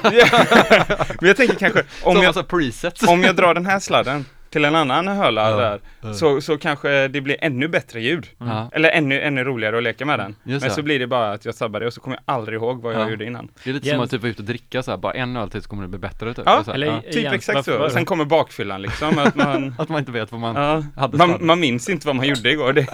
Men 1.20 1.28
jag 1.28 1.36
tänker 1.36 1.54
kanske, 1.54 1.80
om 1.80 2.14
Som 2.14 2.22
jag, 2.22 2.28
massa 2.28 2.42
presets. 2.42 3.02
om 3.02 3.22
jag 3.22 3.36
drar 3.36 3.54
den 3.54 3.66
här 3.66 3.78
sladden 3.80 4.24
till 4.52 4.64
en 4.64 4.74
annan 4.74 5.08
hörlare 5.08 5.50
Ja. 5.50 5.56
där, 5.70 5.80
Ja. 6.00 6.14
så, 6.14 6.40
så 6.40 6.58
kanske 6.58 7.08
det 7.08 7.20
blir 7.20 7.36
ännu 7.40 7.68
bättre 7.68 8.00
ljud. 8.00 8.26
Ja, 8.38 8.68
Eller 8.72 8.88
ännu, 8.90 9.20
ännu 9.20 9.44
roligare 9.44 9.76
att 9.76 9.82
leka 9.82 10.06
med 10.06 10.18
den. 10.18 10.34
Just 10.44 10.62
Men 10.62 10.68
det. 10.68 10.74
så 10.74 10.82
blir 10.82 10.98
det 10.98 11.06
bara 11.06 11.32
att 11.32 11.44
jag 11.44 11.54
sabbar 11.54 11.80
det 11.80 11.86
och 11.86 11.92
så 11.92 12.00
kommer 12.00 12.16
jag 12.26 12.34
aldrig 12.34 12.56
ihåg 12.56 12.82
vad 12.82 12.94
jag 12.94 13.00
Ja. 13.02 13.10
gjorde 13.10 13.24
innan. 13.24 13.48
det 13.64 13.70
är 13.70 13.74
lite 13.74 13.86
Jens- 13.88 13.94
som 13.94 14.04
att 14.04 14.10
typ 14.10 14.20
vara 14.22 14.30
ute 14.30 14.42
och 14.42 14.46
dricka 14.46 14.82
så 14.82 14.90
här, 14.90 14.98
bara 14.98 15.12
en 15.12 15.36
öl 15.36 15.50
till 15.50 15.62
så 15.62 15.68
kommer 15.68 15.82
det 15.82 15.88
bli 15.88 15.98
bättre 15.98 16.34
typ. 16.34 16.44
Ja, 16.46 16.64
så 16.64 16.72
eller- 16.72 16.86
ja. 16.86 17.00
Typ 17.00 17.14
Jens, 17.22 17.34
exakt 17.34 17.54
varför- 17.56 17.78
så. 17.78 17.84
Och 17.84 17.92
sen 17.92 18.04
kommer 18.04 18.24
bakfyllan 18.24 18.82
liksom. 18.82 19.18
Att 19.18 19.34
man, 19.34 19.74
Att 19.78 19.88
man 19.88 19.98
inte 19.98 20.12
vet 20.12 20.32
vad 20.32 20.40
man 20.40 20.56
ja, 20.56 20.84
hade 21.00 21.16
man, 21.18 21.46
man 21.46 21.60
minns 21.60 21.88
inte 21.88 22.06
vad 22.06 22.16
man 22.16 22.26
gjorde 22.28 22.50
igår. 22.52 22.72
Det, 22.72 22.86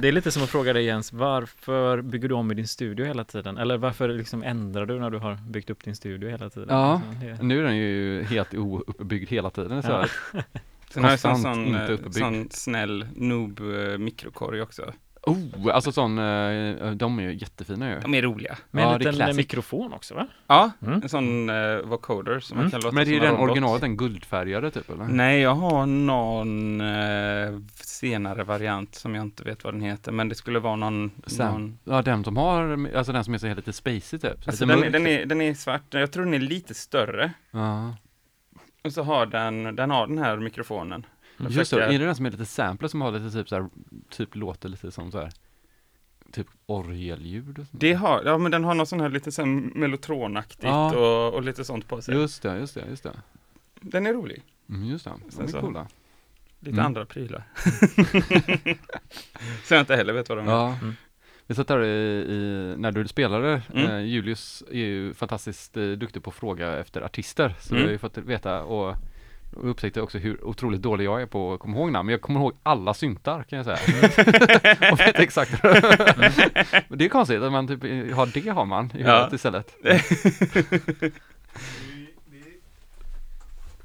Det 0.00 0.08
är 0.08 0.12
lite 0.12 0.30
som 0.30 0.42
att 0.42 0.48
fråga 0.50 0.72
dig 0.72 0.84
Jens, 0.84 1.12
varför 1.12 2.02
bygger 2.02 2.28
du 2.28 2.34
om 2.34 2.50
i 2.52 2.54
din 2.54 2.68
studio 2.68 3.06
hela 3.06 3.24
tiden? 3.24 3.58
Eller 3.58 3.76
varför 3.78 4.08
liksom 4.08 4.42
ändrar 4.42 4.86
du 4.86 5.00
när 5.00 5.10
du 5.10 5.18
har 5.18 5.38
byggt 5.50 5.70
upp 5.70 5.84
din 5.84 5.96
studio 5.96 6.30
hela 6.30 6.50
tiden? 6.50 6.68
Ja. 6.70 6.92
Alltså, 6.92 7.26
det- 7.26 7.42
Nu 7.42 7.58
är 7.58 7.62
den 7.62 7.76
ju 7.76 8.22
helt 8.24 8.54
ouppbyggd 8.54 9.30
hela 9.30 9.50
tiden 9.50 9.82
så. 9.82 10.04
sen 10.90 11.04
har 11.04 11.10
jag 11.10 11.24
en 11.32 11.38
sån, 11.42 11.74
eh, 11.74 12.10
sån 12.10 12.48
snäll 12.50 13.06
noob 13.14 13.60
eh, 13.60 13.98
mikrokorg 13.98 14.62
också. 14.62 14.92
Oh, 15.22 15.74
alltså 15.74 15.92
sån, 15.92 16.18
eh, 16.18 16.90
de 16.90 17.18
är 17.18 17.22
ju 17.22 17.34
jättefina 17.34 17.90
ju. 17.90 18.00
De 18.00 18.14
är 18.14 18.22
roliga. 18.22 18.56
Med 18.70 18.84
Ja, 18.84 18.94
en 18.94 18.98
liten 19.14 19.36
mikrofon 19.36 19.92
också 19.92 20.14
va? 20.14 20.26
Ja, 20.46 20.70
Mm. 20.82 21.02
en 21.02 21.08
sån 21.08 21.50
uh, 21.50 21.80
vocoder 21.86 22.40
som 22.40 22.56
man 22.56 22.62
Mm. 22.66 22.70
kan 22.70 22.80
låta 22.80 22.94
Men 22.94 23.04
det 23.04 23.10
är 23.10 23.12
ju 23.12 23.18
som 23.18 23.26
en 23.26 23.32
den 23.32 23.40
robot. 23.40 23.50
originalet, 23.50 23.80
den 23.80 23.96
guldfärgade 23.96 24.70
typ 24.70 24.90
eller? 24.90 25.04
Nej, 25.04 25.40
jag 25.40 25.54
har 25.54 25.86
någon 25.86 26.80
eh, 26.80 27.58
senare 27.74 28.44
variant 28.44 28.94
som 28.94 29.14
jag 29.14 29.22
inte 29.24 29.44
vet 29.44 29.64
vad 29.64 29.74
den 29.74 29.80
heter, 29.80 30.12
men 30.12 30.28
det 30.28 30.34
skulle 30.34 30.58
vara 30.58 30.76
någon... 30.76 31.10
Sen. 31.26 31.46
någon 31.52 31.78
Ja, 31.84 32.02
den 32.02 32.24
som 32.24 32.36
har, 32.36 32.88
alltså 32.96 33.12
den 33.12 33.24
som 33.24 33.34
är 33.34 33.38
så 33.38 33.54
lite 33.54 33.72
spacey 33.72 34.18
typ. 34.18 34.46
alltså 34.46 34.66
den, 34.66 34.82
är- 34.84 34.90
den, 34.90 35.06
är, 35.06 35.26
den 35.26 35.40
är 35.40 35.54
svart, 35.54 35.82
jag 35.90 36.12
tror 36.12 36.24
den 36.24 36.34
är 36.34 36.38
lite 36.38 36.74
större. 36.74 37.32
Ja. 37.50 37.94
Och 38.88 38.94
så 38.94 39.02
har 39.02 39.26
den, 39.26 39.76
den 39.76 39.90
har 39.90 40.06
den 40.06 40.18
här 40.18 40.36
mikrofonen. 40.36 41.06
Jag 41.36 41.44
Just 41.44 41.56
det, 41.56 41.64
försöker- 41.76 41.94
är 41.94 41.98
det 41.98 42.04
den 42.04 42.16
som 42.16 42.26
är 42.26 42.30
lite 42.30 42.46
sampler 42.46 42.88
som 42.88 43.00
har 43.00 43.12
lite 43.12 43.30
typ 43.38 43.48
så 43.48 43.56
här, 43.56 43.66
typ 44.10 44.34
låter 44.34 44.68
lite 44.68 44.90
som 44.90 45.12
så 45.12 45.18
här, 45.18 45.30
typ 46.32 46.46
orgelljud? 46.66 47.48
och 47.58 47.66
sånt? 47.66 47.80
Det 47.80 47.92
har, 47.92 48.22
ja 48.24 48.38
men 48.38 48.50
den 48.50 48.64
har 48.64 48.74
något 48.74 48.88
sån 48.88 49.00
här 49.00 49.08
lite 49.08 49.32
sen 49.32 49.72
mellotronaktigt 49.74 50.62
Ja. 50.64 50.96
och, 50.96 51.34
och 51.34 51.42
lite 51.42 51.64
sånt 51.64 51.88
på 51.88 52.02
sig. 52.02 52.14
Just 52.14 52.42
det, 52.42 52.58
just 52.58 52.74
det, 52.74 52.86
just 52.90 53.02
det. 53.02 53.12
Den 53.80 54.06
är 54.06 54.12
rolig. 54.12 54.42
Mm, 54.68 54.84
just 54.84 55.04
det, 55.04 55.12
Sen 55.30 55.46
de 55.46 55.52
så- 55.52 55.58
är 55.58 55.60
coola. 55.60 55.86
Lite 56.60 56.72
Mm. 56.74 56.86
andra 56.86 57.04
prylar. 57.06 57.42
så 59.64 59.74
jag 59.74 59.80
inte 59.82 59.96
heller 59.96 60.12
vet 60.12 60.28
vad 60.28 60.38
de 60.38 60.48
är. 60.48 60.52
Ja. 60.52 60.76
Mm. 60.82 60.96
Vi 61.50 61.54
satt 61.54 61.68
där 61.68 61.84
i, 61.84 61.88
i, 62.28 62.74
när 62.78 62.92
du 62.92 63.08
spelade, 63.08 63.62
Mm. 63.74 63.90
eh, 63.90 64.00
Julius 64.00 64.62
är 64.70 64.76
ju 64.78 65.14
fantastiskt 65.14 65.76
eh, 65.76 65.84
duktig 65.90 66.22
på 66.22 66.30
att 66.30 66.36
fråga 66.36 66.76
efter 66.78 67.00
artister, 67.02 67.54
så 67.60 67.74
Mm. 67.74 67.82
vi 67.82 67.86
har 67.88 67.92
ju 67.92 67.98
fått 67.98 68.18
veta 68.18 68.62
och 68.62 68.96
och 69.56 69.70
upptäckte 69.70 70.00
också 70.02 70.18
hur 70.18 70.44
otroligt 70.44 70.82
dålig 70.82 71.04
jag 71.04 71.22
är 71.22 71.26
på 71.26 71.54
att 71.54 71.60
komma 71.60 71.76
ihåg 71.76 71.92
namn, 71.92 72.06
men 72.06 72.12
jag 72.12 72.20
kommer 72.20 72.40
ihåg 72.40 72.52
alla 72.62 72.94
syntar 72.94 73.42
kan 73.42 73.56
jag 73.56 73.66
säga. 73.66 74.92
och 74.92 75.00
vet 75.00 75.18
exakt. 75.18 75.62
Men 76.88 76.98
det 76.98 77.04
är 77.04 77.08
konstigt 77.08 77.42
att 77.42 77.52
man 77.52 77.68
typ 77.68 77.82
har 78.14 78.26
det 78.42 78.48
har 78.50 78.64
man 78.64 78.84
i 78.86 79.02
Ja. 79.02 79.14
huvudet 79.16 79.32
istället. 79.32 79.74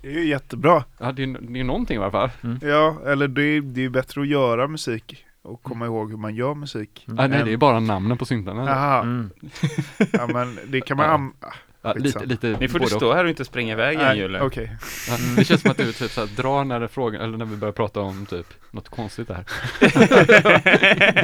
Det 0.02 0.08
är 0.10 0.12
ju 0.14 0.26
jättebra. 0.28 0.84
Ja, 1.00 1.12
det 1.12 1.24
är, 1.24 1.38
det 1.54 1.60
är 1.60 1.64
någonting 1.64 1.96
i 1.98 2.02
alla 2.02 2.12
fall. 2.12 2.30
Ja, 2.62 2.98
eller 3.06 3.28
det 3.28 3.42
är, 3.44 3.62
det 3.62 3.86
är 3.86 3.90
bättre 3.90 4.22
att 4.22 4.28
göra 4.28 4.68
musik 4.68 5.26
och 5.44 5.64
komma 5.64 5.86
ihåg 5.86 6.10
hur 6.12 6.18
man 6.18 6.36
gör 6.36 6.54
musik. 6.56 7.06
Ah, 7.18 7.28
nej, 7.28 7.44
det 7.46 7.54
är 7.54 7.58
bara 7.58 7.80
namnen 7.80 8.18
på 8.18 8.26
syntarna. 8.26 8.66
Jaha, 8.70 9.02
Mm. 9.02 9.30
ja 10.12 10.28
men 10.28 10.60
det 10.68 10.82
kan 10.82 10.98
man... 10.98 11.06
Ja. 11.06 11.14
am- 11.14 11.34
ah, 11.40 11.54
Ja, 11.86 11.94
lite, 11.94 12.26
lite 12.26 12.58
Ni 12.60 12.68
får 12.68 12.80
du 12.80 12.88
stå 12.88 13.14
här 13.14 13.24
och 13.24 13.30
inte 13.30 13.46
springa 13.46 13.74
iväg 13.74 13.98
igen 14.00 14.18
Julle. 14.18 14.42
Okej. 14.42 14.72
Ja, 15.10 15.18
det 15.38 15.44
känns 15.46 15.62
som 15.62 15.72
att 15.72 15.78
du 15.78 15.92
typ 15.94 16.12
såhär 16.12 16.28
drar 16.28 16.64
när 16.64 16.80
det 16.80 16.88
frågar, 16.88 17.20
eller 17.20 17.38
när 17.38 17.46
vi 17.46 17.56
börjar 17.56 17.72
prata 17.72 18.00
om 18.02 18.26
typ 18.26 18.46
något 18.72 18.90
konstigt 18.90 19.28
där. 19.28 19.44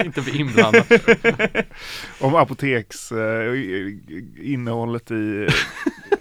Inte 0.05 0.21
bli 0.21 0.37
inblandad. 0.39 0.83
Om 2.19 2.35
apoteks 2.35 3.11
eh, 3.11 3.53
innehållet 4.41 5.11
i 5.11 5.47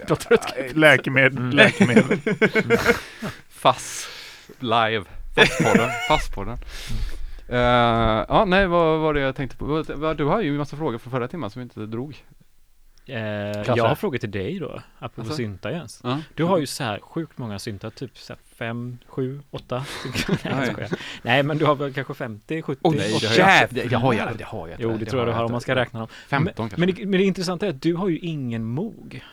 eh, 0.09 0.75
läkemedel. 0.75 1.37
Mm. 1.37 1.49
läkemedel. 1.51 2.19
Fass 3.49 4.07
live. 4.59 5.03
Fasspodden. 5.35 5.89
Fasspodden. 6.07 6.57
Uh, 7.51 7.57
ja, 8.29 8.45
nej, 8.47 8.67
vad 8.67 8.99
var 8.99 9.13
det 9.13 9.19
jag 9.19 9.35
tänkte 9.35 9.57
på? 9.57 9.83
Du 10.17 10.23
har 10.23 10.41
ju 10.41 10.49
en 10.49 10.57
massa 10.57 10.77
frågor 10.77 10.97
från 10.97 11.11
förra 11.11 11.27
timmen 11.27 11.49
som 11.49 11.59
vi 11.59 11.63
inte 11.63 11.85
drog. 11.85 12.23
Klasse. 13.05 13.73
jag 13.77 13.87
har 13.87 13.95
frågor 13.95 14.17
till 14.17 14.31
dig 14.31 14.59
då, 14.59 14.81
apropå 14.99 15.21
Alltså? 15.21 15.35
syntar 15.35 15.71
Jens. 15.71 16.01
Ja. 16.03 16.21
Du 16.35 16.43
har 16.43 16.57
ju 16.57 16.65
så 16.65 16.83
här 16.83 16.99
sjukt 16.99 17.37
många 17.37 17.59
syntar, 17.59 17.89
typ 17.89 18.17
så 18.17 18.33
här 18.33 18.39
fem, 18.55 18.97
sju, 19.07 19.41
åtta. 19.51 19.85
Nej, 20.43 20.75
jag 20.77 20.89
Nej. 21.21 21.43
men 21.43 21.57
du 21.57 21.65
har 21.65 21.75
väl 21.75 21.93
kanske 21.93 22.13
50, 22.13 22.61
70? 22.61 22.79
Oj, 22.83 22.95
Nej, 22.97 23.17
det 23.21 23.27
har 23.27 23.51
jag, 23.61 23.69
det, 23.69 23.91
jag 23.91 23.99
har 23.99 24.13
jag, 24.13 24.37
det 24.37 24.43
har 24.43 24.67
jag. 24.67 24.77
Jo, 24.81 24.97
det 24.97 25.05
tror 25.05 25.21
jag 25.21 25.27
du 25.27 25.33
har 25.33 25.43
om 25.43 25.51
man 25.51 25.61
ska 25.61 25.75
räkna 25.75 25.99
dem. 25.99 26.07
15 26.27 26.43
men, 26.45 26.53
kanske. 26.69 26.79
men, 26.79 26.95
det, 26.95 27.05
men 27.05 27.19
det 27.19 27.25
intressanta 27.25 27.65
är 27.65 27.69
att 27.69 27.81
du 27.81 27.95
har 27.95 28.09
ju 28.09 28.19
ingen 28.19 28.65
mog. 28.65 29.23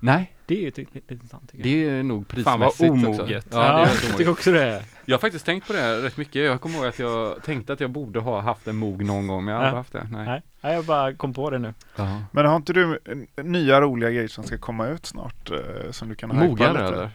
Nej, 0.00 0.32
Det 0.50 0.56
är 0.56 0.58
ju 0.78 0.84
lite 0.92 1.14
intressant 1.14 1.50
tycker 1.50 1.68
jag. 1.68 1.88
det 1.90 1.98
är 1.98 2.02
nog 2.02 2.26
Fan, 2.42 2.60
vad 2.60 2.68
prismässigt 2.78 2.90
omoget. 3.06 3.46
Också. 3.46 3.58
Ja, 3.58 3.62
det 3.62 3.68
är 3.68 3.78
jag 3.80 4.16
tycker 4.16 4.30
också 4.30 4.52
det. 4.52 4.84
Jag 5.04 5.14
har 5.16 5.20
faktiskt 5.20 5.46
tänkt 5.46 5.66
på 5.66 5.72
det 5.72 6.02
rätt 6.02 6.16
mycket. 6.16 6.42
Jag 6.44 6.60
kommer 6.60 6.76
ihåg 6.76 6.86
att 6.86 6.98
jag 6.98 7.42
tänkte 7.42 7.72
att 7.72 7.80
jag 7.80 7.90
borde 7.90 8.20
ha 8.20 8.40
haft 8.40 8.66
en 8.68 8.76
mog 8.76 9.04
någon 9.04 9.26
gång, 9.26 9.44
men 9.44 9.54
jag 9.54 9.60
har 9.60 9.66
Ja. 9.66 9.68
aldrig 9.78 9.78
haft 9.78 9.92
det. 10.12 10.16
Nej. 10.16 10.26
Nej, 10.26 10.42
nej, 10.60 10.74
jag 10.74 10.84
bara 10.84 11.14
kom 11.14 11.34
på 11.34 11.50
det 11.50 11.58
nu. 11.58 11.74
Ja. 11.96 12.22
Men 12.32 12.46
har 12.46 12.56
inte 12.56 12.72
du 12.72 12.98
nya 13.42 13.80
roliga 13.80 14.10
grejer 14.10 14.28
som 14.28 14.44
ska 14.44 14.58
komma 14.58 14.86
ut 14.88 15.06
snart? 15.06 15.50
eh, 15.50 15.90
Som 15.90 16.08
du 16.08 16.14
kan 16.14 16.30
hypa 16.30 16.44
Mogar 16.44 16.72
lite? 16.72 16.84
eller? 16.84 17.10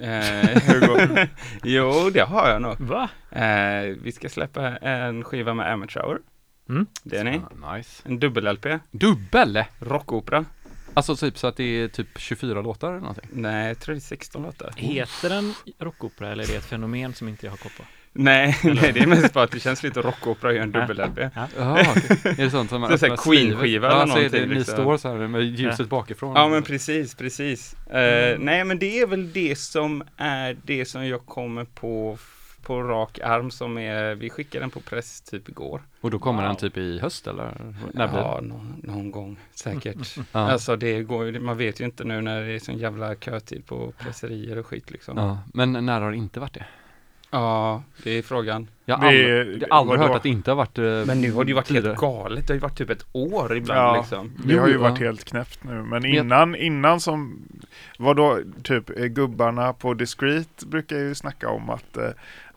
Eh, 0.00 1.28
jo, 1.64 2.10
det 2.10 2.20
har 2.20 2.48
jag 2.50 2.62
nog. 2.62 2.80
Va? 2.80 3.08
Eh, 3.30 3.96
vi 4.02 4.12
ska 4.12 4.28
släppa 4.28 4.76
en 4.76 5.24
skiva 5.24 5.54
med 5.54 5.72
Amateur 5.72 6.00
Hour. 6.02 6.20
Mm. 6.68 6.86
Det 7.02 7.16
är 7.16 7.24
ni. 7.24 7.40
Ah, 7.64 7.76
nice. 7.76 8.02
En 8.06 8.18
dubbel-LP. 8.20 8.78
Dubbel! 8.90 9.64
Rockopera. 9.78 10.44
Alltså 10.98 11.16
typ 11.16 11.38
så 11.38 11.46
att 11.46 11.56
det 11.56 11.64
är 11.64 11.88
typ 11.88 12.08
24 12.16 12.62
låtar 12.62 12.88
eller 12.88 13.00
någonting. 13.00 13.28
Nej, 13.32 13.68
jag 13.68 13.78
tror 13.78 13.94
det 13.94 13.98
är 13.98 14.00
16 14.00 14.42
låtar. 14.42 14.72
Heter 14.76 15.28
den 15.28 15.54
rockopera 15.78 16.32
eller 16.32 16.44
är 16.44 16.48
det 16.48 16.56
ett 16.56 16.64
fenomen 16.64 17.14
som 17.14 17.28
inte 17.28 17.46
jag 17.46 17.52
har 17.52 17.56
koll 17.56 17.72
på? 17.76 17.84
Nej, 18.12 18.56
nej, 18.64 18.92
det 18.92 19.00
är 19.00 19.06
mest 19.06 19.32
bara 19.32 19.44
att 19.44 19.50
det 19.50 19.60
känns 19.60 19.82
lite 19.82 20.00
rockopera 20.02 20.50
att 20.50 20.56
göra 20.56 20.64
en 20.64 20.72
dubbel-LP. 20.72 21.30
Jaha, 21.56 21.86
okej. 21.96 22.34
är 22.38 22.44
det 22.44 22.50
sånt 22.50 22.70
som 22.70 22.80
man 22.80 22.98
så 22.98 23.06
öppnar? 23.06 23.16
Queen-skiva 23.16 23.88
ja, 23.88 24.02
eller 24.02 24.16
är 24.16 24.16
det, 24.16 24.22
någonting, 24.22 24.48
Ni 24.48 24.54
liksom. 24.54 24.74
står 24.74 24.96
så 24.96 25.08
här 25.08 25.28
med 25.28 25.42
ljuset 25.42 25.88
bakifrån. 25.88 26.32
Ja 26.36 26.48
men 26.48 26.62
precis, 26.62 27.14
precis. 27.14 27.74
Eh, 27.74 28.38
nej 28.38 28.64
men 28.64 28.78
det 28.78 29.00
är 29.00 29.06
väl 29.06 29.32
det 29.32 29.58
som 29.58 30.02
är 30.16 30.56
det 30.64 30.84
som 30.84 31.06
jag 31.06 31.26
kommer 31.26 31.64
på 31.64 32.18
på 32.68 32.82
rak 32.82 33.18
arm 33.18 33.50
som 33.50 33.78
är, 33.78 34.14
vi 34.14 34.30
skickade 34.30 34.62
den 34.62 34.70
på 34.70 34.80
press 34.80 35.20
typ 35.20 35.48
igår. 35.48 35.82
Och 36.00 36.10
då 36.10 36.18
kommer 36.18 36.42
den 36.42 36.56
typ 36.56 36.76
i 36.76 36.98
höst 36.98 37.26
eller? 37.26 37.74
När 37.92 38.08
blir 38.08 38.18
Ja, 38.18 38.40
någon, 38.42 38.80
någon 38.84 39.10
gång 39.10 39.36
säkert. 39.54 40.16
Ja. 40.32 40.50
Alltså 40.50 40.76
det 40.76 41.02
går 41.02 41.26
ju, 41.26 41.40
man 41.40 41.56
vet 41.56 41.80
ju 41.80 41.84
inte 41.84 42.04
nu 42.04 42.20
när 42.20 42.42
det 42.42 42.52
är 42.52 42.58
sån 42.58 42.78
jävla 42.78 43.14
kötid 43.14 43.66
på 43.66 43.92
presserier 43.98 44.58
och 44.58 44.66
skit 44.66 44.90
liksom. 44.90 45.16
Ja, 45.16 45.26
Ja, 45.26 45.38
men 45.54 45.86
när 45.86 46.00
har 46.00 46.10
det 46.10 46.16
inte 46.16 46.40
varit 46.40 46.54
det? 46.54 46.66
det 48.02 48.10
är 48.10 48.22
frågan. 48.22 48.68
Jag 48.88 48.96
har 48.96 49.06
aldrig, 49.06 49.62
jag 49.62 49.68
har 49.70 49.78
aldrig 49.80 50.00
hört 50.00 50.16
att 50.16 50.22
det 50.22 50.28
inte 50.28 50.50
har 50.50 50.56
varit 50.56 50.78
eh, 50.78 50.84
Men 50.84 51.20
nu 51.20 51.32
har 51.32 51.44
det 51.44 51.48
ju 51.48 51.54
varit 51.54 51.66
tidigare. 51.66 51.86
helt 51.88 52.00
galet, 52.00 52.46
det 52.46 52.52
har 52.52 52.54
ju 52.56 52.60
varit 52.60 52.78
typ 52.78 52.90
ett 52.90 53.06
år 53.12 53.56
ibland 53.56 53.80
Ja. 53.80 53.96
liksom. 53.96 54.32
Det 54.44 54.56
har 54.58 54.66
ju 54.68 54.74
Jo, 54.74 54.80
varit 54.80 55.00
ja. 55.00 55.06
helt 55.06 55.24
knäppt 55.24 55.64
nu. 55.64 55.82
Men 55.82 56.04
innan, 56.04 56.54
innan 56.56 57.00
som, 57.00 57.42
vad 57.98 58.16
då, 58.16 58.38
typ 58.62 58.98
eh, 59.00 59.04
gubbarna 59.06 59.72
på 59.72 59.94
Discreet 59.94 60.64
brukar 60.66 60.96
ju 60.96 61.14
snacka 61.14 61.48
om 61.48 61.70
att 61.70 61.96
eh, 61.96 62.04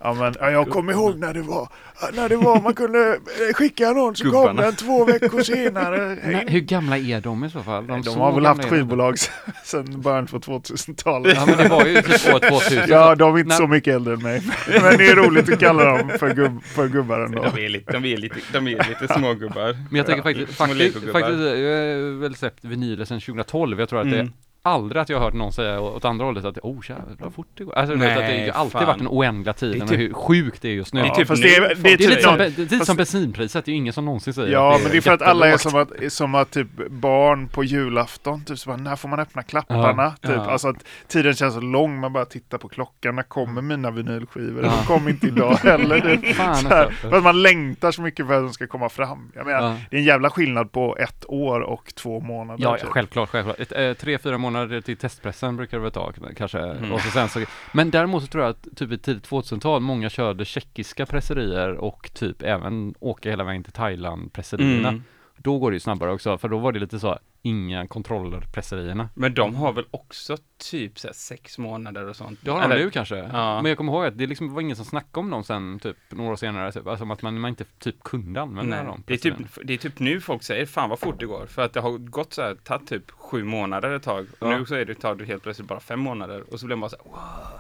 Ja 0.04 0.14
men 0.14 0.36
ja, 0.40 0.52
jag 0.52 0.70
kommer 0.70 0.94
ihåg 0.94 1.18
när 1.20 1.34
det 1.34 1.42
var, 1.42 1.68
när 2.14 2.30
det 2.30 2.36
var 2.36 2.62
man 2.62 2.74
kunde 2.74 3.20
skicka 3.54 3.92
någon 3.92 4.16
så 4.16 4.32
kom 4.32 4.56
den 4.56 4.76
två 4.76 5.06
veckor 5.06 5.42
senare. 5.42 6.18
Nej, 6.26 6.46
hur 6.48 6.60
gamla 6.60 6.98
är 6.98 7.22
de 7.22 7.44
i 7.44 7.50
så 7.50 7.60
fall? 7.60 7.88
De, 7.88 8.04
så 8.04 8.20
har 8.20 8.32
väl 8.36 8.46
haft 8.46 8.62
de. 8.62 8.68
skivbolag 8.70 9.16
sedan 9.64 10.02
början 10.02 10.26
på 10.28 10.40
2000-talet. 10.40 11.34
Ja 11.36 11.46
men 11.46 11.58
det 11.58 11.68
var 11.70 11.86
ju 11.86 12.02
typ 12.02 12.34
år 12.34 12.50
2000. 12.50 12.84
Ja, 12.88 13.16
de 13.16 13.36
är 13.36 13.40
inte 13.40 13.48
När- 13.50 13.56
så 13.56 13.68
mycket 13.68 13.96
äldre 13.96 14.14
än 14.14 14.22
mig. 14.24 14.42
Men 14.82 14.98
det 14.98 15.08
är 15.08 15.16
roligt 15.16 15.54
att 15.54 15.60
kalla 15.60 15.84
dem 15.98 16.12
för, 16.22 16.34
gubb, 16.36 16.63
för 16.63 16.88
gubbar 16.88 17.19
ändå. 17.19 17.43
De 17.55 17.65
är 17.65 17.69
lite, 17.69 17.91
de 17.91 18.05
är 18.05 18.17
lite, 18.17 18.39
de 18.53 18.67
är 18.67 18.89
lite 18.89 19.13
smågubbar. 19.13 19.78
Men 19.89 19.97
jag 19.97 20.05
tänker 20.05 20.24
faktiskt, 20.24 20.55
Små 20.57 20.65
faktiskt, 20.67 20.93
faktiskt, 21.11 21.39
jag 21.39 21.47
har 21.47 22.19
väl 22.19 22.36
släppt 22.36 22.65
vinyler 22.65 23.05
sedan 23.05 23.19
2012. 23.19 23.80
Jag 23.80 23.89
tror 23.89 24.01
att 24.01 24.11
det 24.11 24.19
Mm. 24.19 24.34
Aldrig 24.64 25.01
att 25.01 25.09
jag 25.09 25.18
har 25.18 25.26
hört 25.26 25.34
någon 25.34 25.53
säga 25.53 25.80
åt 25.82 26.05
andra 26.05 26.26
hållet 26.26 26.45
att 26.45 26.57
oh 26.64 26.80
jävlar 26.89 27.16
vad 27.20 27.34
fort 27.34 27.47
det 27.53 27.64
går. 27.64 27.78
Alltså 27.78 27.95
vet 27.95 28.09
att 28.09 28.16
det 28.18 28.22
Nej, 28.22 28.49
har 28.49 28.59
alltid 28.59 28.72
fan. 28.72 28.86
varit 28.86 28.97
den 28.97 29.07
oändliga 29.07 29.53
tiden 29.53 29.80
Det 29.80 29.80
är 29.80 29.84
och 29.84 29.89
typ- 29.89 29.99
hur 29.99 30.14
sjukt 30.14 30.62
det 30.62 30.70
är 30.70 30.74
just 30.74 30.93
nu. 30.93 31.01
det 31.01 31.07
är 31.07 31.16
typ 31.16 31.28
det 31.28 31.55
är, 31.55 31.62
det 31.62 31.66
är 31.72 31.76
Det 31.76 31.89
är 31.93 31.97
typ 31.97 32.09
lite 32.09 32.22
som, 32.22 32.38
det 32.38 32.43
är 32.93 32.95
bensinpriset, 32.95 33.66
det 33.66 33.70
är 33.72 33.74
ju 33.74 33.78
ingen 33.78 33.93
som 33.93 34.05
någonsin 34.05 34.34
säger 34.34 34.51
Ja, 34.53 34.80
men 34.84 34.91
det 34.91 34.97
är 34.97 35.01
för 35.01 35.12
att 35.12 35.22
alla 35.22 35.47
är 35.47 35.57
som 35.57 35.76
att, 35.76 35.91
som 36.14 36.36
att 36.36 36.51
typ 36.51 36.68
barn 36.89 37.47
på 37.47 37.64
julafton, 37.64 38.45
typ 38.45 38.59
så 38.59 38.70
bara, 38.70 38.78
när 38.78 38.95
får 38.95 39.09
man 39.09 39.20
öppna 39.20 39.43
klapparna? 39.43 40.14
Ja. 40.22 40.28
Typ. 40.30 40.38
Ja. 40.38 40.51
Alltså 40.51 40.68
att 40.68 40.86
tiden 41.07 41.34
känns 41.34 41.53
så 41.53 41.62
lång, 41.62 41.99
man 41.99 42.14
bara 42.14 42.26
tittar 42.26 42.57
på 42.57 42.70
klockan, 42.70 43.16
när 43.16 43.24
kommer 43.24 43.62
mina 43.62 43.91
vinylskivor? 43.91 44.64
Ja. 44.64 44.72
De 44.82 44.86
kommer 44.88 45.09
inte 45.09 45.28
idag 45.28 45.53
heller. 45.53 45.99
Typ. 46.22 46.36
Fan, 46.36 46.55
Så 46.55 46.68
här, 46.68 46.86
alltså. 46.86 47.09
för 47.09 47.18
att 47.18 47.24
man 47.24 47.41
längtar 47.41 47.91
så 47.91 48.01
mycket 48.01 48.28
för 48.28 48.34
att 48.34 48.43
de 48.43 48.53
ska 48.53 48.68
komma 48.68 48.89
fram. 48.89 49.32
Jag 49.36 49.45
menar, 49.45 49.76
det 49.89 49.95
är 49.95 49.99
en 49.99 50.05
jävla 50.05 50.30
skillnad 50.30 50.72
på 50.72 50.97
ett 50.97 51.26
år 51.28 51.59
och 51.62 51.95
två 51.95 52.20
månader. 52.20 52.64
Ja, 52.64 52.78
typ. 52.78 52.89
självklart, 52.89 53.30
självklart. 53.30 53.59
Ett, 53.59 53.72
eh, 53.72 53.93
tre, 53.93 54.18
fyra 54.18 54.38
månader 54.52 54.82
till 54.82 54.97
testpressen 54.97 55.58
brukar 55.58 55.78
det 55.78 55.84
väl 55.84 55.91
ta 55.91 56.14
kanske. 56.36 56.60
Mm. 56.60 56.91
Och 56.91 57.02
så 57.02 57.10
sen 57.10 57.30
så, 57.30 57.45
men 57.74 57.91
däremot 57.91 58.24
så 58.24 58.28
tror 58.28 58.43
jag 58.43 58.52
att 58.52 58.68
typ 58.76 58.91
i 58.91 58.97
tidigt 58.97 59.30
2000-tal, 59.30 59.82
många 59.82 60.10
körde 60.10 60.45
tjeckiska 60.45 61.06
presserier 61.06 61.74
och 61.74 62.12
typ 62.14 62.41
även 62.41 62.93
åka 62.99 63.30
hela 63.30 63.43
vägen 63.43 63.64
till 63.64 63.74
Thailand 63.74 64.34
presserierna. 64.34 64.89
Mm. 64.89 65.04
Då 65.44 65.60
går 65.60 65.72
det 65.72 65.76
ju 65.76 65.80
snabbare 65.80 66.12
också, 66.12 66.38
för 66.38 66.48
då 66.50 66.58
var 66.58 66.72
det 66.72 66.80
lite 66.80 67.00
så, 67.00 67.20
inga 67.42 67.88
kontroller 67.88 68.42
presserierna. 68.54 69.10
Men 69.16 69.34
de 69.34 69.56
har 69.56 69.74
väl 69.74 69.86
också 69.92 70.38
typ 70.58 71.00
så 71.00 71.08
här 71.08 71.14
sex 71.14 71.58
månader 71.58 72.08
och 72.08 72.16
sånt? 72.16 72.39
Det 72.44 72.52
har 72.52 72.62
de 72.62 72.66
Eller- 72.72 72.84
nu 72.84 72.89
kanske. 72.92 73.16
Ja. 73.18 73.62
Men 73.62 73.70
jag 73.70 73.78
kommer 73.78 73.94
ihåg 73.94 74.06
att 74.06 74.18
det 74.18 74.28
liksom 74.28 74.54
var 74.54 74.62
ingen 74.62 74.76
som 74.76 74.86
snackade 74.86 75.20
om 75.20 75.30
dem 75.30 75.44
sen, 75.44 75.80
typ 75.80 75.98
några 76.10 76.32
år 76.32 76.36
senare. 76.36 76.72
Typ. 76.72 76.88
Alltså 76.88 77.12
att 77.12 77.22
man, 77.22 77.39
man 77.39 77.50
inte 77.50 77.64
typ 77.80 78.04
kunde 78.04 78.42
använda 78.42 78.76
Nej, 78.76 78.86
dem. 78.86 79.04
det, 79.08 79.14
är 79.14 79.18
typ, 79.18 79.36
det 79.64 79.74
är 79.74 79.78
typ 79.78 80.00
nu 80.00 80.22
folk 80.22 80.44
säger 80.44 80.66
fan 80.66 80.89
vad 80.89 81.00
fort 81.00 81.20
det 81.20 81.26
går. 81.26 81.46
För 81.46 81.62
att 81.62 81.74
det 81.74 81.80
har 81.82 81.98
gått 81.98 82.34
så 82.34 82.42
här, 82.42 82.56
tagit 82.56 82.88
typ 82.88 83.12
sju 83.12 83.44
månader 83.44 83.92
ett 83.92 84.04
tag. 84.04 84.28
Och 84.39 84.48
Ja. 84.52 84.58
nu 84.58 84.66
så 84.66 84.76
är 84.76 84.86
det, 84.86 84.96
tar 84.96 85.16
det 85.16 85.26
helt 85.26 85.44
plötsligt 85.44 85.68
bara 85.68 85.80
fem 85.80 86.00
månader. 86.00 86.54
Och 86.54 86.60
så 86.60 86.66
blir 86.66 86.76
man 86.76 86.82
bara 86.82 86.89
så 86.89 86.98
här, 87.16 87.60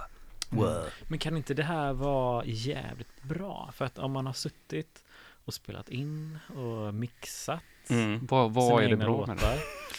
wow. 0.57 0.83
Men 1.07 1.19
kan 1.19 1.37
inte 1.37 1.53
det 1.53 1.63
här 1.63 1.93
vara 1.93 2.45
jävligt 2.45 3.23
bra? 3.23 3.69
För 3.73 3.85
att 3.85 3.99
om 3.99 4.11
man 4.11 4.25
har 4.25 4.33
suttit 4.33 5.03
och 5.45 5.53
spelat 5.53 5.89
in 5.89 6.39
och 6.55 6.93
mixat 6.93 7.59
Mm. 7.91 8.19
Vad, 8.29 8.53
vad 8.53 8.83
är 8.83 8.89
det 8.89 8.97
bra 8.97 9.25
med 9.27 9.37
det? 9.37 9.43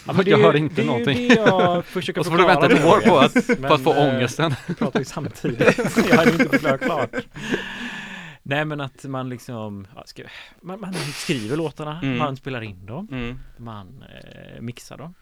Ja, 0.07 0.13
Jag 0.17 0.25
det 0.25 0.37
hör 0.43 0.57
inte 0.57 0.75
det 0.75 0.87
någonting. 0.87 1.29
det 1.29 1.35
jag 1.35 1.85
försöker 1.85 2.21
Och 2.21 2.25
så 2.27 2.31
får 2.31 2.39
du 2.39 2.47
vänta 2.47 2.67
ett 2.67 2.85
år 2.85 3.01
på 3.09 3.19
att, 3.19 3.35
Roger. 3.37 3.69
på 3.69 3.75
att 3.75 3.83
få 3.83 3.95
Men, 3.95 4.09
eh, 4.09 4.15
ångesten. 4.17 4.55
Vi 4.67 4.75
pratar 4.75 4.99
ju 4.99 5.05
samtidigt. 5.05 5.79
jag 6.11 6.17
hade 6.17 6.33
inte 6.33 6.49
förklarat 6.49 6.81
klart. 6.81 7.11
Nej 8.43 8.65
men 8.65 8.81
att 8.81 9.05
man 9.05 9.29
liksom, 9.29 9.87
ja, 9.95 10.03
ska, 10.07 10.23
man, 10.61 10.81
man 10.81 10.95
skriver 10.95 11.57
låtarna, 11.57 12.01
Mm. 12.03 12.19
man 12.19 12.37
spelar 12.37 12.63
in 12.63 12.87
dem, 12.87 13.09
Mm. 13.11 13.39
man 13.57 14.05
eh, 14.55 14.61
mixar 14.61 14.99
dem. 14.99 15.15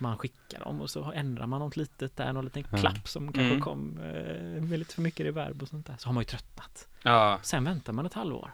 Man 0.00 0.18
skickar 0.18 0.60
dem 0.60 0.80
och 0.80 0.90
så 0.90 1.12
ändrar 1.12 1.46
man 1.46 1.60
något 1.60 1.76
litet 1.76 2.16
där, 2.16 2.32
någon 2.32 2.44
liten 2.44 2.64
Ja. 2.70 2.78
klapp 2.78 3.08
som 3.08 3.32
kanske 3.32 3.50
Mm. 3.50 3.60
kom 3.60 3.98
eh, 3.98 4.62
med 4.62 4.78
lite 4.78 4.94
för 4.94 5.02
mycket 5.02 5.26
reverb 5.26 5.62
och 5.62 5.68
sånt 5.68 5.86
där. 5.86 5.94
Så 5.98 6.08
har 6.08 6.12
man 6.14 6.20
ju 6.20 6.24
tröttnat. 6.24 6.88
Ja. 7.02 7.38
Sen 7.42 7.64
väntar 7.64 7.92
man 7.92 8.06
ett 8.06 8.14
halvår. 8.14 8.50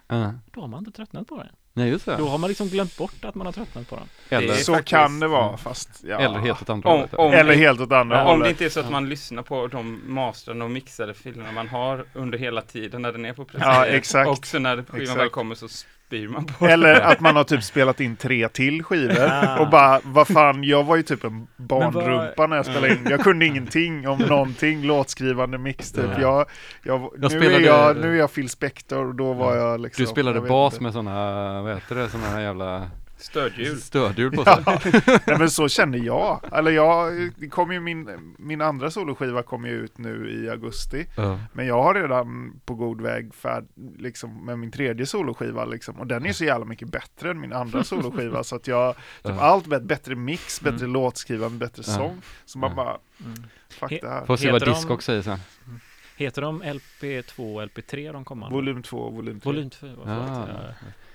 Då 0.53 0.61
har 0.61 0.69
man 0.69 0.79
inte 0.79 0.91
tröttnat 0.93 1.27
på 1.29 1.37
den. 1.37 1.49
Nej 1.77 1.89
just 1.89 2.07
Då 2.07 2.17
det. 2.17 2.23
har 2.23 2.39
man 2.39 2.49
liksom 2.49 2.69
glömt 2.69 2.97
bort 2.97 3.25
att 3.25 3.35
man 3.35 3.47
har 3.47 3.53
tröttnat 3.53 3.89
på 3.91 3.97
den. 3.97 4.05
Eller, 4.29 4.49
Det 4.49 4.55
Så 4.55 4.73
faktiskt- 4.75 4.89
kan 4.91 5.21
det 5.21 5.29
vara, 5.29 5.57
fast 5.57 5.91
ja. 6.09 6.19
eller 6.19 6.39
helt 6.39 6.63
åt 6.63 6.71
andra 6.71 6.89
Om, 6.91 6.97
hållet. 6.97 7.15
om, 7.15 7.33
Eller 7.33 7.55
helt 7.55 7.81
åt 7.81 7.93
andra 7.93 8.21
om 8.21 8.25
det 8.27 8.31
hållet. 8.33 8.51
inte 8.51 8.65
är 8.65 8.69
så 8.69 8.81
att 8.81 8.91
man 8.91 9.09
lyssnar 9.09 9.43
på 9.43 9.67
de 9.67 10.01
mastrande 10.07 10.65
och 10.65 10.71
mixade 10.71 11.15
filerna 11.15 11.53
man 11.53 11.69
har 11.69 12.05
under 12.15 12.39
hela 12.39 12.61
tiden 12.61 13.03
när 13.03 13.13
den 13.13 13.25
är 13.25 13.33
på 13.33 13.43
Ja, 13.43 13.59
presseriet. 13.59 13.95
exakt. 13.95 14.29
Och 14.31 14.47
så 14.47 14.59
när 14.59 14.83
skivan 14.89 15.19
väl 15.19 15.29
kommer 15.29 15.55
så 15.55 15.69
spyr 16.15 16.29
man 16.29 16.45
på 16.47 16.67
Eller 16.67 17.01
att 17.01 17.21
man 17.21 17.37
har 17.37 17.45
typ 17.45 17.63
spelat 17.73 18.01
in 18.01 18.17
tre 18.17 18.49
till 18.49 18.83
skivor 18.83 19.17
Ah. 19.21 19.59
och 19.61 19.71
bara, 19.71 20.01
vad 20.05 20.29
fan, 20.29 20.65
jag 20.65 20.85
var 20.85 20.97
ju 20.97 21.03
typ 21.03 21.25
en 21.25 21.47
barnrumpa 21.57 22.47
när 22.47 22.57
jag 22.57 22.67
spelade 22.67 22.93
in. 22.93 23.07
Jag 23.11 23.21
kunde 23.21 23.47
ingenting 23.47 24.09
om 24.09 24.19
någonting, 24.29 24.83
låtskrivande 24.87 25.59
mix 25.59 25.93
typ. 25.93 26.05
Ja. 26.05 26.21
Jag, 26.21 26.47
jag, 26.83 27.01
Jag 27.01 27.21
nu, 27.21 27.29
spelade- 27.29 27.57
är 27.57 27.61
jag, 27.61 27.97
nu 27.97 28.15
är 28.15 28.19
jag 28.19 28.35
Phil 28.35 28.49
Spector 28.49 29.07
och 29.09 29.15
då 29.15 29.33
var 29.33 29.57
jag 29.57 29.81
liksom... 29.81 30.05
Du 30.05 30.11
spelade 30.11 30.41
bas 30.41 30.73
inte. 30.75 30.83
med 30.83 30.93
sådana, 30.93 31.63
vad 31.63 31.75
heter 31.75 31.95
det, 31.95 32.09
sådana 32.09 32.27
här 32.29 32.41
jävla 32.41 32.83
stödhjul. 33.17 33.81
stödhjul 33.81 34.33
på 34.33 34.45
sig. 34.45 34.63
Ja, 34.67 34.79
nej, 35.27 35.39
men 35.39 35.51
så 35.51 35.69
känner 35.69 35.99
jag. 35.99 36.41
Eller 36.53 36.71
jag, 36.71 37.13
kom 37.51 37.73
ju 37.73 37.81
min, 37.81 38.35
min 38.39 38.61
andra 38.61 38.91
soloskiva 38.91 39.43
kom 39.43 39.65
ju 39.67 39.73
ut 39.73 39.99
nu 39.99 40.31
i 40.45 40.51
augusti. 40.51 41.07
Ja. 41.17 41.39
Men 41.53 41.67
jag 41.67 41.83
har 41.83 41.95
redan 41.95 42.61
på 42.65 42.75
god 42.75 43.01
väg 43.01 43.35
färd, 43.35 43.65
liksom, 43.99 44.45
med 44.47 44.59
min 44.59 44.71
tredje 44.71 45.07
soloskiva 45.07 45.65
liksom. 45.65 46.01
Och 46.01 46.07
den 46.07 46.27
är 46.27 46.33
så 46.33 46.45
jävla 46.45 46.65
mycket 46.67 46.89
bättre 46.89 47.31
än 47.31 47.41
min 47.41 47.53
andra 47.53 47.85
soloskiva. 47.85 48.45
så 48.45 48.57
att 48.57 48.67
jag, 48.69 48.95
typ 48.97 49.03
Ja. 49.23 49.41
allt 49.41 49.67
bet- 49.67 49.83
bättre 49.83 50.15
mix, 50.15 50.61
bättre 50.61 50.77
Mm. 50.85 50.93
låtskrivande, 50.93 51.59
bättre 51.59 51.83
Ja. 51.87 51.93
sång. 51.93 52.23
Så 52.45 52.59
man 52.59 52.71
Ja. 52.71 52.77
bara, 52.77 52.99
Mm. 53.27 53.45
fuck 53.69 53.91
He- 53.91 53.99
det 54.03 54.09
här. 54.09 54.27
Får 54.27 54.37
se 54.37 54.47
vad 54.53 54.55
Heter 54.63 54.67
de- 54.67 54.75
Discog 54.79 55.03
säger 55.03 55.23
sen. 55.23 55.39
Heter 56.17 56.43
de 56.43 56.63
LP2 56.63 57.55
och 57.55 57.63
LP3 57.63 58.13
de 58.13 58.25
kommande? 58.25 58.55
Volym 58.55 58.83
2, 58.83 59.11
volym 59.11 59.41
3. 59.41 59.53
Volym 59.53 59.71
2, 59.71 59.79
förlåt. 59.81 60.09
Ah. 60.09 60.45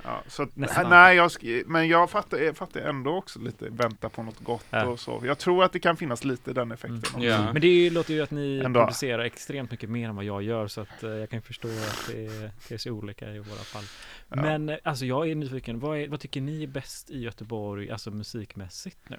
Ja. 0.03 0.23
Så 0.27 0.43
att, 0.43 0.49
nej, 0.55 1.15
jag 1.15 1.31
men 1.65 1.87
jag 1.87 2.09
fattar, 2.09 2.37
jag 2.37 2.57
fattar 2.57 2.81
ändå 2.81 3.15
också 3.17 3.39
lite 3.39 3.69
vänta 3.69 4.09
på 4.09 4.23
något 4.23 4.39
gott 4.39 4.65
Ja. 4.69 4.85
och 4.85 4.99
så. 4.99 5.21
Jag 5.25 5.37
tror 5.37 5.63
att 5.63 5.73
det 5.73 5.79
kan 5.79 5.97
finnas 5.97 6.23
lite 6.23 6.53
den 6.53 6.71
effekten. 6.71 7.01
Mm. 7.15 7.27
Ja. 7.27 7.53
Men 7.53 7.61
det 7.61 7.89
låter 7.89 8.13
ju 8.13 8.21
att 8.21 8.31
ni 8.31 8.61
Ändå. 8.65 8.79
producerar 8.79 9.23
extremt 9.23 9.71
mycket 9.71 9.89
mer 9.89 10.09
än 10.09 10.15
vad 10.15 10.25
jag 10.25 10.43
gör 10.43 10.67
så 10.67 10.81
att 10.81 11.03
eh, 11.03 11.09
jag 11.09 11.29
kan 11.29 11.41
förstå 11.41 11.67
att 11.67 12.07
det, 12.67 12.73
är 12.73 12.77
så 12.77 12.91
olika 12.91 13.31
i 13.31 13.39
våra 13.39 13.57
fall. 13.59 13.83
Ja. 14.29 14.35
Men 14.35 14.69
eh, 14.69 14.77
alltså 14.83 15.05
jag 15.05 15.29
är 15.29 15.35
nyfiken, 15.35 15.79
vad, 15.79 15.97
är, 15.97 16.07
vad 16.07 16.19
tycker 16.19 16.41
ni 16.41 16.63
är 16.63 16.67
bäst 16.67 17.09
i 17.09 17.19
Göteborg, 17.19 17.91
alltså 17.91 18.11
musikmässigt 18.11 19.09
nu? 19.09 19.17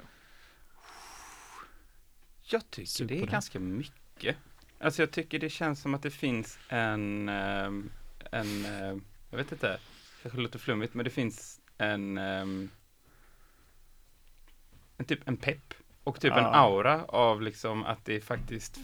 Jag 2.43 2.71
tycker 2.71 2.89
Sug 2.89 3.09
det 3.09 3.15
är 3.15 3.19
den. 3.21 3.27
ganska 3.29 3.59
mycket. 3.59 4.37
Alltså 4.81 5.03
jag 5.03 5.11
tycker 5.11 5.39
det 5.39 5.51
känns 5.51 5.81
som 5.81 5.95
att 5.95 6.03
det 6.03 6.11
finns 6.11 6.59
en, 6.69 7.29
ehm, 7.29 7.91
en, 8.31 8.65
eh, 8.65 8.97
jag 9.31 9.39
vet 9.39 9.53
inte, 9.53 9.79
kanske 10.23 10.41
låter 10.41 10.59
flummigt, 10.59 10.95
men 10.95 11.05
det 11.05 11.11
finns 11.11 11.61
en, 11.79 12.19
ehm, 12.19 12.71
en 14.97 15.05
typ 15.05 15.29
en 15.29 15.37
pepp 15.37 15.75
och 16.05 16.21
typ 16.21 16.33
en 16.33 16.39
Ja. 16.45 16.55
aura 16.55 17.05
av 17.05 17.43
liksom 17.43 17.85
att 17.85 18.05
det 18.05 18.21
faktiskt 18.21 18.79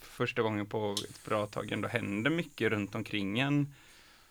första 0.00 0.42
gången 0.42 0.66
på 0.66 0.94
ett 1.08 1.24
bra 1.24 1.46
tag 1.46 1.72
ändå 1.72 1.88
händer 1.88 2.30
mycket 2.30 2.70
runt 2.70 2.94
omkring 2.94 3.38
en. 3.38 3.74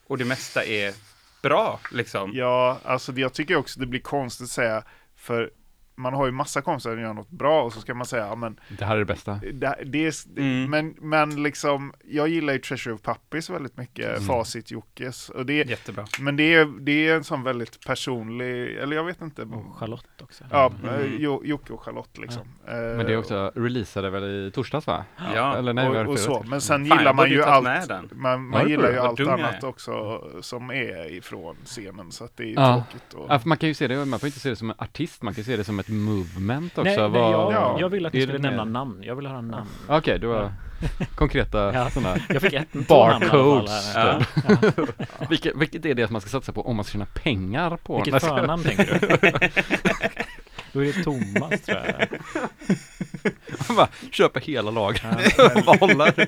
Och 0.08 0.18
det 0.18 0.26
mesta 0.26 0.66
är 0.66 0.94
bra 1.42 1.80
liksom. 1.92 2.32
Ja, 2.34 2.80
alltså 2.84 3.12
jag 3.14 3.34
tycker 3.34 3.56
också 3.56 3.80
det 3.80 3.86
blir 3.86 4.00
konstigt 4.02 4.44
att 4.46 4.50
säga, 4.52 4.84
för 5.16 5.52
man 5.96 6.14
har 6.14 6.26
ju 6.26 6.32
massa 6.32 6.62
kompisar 6.62 6.92
som 6.92 7.02
gör 7.02 7.14
något 7.14 7.30
bra 7.30 7.64
och 7.64 7.74
så 7.74 7.82
ska 7.82 7.94
man 7.94 8.06
säga, 8.06 8.28
ja 8.28 8.36
men 8.36 8.60
Det 8.80 8.86
här 8.86 8.96
är 8.96 9.00
det 9.00 9.06
bästa. 9.06 9.40
det, 9.54 9.76
det 9.86 10.08
är, 10.08 10.14
Mm. 10.38 10.70
men, 10.70 10.96
men 11.10 11.44
liksom, 11.44 11.94
jag 12.06 12.28
gillar 12.28 12.54
ju 12.54 12.60
Treasure 12.60 12.94
of 12.96 13.02
Puppies 13.02 13.50
väldigt 13.50 13.78
mycket, 13.78 14.06
Mm. 14.10 14.22
Facit 14.28 14.72
Jockes. 14.72 15.30
Och 15.30 15.46
det, 15.46 15.70
Jättebra. 15.70 16.06
men 16.20 16.36
det 16.36 16.54
är, 16.54 16.66
det 16.80 17.08
är 17.08 17.16
en 17.16 17.24
sån 17.24 17.44
väldigt 17.44 17.86
personlig, 17.86 18.76
eller 18.78 18.96
jag 18.96 19.04
vet 19.04 19.22
inte. 19.22 19.42
Och 19.42 19.76
Charlotte 19.80 20.22
också. 20.22 20.44
Ja, 20.52 20.72
Mm. 20.84 20.96
eh, 20.96 21.16
Jo- 21.20 21.42
Jocke 21.46 21.74
och 21.74 21.82
Charlotte 21.84 22.18
liksom. 22.18 22.42
Men 22.66 22.98
det 23.06 23.14
är 23.14 23.18
också, 23.18 23.52
releasade 23.56 24.10
väl 24.10 24.24
i 24.24 24.52
torsdags 24.52 24.88
va? 24.88 25.06
Ja. 25.36 25.58
Eller 25.58 25.74
nej, 25.74 25.88
och, 25.90 26.08
och 26.12 26.20
så. 26.20 26.44
Men 26.48 26.62
sen 26.62 26.86
Fan, 26.86 26.98
gillar 26.98 27.14
man 27.14 27.30
ju 27.30 27.44
allt. 27.44 27.66
Man, 28.12 28.32
Ja, 28.32 28.38
man 28.38 28.70
gillar 28.70 28.92
ju 28.92 28.98
allt 28.98 29.20
annat 29.20 29.64
också 29.64 30.22
som 30.42 30.70
är 30.70 31.12
ifrån 31.14 31.56
scenen 31.66 32.12
så 32.12 32.24
att 32.24 32.38
det 32.38 32.44
är 32.44 32.54
Ja. 32.54 32.84
tråkigt. 32.92 33.14
Och, 33.14 33.26
Ja, 33.30 33.40
man 33.46 33.58
kan 33.58 33.70
ju 33.70 33.74
se 33.76 33.88
det, 33.88 34.06
man 34.06 34.20
får 34.20 34.28
inte 34.28 34.40
se 34.40 34.50
det 34.50 34.56
som 34.56 34.70
en 34.70 34.76
artist, 34.80 35.22
man 35.22 35.34
kan 35.34 35.44
se 35.44 35.58
det 35.58 35.64
som 35.64 35.80
ett 35.82 35.90
movement 35.90 36.78
också. 36.78 36.84
Nej, 36.84 37.10
nej 37.10 37.22
jag, 37.32 37.54
Ja. 37.54 37.78
jag 37.80 37.90
vill 37.90 38.06
att 38.06 38.14
ni 38.14 38.22
skulle 38.22 38.38
nämna 38.40 38.64
namn. 38.66 39.00
Jag 39.04 39.16
vill 39.16 39.28
höra 39.28 39.42
namn. 39.42 39.68
Okej, 39.88 40.20
du 40.20 40.28
har 40.34 40.52
konkreta 41.16 41.74
Ja. 41.74 41.90
sådana. 41.90 42.18
Jag 42.30 42.42
fick 42.42 42.54
ett 42.54 42.74
Barcodes, 42.88 43.94
här. 43.96 44.26
Ja. 44.48 44.86
Vilket, 45.30 45.56
vilket 45.56 45.86
är 45.86 45.94
det 45.94 46.08
som 46.08 46.14
man 46.14 46.22
ska 46.22 46.30
satsa 46.30 46.52
på 46.52 46.68
om 46.68 46.76
man 46.76 46.86
ska 46.86 46.92
tjäna 46.92 47.06
pengar 47.06 47.78
på? 47.78 48.02
Vilket 48.04 48.24
förnamn 48.24 48.64
tänker 48.64 49.00
du? 49.02 49.08
Då 50.74 50.80
är 50.80 50.86
det 50.86 51.04
Thomas 51.04 51.62
tror 51.62 51.78
jag. 51.78 52.08
Man 53.68 53.78
bara 53.78 53.88
köper 54.12 54.40
hela 54.40 54.72
laget 54.72 55.02
Ja. 55.38 55.52
och 55.56 55.64
bara 55.66 55.78
håller. 55.78 56.14
men 56.16 56.28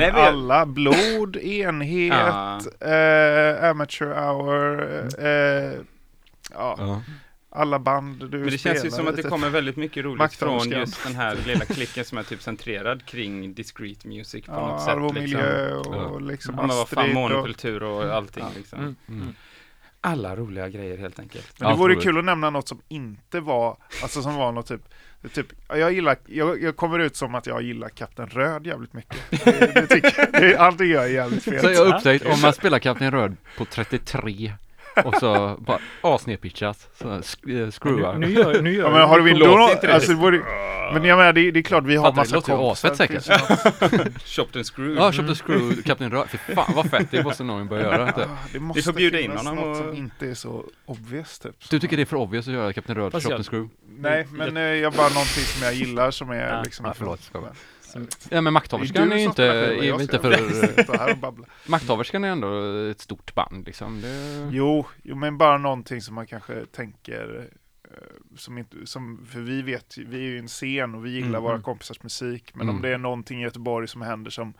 Nej, 0.00 0.12
men- 0.12 0.14
alla, 0.14 0.66
blod, 0.66 1.36
enhet, 1.36 2.12
Ja. 2.12 2.56
eh, 2.88 3.70
amateur 3.70 4.14
hour, 4.14 4.82
eh, 5.18 5.72
ja, 6.54 6.76
Ja. 6.78 7.02
Alla 7.52 7.78
band 7.78 8.18
du 8.30 8.38
Men 8.38 8.50
det 8.50 8.58
spelar 8.58 8.74
känns 8.74 8.86
ju 8.86 8.90
som 8.90 9.08
att 9.08 9.16
det 9.16 9.22
kommer 9.22 9.50
väldigt 9.50 9.76
mycket 9.76 10.04
roligt 10.04 10.34
från 10.34 10.70
just 10.70 11.04
den 11.04 11.14
här 11.14 11.36
lilla 11.46 11.64
klicken 11.64 12.04
som 12.04 12.18
är 12.18 12.22
typ 12.22 12.42
centrerad 12.42 13.06
kring 13.06 13.54
discreet 13.54 14.04
music 14.04 14.46
på 14.46 14.52
Ja, 14.52 14.66
något 14.66 14.82
sätt. 14.82 14.96
Liksom. 14.98 15.22
miljö 15.22 15.74
och 15.74 15.94
Ja. 15.96 16.18
liksom 16.18 16.54
Ja, 16.54 16.68
fan, 16.68 16.70
Astrid 16.82 17.08
och, 17.08 17.14
monokultur 17.14 17.82
och 17.82 18.04
allting 18.14 18.44
Ja. 18.44 18.50
liksom. 18.56 18.78
Mm. 18.78 18.96
Mm. 19.08 19.34
Alla 20.00 20.36
roliga 20.36 20.68
grejer 20.68 20.98
helt 20.98 21.18
enkelt. 21.18 21.60
Men 21.60 21.70
det 21.70 21.76
vore 21.76 21.94
kul 21.96 22.18
att 22.18 22.24
nämna 22.24 22.50
något 22.50 22.68
som 22.68 22.82
inte 22.88 23.40
var, 23.40 23.76
alltså 24.02 24.22
som 24.22 24.34
var 24.34 24.52
något 24.52 24.66
typ, 24.66 24.80
typ 25.32 25.46
jag 25.68 25.92
gillar, 25.92 26.16
jag, 26.26 26.62
jag 26.62 26.76
kommer 26.76 26.98
ut 26.98 27.16
som 27.16 27.34
att 27.34 27.46
jag 27.46 27.62
gillar 27.62 27.88
Kapten 27.88 28.26
Röd 28.28 28.66
jävligt 28.66 28.92
mycket. 28.92 29.16
Det, 29.44 29.72
det 29.74 29.86
tycker, 29.86 30.40
det, 30.40 30.56
allt 30.56 30.78
det 30.78 30.86
gör 30.86 31.02
är 31.02 31.08
jävligt 31.08 31.42
fel. 31.44 31.60
Så 31.60 31.70
jag 31.70 31.84
har 31.86 31.96
upptäckt, 31.96 32.26
om 32.26 32.40
man 32.40 32.52
spelar 32.52 32.78
Kapten 32.78 33.10
Röd 33.10 33.36
på 33.58 33.64
33 33.64 34.52
och 35.04 35.14
så 35.14 35.56
bara 35.60 35.78
asnedpitchat, 36.00 36.88
eh, 37.04 37.20
screwar. 37.70 38.18
Nu, 38.18 38.26
nu 38.26 38.32
gör, 38.32 38.62
nu 38.62 38.72
gör 38.74 38.84
Ja 38.84 38.90
men 38.90 39.08
har 39.08 39.20
du 39.20 39.34
låter 39.34 39.56
då, 39.58 39.70
inte 39.72 39.86
det 39.86 39.94
alltså, 39.94 40.10
det 40.12 40.16
vore, 40.18 40.38
men 40.92 41.04
jag 41.04 41.16
menar 41.18 41.32
det, 41.32 41.50
det 41.50 41.58
är 41.60 41.62
klart 41.62 41.84
vi 41.84 41.96
har 41.96 42.04
Fattar, 42.04 42.14
det 42.14 42.20
massa 42.20 42.34
låter 42.34 42.52
ju 42.52 42.58
kompisar. 42.58 42.88
asfett 42.90 43.08
Det 43.08 43.20
säkert. 43.22 43.40
finns 43.88 43.92
ju 43.92 43.98
något- 44.08 44.22
Chopped 44.24 44.56
and 44.56 44.66
screwed. 44.66 44.96
Ja, 44.98 45.12
köpte 45.12 45.34
Screw, 45.34 45.82
Kapten 45.82 46.10
Röd. 46.10 46.28
Fy 46.30 46.38
fan 46.54 46.72
vad 46.76 46.90
fett, 46.90 47.06
det 47.10 47.22
måste 47.24 47.44
någon 47.44 47.68
börja 47.68 47.82
göra. 47.82 48.06
Inte? 48.06 48.24
Ah, 48.24 48.36
Det 48.52 48.60
måste 48.60 48.82
får 48.82 48.92
bjuda 48.92 49.20
in 49.20 49.30
honom 49.30 49.56
något 49.56 49.66
och- 49.66 49.76
som 49.76 49.94
inte 49.94 50.26
är 50.30 50.34
så 50.34 50.64
obvious 50.86 51.38
typ. 51.38 51.70
Du 51.70 51.78
tycker 51.80 51.96
det 51.96 52.02
är 52.02 52.06
för 52.06 52.16
obvious 52.16 52.48
att 52.48 52.54
göra 52.54 52.72
Kapten 52.72 52.94
Röd, 52.96 53.12
Fast 53.12 53.26
Shop 53.26 53.30
jag- 53.30 53.36
and 53.36 53.46
Screw? 53.46 53.68
Nej, 53.98 54.26
men 54.32 54.56
eh, 54.56 54.62
jag 54.62 54.92
bara 54.92 55.08
någonting 55.08 55.44
som 55.44 55.62
jag 55.64 55.74
gillar 55.74 56.10
som 56.10 56.30
är 56.30 56.48
Ja. 56.48 56.62
liksom... 56.62 56.86
Ja, 56.86 56.94
förlåt, 56.98 57.22
ska 57.22 57.38
jag 57.38 57.44
Som- 57.92 58.08
Ja 58.30 58.40
men 58.40 58.52
Makthaverskan 58.52 59.12
är 59.12 59.16
ju 59.16 59.22
inte, 59.22 59.44
är 59.44 60.00
inte 60.00 60.18
för. 60.18 60.36
Makthaverskan 61.70 62.24
är 62.24 62.28
ändå 62.28 62.76
ett 62.90 63.00
stort 63.00 63.34
band 63.34 63.66
liksom. 63.66 64.00
Det... 64.00 64.48
Jo, 64.52 64.86
jo, 65.02 65.16
men 65.16 65.38
bara 65.38 65.58
någonting 65.58 66.00
som 66.02 66.14
man 66.14 66.26
kanske 66.26 66.66
tänker 66.66 67.48
eh, 67.84 67.90
som 68.36 68.58
inte, 68.58 68.76
som, 68.86 69.26
för 69.30 69.40
vi 69.40 69.62
vet, 69.62 69.98
vi 69.98 70.16
är 70.16 70.22
ju 70.22 70.38
en 70.38 70.48
scen 70.48 70.94
och 70.94 71.06
vi 71.06 71.10
gillar 71.10 71.28
Mm. 71.28 71.42
våra 71.42 71.60
kompisars 71.62 72.02
musik, 72.02 72.54
men 72.54 72.68
om 72.68 72.76
Mm. 72.76 72.82
det 72.82 72.94
är 72.94 72.98
någonting 72.98 73.40
i 73.40 73.42
Göteborg 73.42 73.88
som 73.88 74.02
händer 74.02 74.30
som 74.30 74.54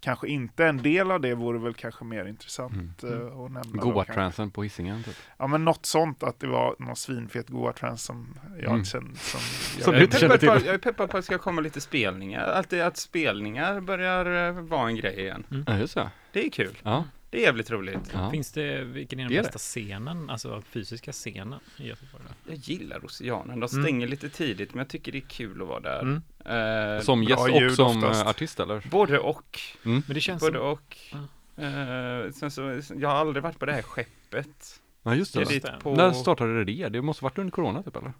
kanske 0.00 0.28
inte 0.28 0.64
är 0.64 0.68
en 0.68 0.82
del 0.82 1.10
av 1.10 1.20
det 1.20 1.34
vore 1.34 1.58
väl 1.58 1.74
kanske 1.74 2.04
mer 2.04 2.24
intressant 2.24 3.02
Mm. 3.02 3.20
eh, 3.26 3.26
att 3.26 3.50
nämna. 3.52 3.60
då 3.72 3.78
Goa 3.80 3.94
kanske. 3.94 4.12
transen 4.14 4.50
på 4.50 4.62
Hisingen 4.62 5.02
typ. 5.02 5.16
Ja 5.38 5.46
men 5.46 5.64
något 5.64 5.86
sånt, 5.86 6.22
att 6.22 6.40
det 6.40 6.46
var 6.46 6.76
någon 6.78 6.96
svinfet 6.96 7.48
Goa 7.48 7.72
trans 7.72 8.02
som 8.02 8.38
jag 8.58 8.72
Mm. 8.72 8.84
känner 8.84 9.14
som... 9.14 9.40
Som 9.82 9.94
Jag 9.94 10.00
du 10.02 10.04
är, 10.04 10.20
peppad 10.20 10.30
på, 10.30 10.38
till. 10.58 10.66
jag 10.66 10.74
är 10.74 10.78
peppad 10.78 11.10
på 11.10 11.16
att 11.16 11.22
det 11.22 11.26
ska 11.26 11.38
komma 11.38 11.60
lite 11.60 11.80
spelningar. 11.80 12.40
Alltid 12.46 12.80
att 12.80 12.96
spelningar 12.96 13.80
börjar 13.80 14.48
eh, 14.48 14.62
vara 14.62 14.88
en 14.88 14.96
grej 14.96 15.20
igen. 15.20 15.64
Ja 15.66 15.78
just 15.78 15.94
det. 15.94 16.10
Det 16.32 16.46
är 16.46 16.50
kul. 16.50 16.78
Ja. 16.82 17.04
Det 17.30 17.38
är 17.38 17.42
jävligt 17.42 17.70
roligt. 17.70 18.10
ja. 18.14 18.30
Finns 18.30 18.52
det, 18.52 18.84
vilken 18.84 19.18
är 19.18 19.22
den 19.24 19.32
Det 19.32 19.38
är 19.38 19.42
bästa 19.42 19.58
scenen, 19.58 20.30
alltså 20.30 20.62
fysiska 20.70 21.12
scenen 21.12 21.54
i 21.76 21.88
Göteborg? 21.88 22.19
Jag 22.50 22.58
gillar 22.58 23.04
Oceanen. 23.04 23.60
De 23.60 23.68
Mm. 23.72 23.82
stänger 23.84 24.06
lite 24.06 24.28
tidigt 24.28 24.74
men 24.74 24.78
jag 24.78 24.88
tycker 24.88 25.12
det 25.12 25.18
är 25.18 25.28
kul 25.28 25.62
att 25.62 25.68
vara 25.68 25.80
där. 25.80 26.00
Mm. 26.00 26.96
Eh, 26.96 27.02
Som 27.02 27.22
gäst 27.24 27.42
och 27.48 27.72
som 27.76 27.96
oftast. 28.04 28.22
eh, 28.22 28.28
artist 28.28 28.60
eller? 28.60 28.86
Både 28.90 29.18
och. 29.18 29.60
Men 29.82 30.02
det 30.06 30.20
känns 30.20 30.40
Både 30.42 30.58
som, 30.58 30.66
och. 30.66 30.96
Eh, 31.64 32.30
sen 32.32 32.50
så, 32.50 32.80
jag 32.96 33.08
har 33.08 33.16
aldrig 33.16 33.42
varit 33.42 33.58
på 33.58 33.66
det 33.66 33.72
här 33.72 33.82
skeppet. 33.82 34.80
Ja 35.02 35.14
just 35.14 35.34
det. 35.34 35.44
det. 35.44 35.78
på... 35.82 35.94
När 35.94 36.12
startade 36.12 36.64
det? 36.64 36.88
Det 36.88 37.02
måste 37.02 37.24
varit 37.24 37.38
under 37.38 37.50
corona 37.52 37.82
typ 37.82 37.96
eller? 37.96 38.12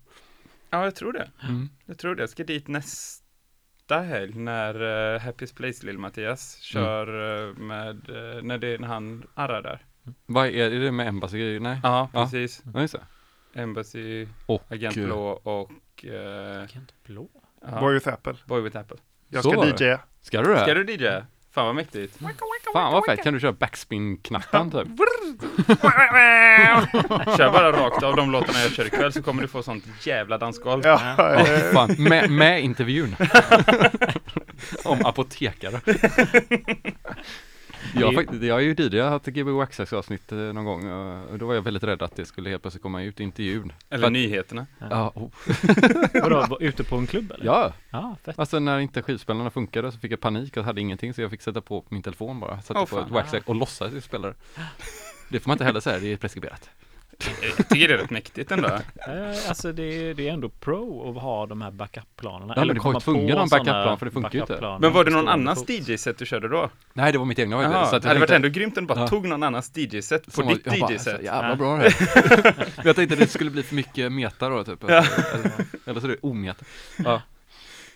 Ja, 0.70 0.84
jag 0.84 0.94
tror 0.94 1.12
det. 1.12 1.30
Mm. 1.42 1.68
Jag 1.86 1.98
tror 1.98 2.14
det. 2.14 2.22
Jag 2.22 2.30
ska 2.30 2.44
dit 2.44 2.68
nästa 2.68 4.00
helg 4.00 4.34
när 4.34 4.74
uh, 4.82 5.20
Happy's 5.20 5.56
Place 5.56 5.86
Lill-Mattias 5.86 6.58
kör 6.60 7.06
eh, 7.48 7.54
med, 7.56 7.96
eh, 8.10 8.42
när, 8.42 8.58
det, 8.58 8.78
när 8.80 8.88
han 8.88 9.22
arrar 9.34 9.62
där. 9.62 9.84
Vad 10.26 10.46
är, 10.46 10.50
är 10.52 10.80
det 10.80 10.92
med 10.92 11.08
Embassy? 11.08 11.58
Nej? 11.60 11.80
Ja, 11.82 12.10
Ja. 12.12 12.24
precis. 12.24 12.62
Ja 12.74 12.80
just 12.80 12.94
det. 12.94 13.00
Embassy, 13.54 14.26
Och 14.46 14.62
Agent 14.70 14.96
eh, 14.96 15.04
Blå 15.04 15.28
och 15.42 15.70
uh, 16.04 16.66
Kent 16.68 16.94
Blå? 17.06 17.28
ja, 17.70 17.80
Boy 17.80 17.94
with 17.94 18.08
Apple. 18.08 18.34
Boy 18.46 18.60
with 18.60 18.76
Apple. 18.78 18.96
Jag 19.28 19.42
Så 19.42 19.50
ska 19.50 19.58
var 19.58 19.66
det. 19.66 19.84
DJa. 19.84 20.00
Ska 20.22 20.42
du 20.42 20.54
det? 20.54 20.60
Ska 20.60 20.74
du 20.74 20.92
DJ? 20.92 21.22
Fan 21.52 21.66
vad 21.66 21.74
mäktigt. 21.74 22.18
Fan 22.72 22.92
vad 22.92 23.04
fett, 23.06 23.22
kan 23.24 23.34
du 23.34 23.40
köra 23.40 23.52
backspin-knappen 23.52 24.70
typ? 24.70 24.88
Kör 27.36 27.52
bara 27.52 27.72
rakt 27.72 28.02
av 28.02 28.16
de 28.16 28.30
låtarna 28.30 28.58
jag 28.60 28.70
kör 28.72 28.86
ikväll 28.86 29.12
så 29.12 29.22
kommer 29.22 29.42
du 29.42 29.48
få 29.48 29.62
sånt 29.62 29.84
jävla 30.06 30.38
dansgolv. 30.38 30.82
Ja, 30.84 31.14
Ja, 31.18 31.34
eh, 31.34 31.72
fan. 31.72 31.94
Med, 31.98 32.30
med 32.30 32.64
intervjun. 32.64 33.16
Om 34.84 34.98
apotekare. 35.04 35.80
Jag, 37.94 38.44
jag 38.44 38.54
har 38.54 38.60
ju 38.60 38.74
tidigare 38.74 39.08
haft 39.08 39.26
Gbg 39.26 39.48
Waxax 39.52 39.92
avsnitt 39.92 40.32
eh, 40.32 40.38
någon 40.38 40.64
gång 40.64 40.90
och 41.32 41.38
då 41.38 41.46
var 41.46 41.54
jag 41.54 41.62
väldigt 41.62 41.82
rädd 41.82 42.02
att 42.02 42.16
det 42.16 42.24
skulle 42.26 42.50
helt 42.50 42.62
plötsligt 42.62 42.82
komma 42.82 43.02
ut 43.02 43.20
i 43.20 43.22
intervjun. 43.22 43.72
Eller 43.90 44.06
att- 44.06 44.12
nyheterna. 44.12 44.66
Ja, 44.90 45.12
oh. 45.14 45.30
Vadå, 46.22 46.58
ute 46.60 46.84
på 46.84 46.96
en 46.96 47.06
klubb 47.06 47.32
eller? 47.32 47.44
ja, 47.46 47.72
Ja, 47.90 48.16
fett. 48.24 48.38
alltså 48.38 48.58
när 48.58 48.78
inte 48.78 49.02
skivspelarna 49.02 49.50
funkade 49.50 49.92
så 49.92 49.98
fick 49.98 50.12
jag 50.12 50.20
panik 50.20 50.56
och 50.56 50.64
hade 50.64 50.80
ingenting 50.80 51.14
så 51.14 51.20
jag 51.22 51.30
fick 51.30 51.42
sätta 51.42 51.60
på 51.60 51.84
min 51.88 52.02
telefon 52.02 52.40
bara. 52.40 52.62
Satte 52.62 52.80
Åh, 52.80 52.86
på 52.86 52.96
fan. 52.96 53.04
ett 53.04 53.10
Waxax 53.10 53.46
och 53.46 53.54
låtsades 53.54 53.94
jag 53.94 54.02
spelade. 54.02 54.34
Det 55.28 55.40
får 55.40 55.48
man 55.48 55.54
inte 55.54 55.64
heller 55.64 55.80
säga, 55.80 55.98
det 55.98 56.12
är 56.12 56.16
preskriberat. 56.16 56.70
Jag 57.58 57.68
tycker 57.68 57.88
det 57.88 57.94
är 57.94 57.98
rätt 57.98 58.10
mäktigt 58.10 58.52
ändå. 58.52 58.68
Eh, 58.68 59.48
Alltså 59.48 59.72
det 59.72 59.82
är, 59.82 60.14
det 60.14 60.28
är 60.28 60.32
ändå 60.32 60.48
pro 60.48 61.10
att 61.16 61.22
ha 61.22 61.46
de 61.46 61.60
här 61.62 61.70
backup-planerna. 61.70 62.52
Ja, 62.56 62.64
men 62.64 62.74
du 62.76 62.80
var 62.80 62.92
ju 62.94 63.00
tvungen 63.00 63.30
att 63.30 63.36
ha 63.36 63.42
en 63.42 63.48
backup-plan, 63.48 63.98
för 63.98 64.06
det 64.06 64.12
funkar 64.12 64.34
ju 64.34 64.40
inte. 64.40 64.76
Men 64.80 64.92
var 64.92 65.04
det 65.04 65.10
någon 65.10 65.28
annans. 65.28 65.64
DJ-set 65.68 66.18
du 66.18 66.26
körde 66.26 66.48
då? 66.48 66.70
Nej, 66.92 67.12
det 67.12 67.18
var 67.18 67.24
mitt 67.24 67.38
egna 67.38 67.56
var 67.56 67.62
det. 67.64 67.70
Så 67.70 67.76
det 67.90 67.96
att 67.96 68.02
jag 68.04 68.08
hade 68.08 68.20
varit 68.20 68.30
ändå 68.30 68.48
grymt 68.48 68.78
om 68.78 68.84
du 68.86 68.94
bara 68.94 69.00
Ja. 69.00 69.08
tog 69.08 69.28
någon 69.28 69.42
annans 69.42 69.72
DJ-set 69.76 70.24
på 70.24 70.30
som 70.30 70.48
ditt 70.48 70.66
DJ-set. 70.66 70.82
alltså, 70.90 71.22
Jävla 71.22 71.56
bra 71.56 71.76
det 71.76 71.90
här. 71.90 72.66
Jag 72.84 72.96
tänkte 72.96 73.16
det 73.16 73.26
skulle 73.26 73.50
bli 73.50 73.62
för 73.62 73.74
mycket 73.74 74.12
meta 74.12 74.48
då 74.48 74.64
typ. 74.64 74.84
Eller, 74.84 75.06
eller 75.86 76.00
så 76.00 76.06
är 76.06 76.10
det 76.10 76.16
ometa. 76.22 76.64
Ja. 76.96 77.22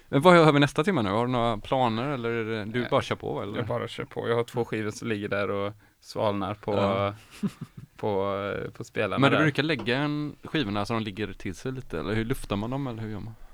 Men 0.08 0.20
vad 0.22 0.34
har 0.36 0.52
vi 0.52 0.60
nästa 0.60 0.84
timme 0.84 1.02
nu? 1.02 1.10
Har 1.10 1.26
du 1.26 1.32
några 1.32 1.56
planer 1.58 2.08
eller 2.10 2.28
är 2.30 2.44
det, 2.44 2.64
du 2.64 2.86
bara 2.90 3.02
kör 3.02 3.16
på 3.16 3.42
eller? 3.42 3.56
Jag 3.56 3.66
bara 3.66 3.88
kör 3.88 4.04
på. 4.04 4.28
Jag 4.28 4.36
har 4.36 4.44
två 4.44 4.64
skivor 4.64 4.90
som 4.90 5.08
ligger 5.08 5.28
där 5.28 5.50
och 5.50 5.72
svalnar 6.04 6.54
på, 6.54 6.74
Ja. 6.74 7.14
på, 7.96 8.36
på 8.76 8.84
spelarna 8.84 9.18
Men 9.18 9.30
du 9.30 9.36
där. 9.36 9.44
brukar 9.44 9.62
lägga 9.62 9.96
en 9.96 10.36
skivorna 10.44 10.86
så 10.86 10.92
de 10.92 11.02
ligger 11.02 11.32
till 11.32 11.54
sig 11.54 11.72
lite 11.72 11.98
eller 12.00 12.14
hur 12.14 12.24
luftar 12.24 12.56
man 12.56 12.70
dem 12.70 12.86
eller 12.86 13.02
hur 13.02 13.10
gör 13.10 13.20
man? 13.20 13.34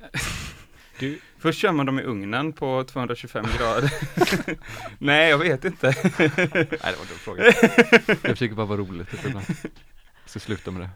Först 1.38 1.58
kör 1.58 1.72
man 1.72 1.86
dem 1.86 1.98
i 1.98 2.02
ugnen 2.02 2.52
på 2.52 2.84
225 2.84 3.44
grader. 3.58 3.92
Nej, 4.98 5.30
jag 5.30 5.38
vet 5.38 5.64
inte. 5.64 5.94
Nej 6.18 6.30
det 6.36 6.80
var 6.82 6.88
en 6.88 7.08
dum 7.08 7.18
fråga. 7.18 7.44
Jag 8.06 8.16
försöker 8.18 8.54
bara 8.54 8.66
vara 8.66 8.78
roligt 8.80 9.10
typ 9.10 9.26
ibland. 9.26 9.46
Jag 10.22 10.30
ska 10.30 10.38
sluta 10.40 10.70
med 10.70 10.82
det. 10.82 10.90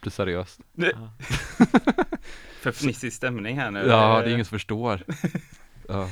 Bli 0.00 0.10
seriöst. 0.10 0.60
För 2.60 2.72
fnissig 2.72 3.12
stämning 3.12 3.58
här 3.58 3.70
nu. 3.70 3.86
Ja, 3.88 4.20
det 4.20 4.30
är 4.30 4.32
ingen 4.32 4.44
som 4.44 4.58
förstår. 4.58 5.00
Ja. 5.88 6.10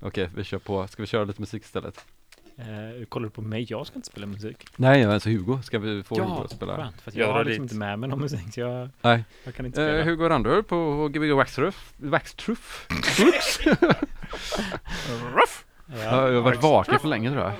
Okej, 0.00 0.30
vi 0.34 0.44
kör 0.44 0.58
på. 0.58 0.86
Ska 0.88 1.02
vi 1.02 1.06
köra 1.06 1.24
lite 1.24 1.40
musik 1.40 1.62
istället? 1.64 2.04
Eh, 2.58 3.04
kollar 3.08 3.24
du 3.24 3.30
på 3.30 3.42
mig? 3.42 3.66
Jag 3.68 3.86
ska 3.86 3.96
inte 3.96 4.08
spela 4.08 4.26
musik. 4.26 4.66
Nej, 4.76 5.04
alltså 5.04 5.28
Hugo. 5.28 5.58
Ska 5.62 5.78
vi 5.78 6.02
få 6.02 6.14
Hugo 6.14 6.44
att 6.44 6.50
spela? 6.50 6.76
skönt. 6.76 7.00
För 7.00 7.10
att 7.10 7.14
Jag 7.16 7.32
har 7.32 7.44
liksom 7.44 7.62
dit. 7.64 7.72
inte 7.72 7.78
med 7.78 7.98
mig 7.98 8.08
någon 8.08 8.20
musik. 8.20 8.54
Så 8.54 8.60
jag, 8.60 8.88
Nej. 9.02 9.24
jag 9.44 9.54
kan 9.54 9.66
inte 9.66 9.76
spela. 9.76 9.98
Eh, 9.98 10.04
Hugo 10.04 10.28
Randor 10.28 10.62
på 10.62 11.08
Gbg 11.08 11.32
Waxtruff. 11.32 11.94
Waxtruff? 11.96 12.88
Ja, 15.86 15.96
jag 16.02 16.32
har 16.34 16.40
varit 16.40 16.62
vaken 16.62 16.98
för 17.00 17.08
länge 17.08 17.30
tror 17.30 17.42
jag. 17.42 17.52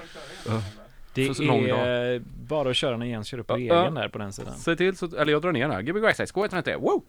det 1.15 1.35
så 1.35 1.43
lång 1.43 1.65
är 1.65 2.23
bara 2.49 2.71
att 2.71 2.77
köra 2.77 2.97
när 2.97 3.07
Jens 3.07 3.27
kör 3.29 3.39
upp 3.39 3.47
Ja, 3.51 3.57
regeln 3.57 3.77
ja. 3.97 4.03
där 4.03 4.09
på 4.09 4.19
den 4.19 4.33
sidan. 4.33 4.55
Säg 4.55 4.77
till 4.77 4.97
så, 4.97 5.17
eller 5.17 5.33
jag 5.33 5.43
drar 5.43 5.53
ner 5.53 5.69
här. 5.69 5.83
Gbg 5.83 6.01
Waxtruff, 6.03 6.33
gå 6.33 6.41
130. 6.45 6.81
Wow! 6.81 7.03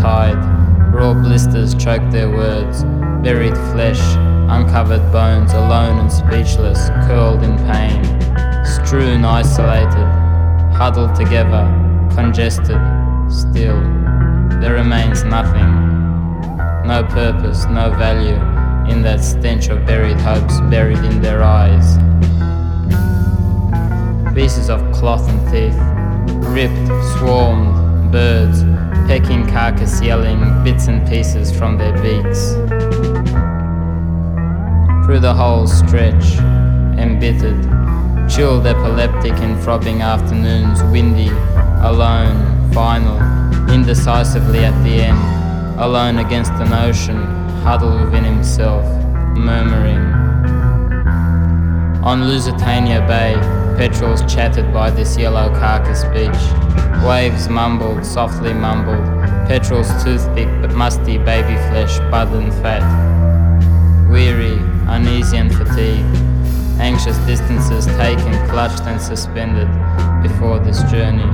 Tide, 0.00 0.36
raw 0.94 1.12
blisters 1.12 1.74
choked 1.74 2.10
their 2.10 2.30
words, 2.30 2.84
buried 3.22 3.54
flesh, 3.72 4.00
uncovered 4.48 5.12
bones, 5.12 5.52
alone 5.52 5.98
and 5.98 6.10
speechless, 6.10 6.88
curled 7.06 7.42
in 7.42 7.56
pain, 7.70 8.02
strewn 8.64 9.24
isolated, 9.24 10.08
huddled 10.74 11.14
together, 11.14 11.64
congested, 12.14 12.80
still. 13.28 13.80
There 14.60 14.74
remains 14.74 15.22
nothing, 15.24 15.70
no 16.86 17.06
purpose, 17.10 17.66
no 17.66 17.90
value 17.90 18.40
in 18.90 19.02
that 19.02 19.20
stench 19.20 19.68
of 19.68 19.84
buried 19.86 20.18
hopes 20.20 20.60
buried 20.62 20.98
in 20.98 21.20
their 21.20 21.42
eyes. 21.42 21.98
Pieces 24.34 24.70
of 24.70 24.80
cloth 24.92 25.28
and 25.28 25.40
teeth, 25.52 25.78
ripped, 26.48 26.88
swarmed, 27.18 27.89
birds, 28.10 28.62
pecking 29.06 29.46
carcass 29.46 30.00
yelling 30.02 30.40
bits 30.64 30.88
and 30.88 31.06
pieces 31.08 31.56
from 31.56 31.78
their 31.78 31.92
beaks. 32.02 32.52
Through 35.06 35.20
the 35.20 35.34
whole 35.34 35.66
stretch, 35.66 36.38
embittered, 36.98 37.60
chilled 38.30 38.66
epileptic 38.66 39.32
in 39.40 39.60
throbbing 39.60 40.02
afternoons, 40.02 40.82
windy, 40.84 41.30
alone, 41.82 42.72
final, 42.72 43.18
indecisively 43.70 44.64
at 44.64 44.84
the 44.84 45.02
end, 45.02 45.80
alone 45.80 46.18
against 46.18 46.52
an 46.52 46.72
ocean, 46.72 47.16
huddled 47.62 48.00
within 48.00 48.24
himself, 48.24 48.84
murmuring. 49.36 49.98
On 52.04 52.24
Lusitania 52.24 53.00
Bay, 53.06 53.59
petrels 53.76 54.20
chattered 54.32 54.72
by 54.72 54.90
this 54.90 55.16
yellow 55.16 55.48
carcass 55.58 56.04
beach. 56.04 57.04
Waves 57.04 57.48
mumbled, 57.48 58.04
softly 58.04 58.52
mumbled, 58.52 59.04
petrels 59.48 59.88
toothpick 60.04 60.48
but 60.60 60.72
musty 60.74 61.18
baby 61.18 61.56
flesh, 61.68 61.98
bud 62.10 62.28
and 62.32 62.52
fat. 62.62 62.82
Weary, 64.10 64.58
uneasy 64.88 65.36
and 65.36 65.54
fatigued, 65.54 66.16
anxious 66.80 67.16
distances 67.18 67.86
taken, 67.96 68.32
clutched 68.48 68.82
and 68.82 69.00
suspended 69.00 69.68
before 70.22 70.58
this 70.58 70.82
journey. 70.84 71.28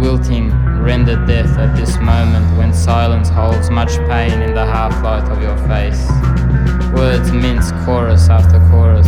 Wilting, 0.00 0.50
rendered 0.82 1.26
death 1.26 1.58
at 1.58 1.76
this 1.76 1.98
moment 1.98 2.46
when 2.56 2.72
silence 2.72 3.28
holds 3.28 3.68
much 3.70 3.96
pain 4.08 4.40
in 4.40 4.54
the 4.54 4.64
half 4.64 4.92
light 5.02 5.28
of 5.30 5.42
your 5.42 5.56
face. 5.68 6.08
Words 6.94 7.30
mince 7.32 7.70
chorus 7.84 8.28
after 8.28 8.58
chorus, 8.70 9.06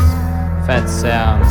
fat 0.66 0.86
sounds, 0.86 1.48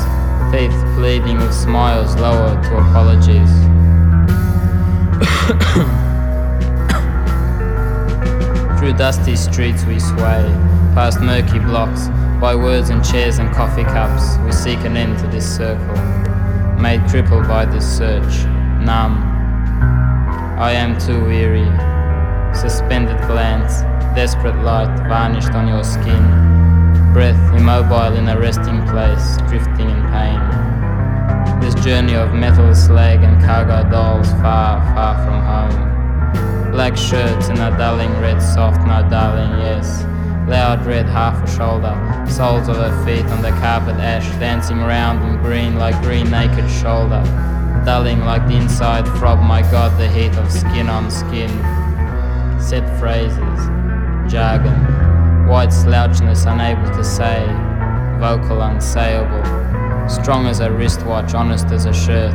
teeth 0.52 0.74
pleading 0.96 1.38
with 1.38 1.54
smiles 1.54 2.14
lowered 2.18 2.62
to 2.64 2.76
apologies. 2.76 3.50
Through 8.78 8.98
dusty 8.98 9.38
streets 9.38 9.86
we 9.86 9.98
sway, 9.98 10.44
past 10.94 11.22
murky 11.22 11.60
blocks, 11.60 12.10
by 12.42 12.54
words 12.54 12.90
and 12.90 13.02
chairs 13.06 13.40
and 13.40 13.50
coffee 13.56 13.86
cups, 13.86 14.38
we 14.44 14.52
seek 14.52 14.80
an 14.80 14.98
end 14.98 15.18
to 15.20 15.28
this 15.28 15.56
circle, 15.56 15.96
made 16.82 17.00
crippled 17.08 17.48
by 17.48 17.64
this 17.64 17.88
search, 17.98 18.44
numb. 18.84 19.24
I 20.60 20.74
am 20.74 21.00
too 21.00 21.24
weary. 21.24 21.64
Suspended 22.54 23.18
glance, 23.22 23.84
desperate 24.16 24.58
light 24.58 24.94
varnished 25.08 25.52
on 25.52 25.70
your 25.70 25.86
skin, 25.86 26.51
breath 27.14 27.54
immobile 27.54 28.16
in 28.16 28.28
a 28.30 28.40
resting 28.40 28.86
place, 28.88 29.38
drifting 29.50 29.90
in 29.90 30.02
pain. 30.12 30.40
This 31.60 31.76
journey 31.84 32.16
of 32.16 32.34
metal 32.34 32.74
slag 32.74 33.24
and 33.24 33.42
cargo 33.44 33.90
dolls 33.90 34.30
far, 34.42 34.80
far 34.94 35.16
from 35.26 35.42
home. 35.44 36.72
Black 36.72 36.96
shirts 36.96 37.50
and 37.50 37.60
a 37.60 37.76
darling 37.78 38.12
red 38.22 38.42
soft, 38.42 38.80
no 38.88 39.08
darling, 39.10 39.52
yes. 39.60 40.04
Loud 40.48 40.86
red 40.86 41.06
half 41.06 41.44
a 41.44 41.58
shoulder, 41.58 41.96
soles 42.30 42.68
of 42.70 42.78
her 42.78 43.06
feet 43.06 43.26
on 43.26 43.42
the 43.42 43.52
carpet 43.52 43.98
ash, 43.98 44.28
dancing 44.40 44.80
round 44.80 45.22
and 45.24 45.40
green 45.42 45.76
like 45.76 46.02
green 46.02 46.30
naked 46.32 46.70
shoulder. 46.70 47.24
Dulling 47.86 48.22
like 48.22 48.48
the 48.48 48.56
inside 48.56 49.06
throb, 49.18 49.40
my 49.40 49.62
god, 49.64 49.98
the 50.00 50.08
heat 50.08 50.36
of 50.38 50.52
skin 50.52 50.88
on 50.88 51.12
skin. 51.12 51.50
Set 52.62 52.88
phrases, 53.00 53.60
jargon, 54.32 55.01
white 55.52 55.74
slouchness 55.74 56.46
unable 56.46 56.90
to 56.96 57.04
say, 57.04 57.46
vocal 58.22 58.60
unsayable. 58.60 60.10
Strong 60.10 60.46
as 60.46 60.62
a 60.62 60.72
wristwatch, 60.72 61.34
honest 61.34 61.66
as 61.74 61.84
a 61.84 61.94
shirt. 61.94 62.34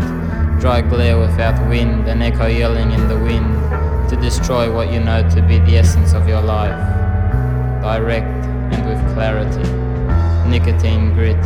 Dry 0.61 0.83
glare 0.83 1.19
without 1.19 1.59
wind, 1.67 2.09
an 2.09 2.21
echo 2.21 2.47
yelling 2.47 2.91
in 2.91 3.09
the 3.09 3.19
wind 3.19 4.11
to 4.11 4.17
destroy 4.17 4.71
what 4.71 4.93
you 4.93 5.01
know 5.01 5.27
to 5.31 5.41
be 5.41 5.59
the 5.61 5.79
essence 5.79 6.13
of 6.13 6.29
your 6.29 6.43
life. 6.43 6.77
Direct 7.81 8.27
and 8.75 8.87
with 8.87 9.15
clarity. 9.15 9.67
Nicotine 10.51 11.15
grit, 11.15 11.43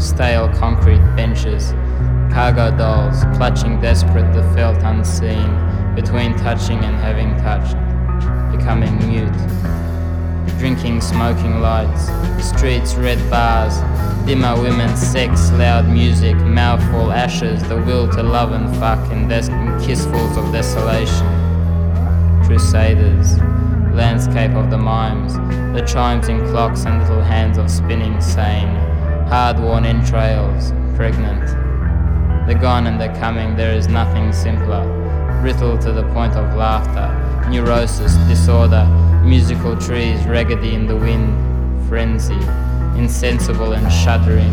stale 0.00 0.48
concrete 0.54 1.04
benches, 1.14 1.72
cargo 2.32 2.74
dolls 2.78 3.22
clutching 3.36 3.78
desperate 3.82 4.32
the 4.32 4.42
felt 4.54 4.82
unseen 4.82 5.50
between 5.94 6.34
touching 6.38 6.78
and 6.78 6.96
having 6.96 7.36
touched, 7.42 7.76
becoming 8.56 8.96
mute. 9.06 9.81
Drinking 10.58 11.00
smoking 11.00 11.60
lights, 11.60 12.08
streets 12.44 12.94
red 12.94 13.18
bars, 13.30 13.76
dimmer 14.26 14.60
women, 14.60 14.96
sex, 14.96 15.50
loud 15.52 15.88
music, 15.88 16.36
mouthful 16.36 17.12
ashes, 17.12 17.62
the 17.68 17.76
will 17.76 18.08
to 18.12 18.22
love 18.22 18.52
and 18.52 18.74
fuck 18.76 19.10
in 19.10 19.28
kissfuls 19.28 20.36
of 20.36 20.52
desolation. 20.52 21.26
Crusaders, 22.44 23.38
landscape 23.94 24.52
of 24.52 24.70
the 24.70 24.78
mimes, 24.78 25.34
the 25.74 25.84
chimes 25.86 26.28
in 26.28 26.38
clocks 26.50 26.84
and 26.86 27.00
little 27.00 27.22
hands 27.22 27.58
of 27.58 27.70
spinning 27.70 28.20
sane, 28.20 28.74
hard 29.28 29.58
worn 29.58 29.84
entrails, 29.84 30.72
pregnant. 30.94 31.46
The 32.46 32.54
gone 32.54 32.86
and 32.86 33.00
the 33.00 33.08
coming, 33.18 33.56
there 33.56 33.74
is 33.74 33.88
nothing 33.88 34.32
simpler. 34.32 34.84
Brittle 35.40 35.78
to 35.78 35.92
the 35.92 36.04
point 36.12 36.34
of 36.34 36.54
laughter, 36.54 37.08
neurosis, 37.50 38.14
disorder, 38.28 38.86
musical 39.24 39.76
trees 39.76 40.24
raggedy 40.26 40.74
in 40.74 40.86
the 40.86 40.96
wind, 40.96 41.88
frenzy, 41.88 42.38
insensible 42.96 43.72
and 43.72 43.90
shuddering. 43.92 44.52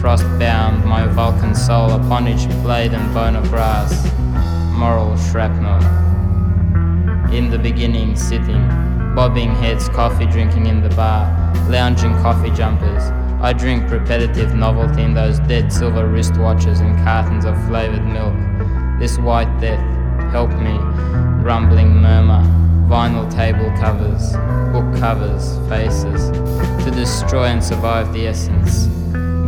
Frost 0.00 0.24
bound, 0.38 0.84
my 0.84 1.06
Vulcan 1.06 1.54
soul 1.54 1.90
upon 1.90 2.28
each 2.28 2.48
blade 2.62 2.92
and 2.92 3.14
bone 3.14 3.36
of 3.36 3.48
grass. 3.50 4.10
Moral 4.72 5.16
shrapnel. 5.16 5.80
In 7.32 7.50
the 7.50 7.58
beginning, 7.58 8.14
sitting, 8.16 8.68
bobbing 9.14 9.54
heads, 9.56 9.88
coffee 9.88 10.26
drinking 10.26 10.66
in 10.66 10.82
the 10.82 10.90
bar, 10.90 11.26
lounging 11.68 12.12
coffee 12.16 12.50
jumpers. 12.50 13.02
I 13.42 13.52
drink 13.52 13.90
repetitive 13.90 14.54
novelty 14.54 15.02
in 15.02 15.14
those 15.14 15.38
dead 15.40 15.72
silver 15.72 16.06
wristwatches 16.06 16.80
and 16.80 16.96
cartons 17.04 17.44
of 17.44 17.56
flavored 17.66 18.06
milk. 18.06 18.34
This 19.00 19.18
white 19.18 19.60
death, 19.60 19.80
help 20.30 20.50
me, 20.50 20.76
rumbling 21.42 21.96
murmur, 21.96 22.63
vinyl 22.88 23.30
table 23.32 23.70
covers, 23.78 24.32
book 24.72 25.00
covers, 25.00 25.58
faces, 25.68 26.30
to 26.84 26.90
destroy 26.90 27.44
and 27.44 27.62
survive 27.62 28.12
the 28.12 28.26
essence. 28.26 28.86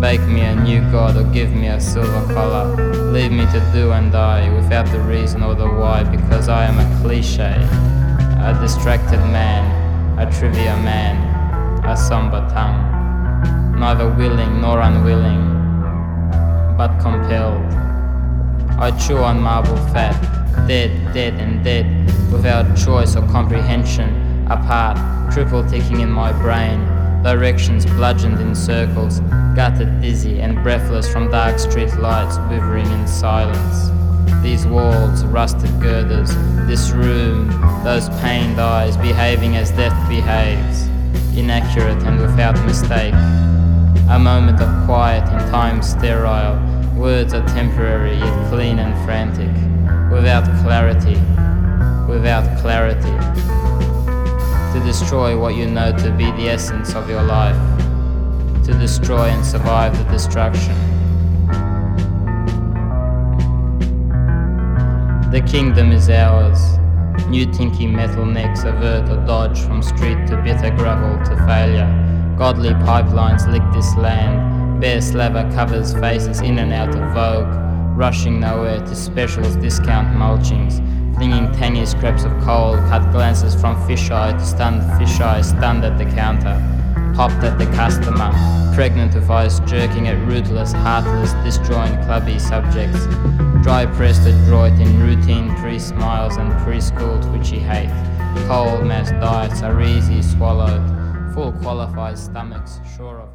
Bake 0.00 0.20
me 0.22 0.42
a 0.42 0.54
new 0.54 0.80
god 0.90 1.16
or 1.16 1.24
give 1.32 1.52
me 1.52 1.68
a 1.68 1.80
silver 1.80 2.34
collar. 2.34 2.66
Leave 3.12 3.32
me 3.32 3.44
to 3.46 3.70
do 3.72 3.92
and 3.92 4.12
die 4.12 4.52
without 4.54 4.86
the 4.86 5.00
reason 5.00 5.42
or 5.42 5.54
the 5.54 5.66
why 5.66 6.04
because 6.04 6.48
I 6.48 6.64
am 6.66 6.78
a 6.78 7.02
cliche. 7.02 7.56
A 8.48 8.56
distracted 8.60 9.20
man, 9.32 10.18
a 10.18 10.30
trivia 10.30 10.76
man, 10.82 11.16
a 11.84 11.96
somber 11.96 12.46
tongue. 12.50 12.96
Neither 13.78 14.08
willing 14.10 14.60
nor 14.60 14.80
unwilling, 14.80 15.44
but 16.76 16.96
compelled. 17.00 17.64
I 18.78 18.90
chew 18.98 19.18
on 19.18 19.40
marble 19.40 19.76
fat, 19.92 20.14
dead, 20.66 21.12
dead, 21.12 21.34
and 21.34 21.62
dead, 21.62 21.86
without 22.32 22.76
choice 22.76 23.16
or 23.16 23.26
comprehension, 23.28 24.46
apart, 24.50 24.96
triple 25.32 25.64
ticking 25.68 26.00
in 26.00 26.10
my 26.10 26.32
brain, 26.32 26.80
directions 27.22 27.84
bludgeoned 27.86 28.40
in 28.40 28.54
circles, 28.54 29.20
gutted 29.54 30.00
dizzy 30.00 30.40
and 30.40 30.62
breathless 30.62 31.10
from 31.10 31.30
dark 31.30 31.58
street 31.58 31.92
lights 31.96 32.36
quivering 32.46 32.90
in 32.92 33.06
silence. 33.06 33.90
These 34.42 34.66
walls, 34.66 35.24
rusted 35.24 35.70
girders, 35.80 36.34
this 36.66 36.90
room, 36.90 37.48
those 37.82 38.08
pained 38.20 38.60
eyes 38.60 38.96
behaving 38.96 39.56
as 39.56 39.70
death 39.72 39.96
behaves. 40.08 40.88
inaccurate 41.36 42.02
and 42.04 42.20
without 42.20 42.56
mistake. 42.64 43.12
A 44.08 44.18
moment 44.18 44.60
of 44.60 44.86
quiet 44.86 45.24
in 45.32 45.38
time 45.50 45.82
sterile. 45.82 46.56
Words 46.96 47.34
are 47.34 47.46
temporary 47.48 48.16
yet 48.16 48.50
clean 48.50 48.78
and 48.78 48.94
frantic. 49.04 49.65
Without 50.10 50.44
clarity, 50.62 51.16
without 52.08 52.58
clarity. 52.60 53.16
To 54.72 54.84
destroy 54.84 55.38
what 55.38 55.54
you 55.54 55.66
know 55.66 55.90
to 55.96 56.10
be 56.12 56.30
the 56.32 56.48
essence 56.48 56.94
of 56.94 57.08
your 57.10 57.22
life. 57.22 57.56
To 58.64 58.72
destroy 58.72 59.28
and 59.28 59.44
survive 59.44 59.96
the 59.98 60.04
destruction. 60.12 60.74
The 65.32 65.40
kingdom 65.40 65.92
is 65.92 66.08
ours. 66.08 66.78
New 67.28 67.52
tinky 67.52 67.86
metal 67.86 68.24
necks 68.24 68.62
avert 68.62 69.08
or 69.10 69.26
dodge 69.26 69.58
from 69.60 69.82
street 69.82 70.26
to 70.28 70.36
bitter 70.42 70.70
gravel 70.70 71.18
to 71.24 71.36
failure. 71.46 72.34
Godly 72.38 72.70
pipelines 72.70 73.50
lick 73.50 73.62
this 73.74 73.96
land. 73.96 74.80
Bare 74.80 75.00
slaver 75.00 75.50
covers 75.52 75.94
faces 75.94 76.40
in 76.40 76.58
and 76.58 76.72
out 76.72 76.94
of 76.94 77.12
vogue. 77.12 77.65
Rushing 77.96 78.38
nowhere 78.40 78.80
to 78.80 78.94
specials 78.94 79.56
discount 79.56 80.14
mulchings. 80.14 80.80
Flinging 81.16 81.50
tiny 81.52 81.86
scraps 81.86 82.24
of 82.24 82.32
coal, 82.42 82.76
cut 82.90 83.10
glances 83.10 83.58
from 83.58 83.74
fisheye 83.88 84.36
to 84.38 84.44
stunned 84.44 84.82
fisheye 85.00 85.42
stunned 85.42 85.82
at 85.82 85.96
the 85.96 86.04
counter. 86.04 86.60
Popped 87.16 87.42
at 87.42 87.58
the 87.58 87.64
customer, 87.74 88.30
pregnant 88.74 89.14
with 89.14 89.30
eyes 89.30 89.60
jerking 89.60 90.08
at 90.08 90.18
ruthless, 90.28 90.72
heartless, 90.72 91.32
disjoined, 91.42 92.04
clubby 92.04 92.38
subjects. 92.38 93.06
Dry 93.62 93.86
pressed 93.86 94.28
adroit 94.28 94.78
in 94.78 95.00
routine 95.00 95.56
pre 95.56 95.78
smiles 95.78 96.36
and 96.36 96.52
preschool 96.66 97.18
twitchy 97.30 97.58
hate. 97.58 97.88
Cold 98.46 98.84
mass 98.84 99.10
diets 99.12 99.62
are 99.62 99.80
easy 99.80 100.20
swallowed. 100.20 100.84
Full 101.32 101.52
qualified 101.52 102.18
stomachs, 102.18 102.78
sure 102.94 103.20
of 103.20 103.25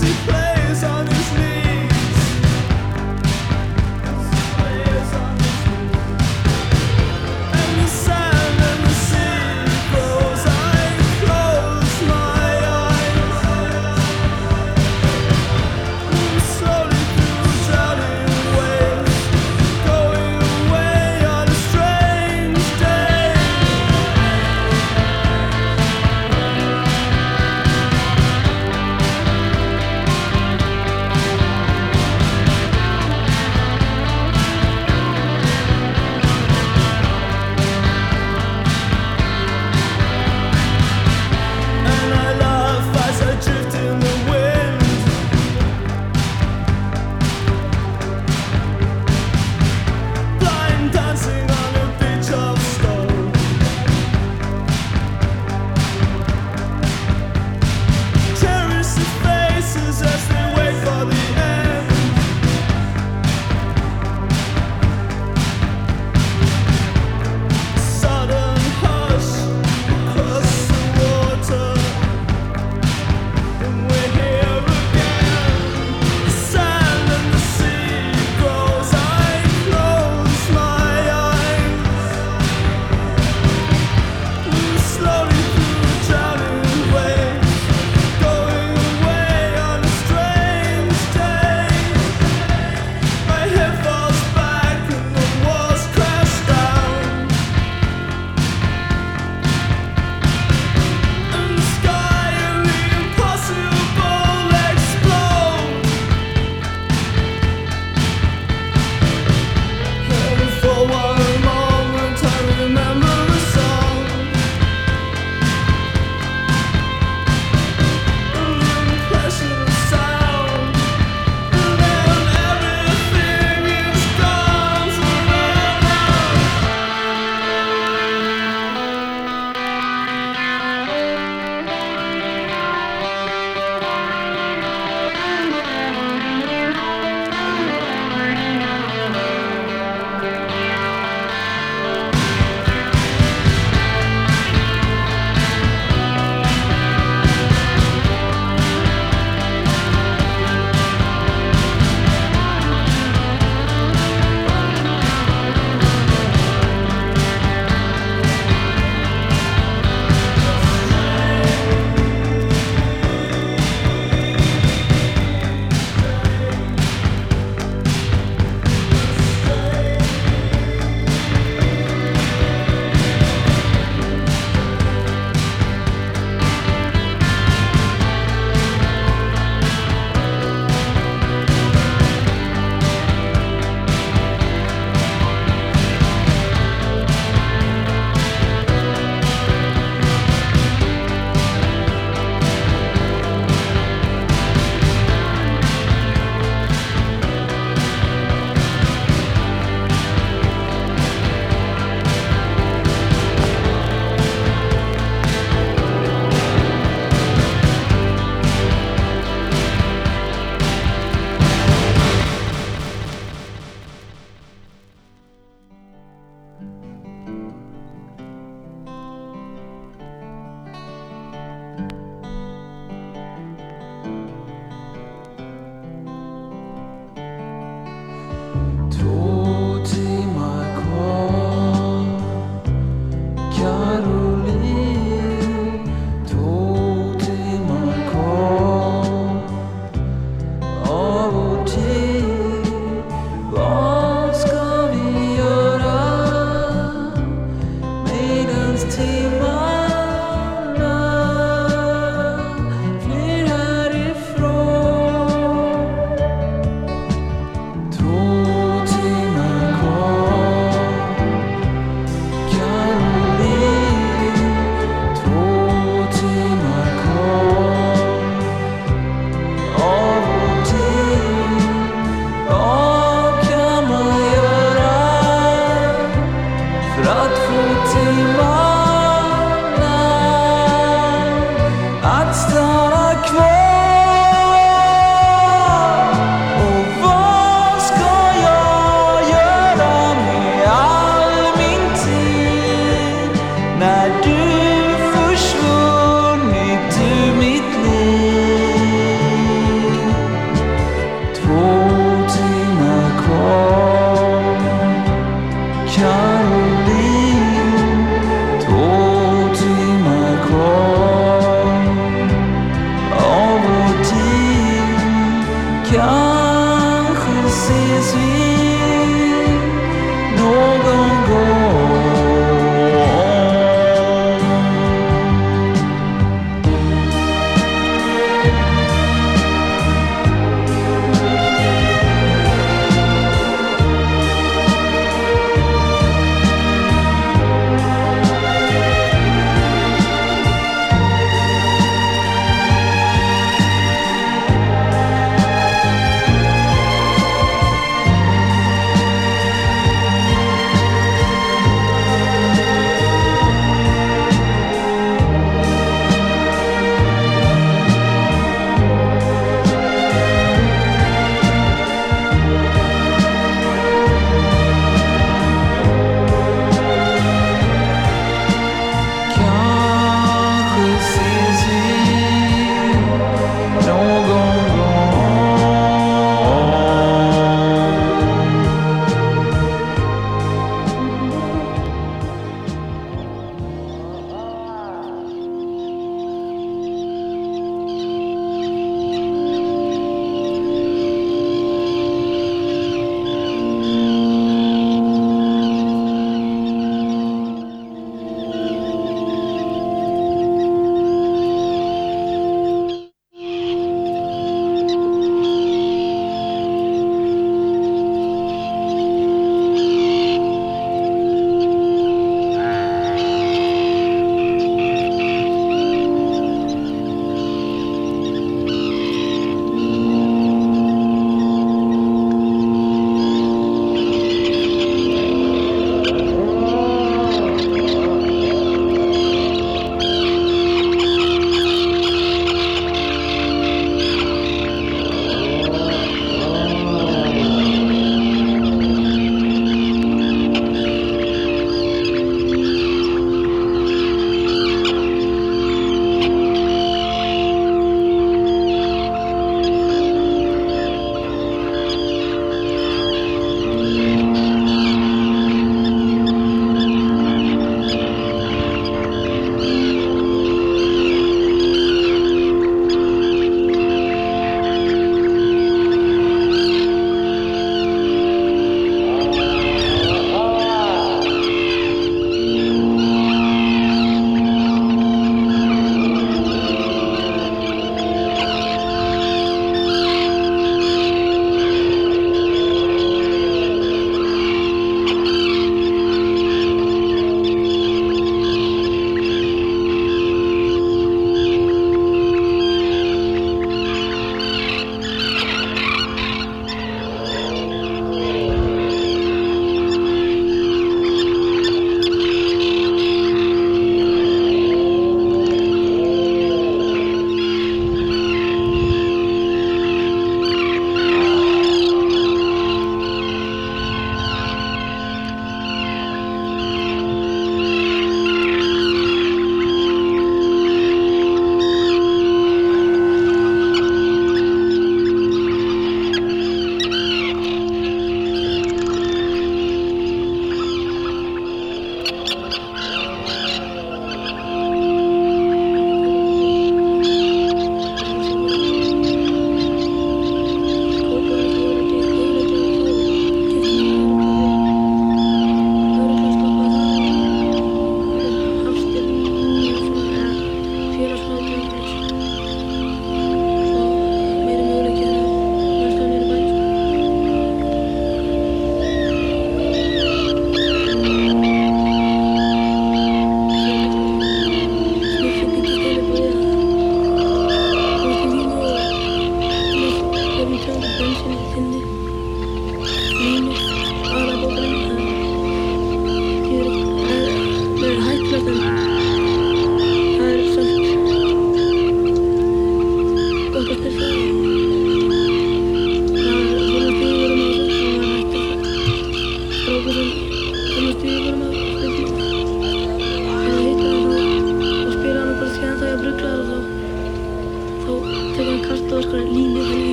see 0.00 0.39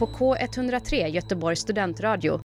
på 0.00 0.06
K103 0.06 1.08
Göteborgs 1.08 1.60
studentradio. 1.60 2.40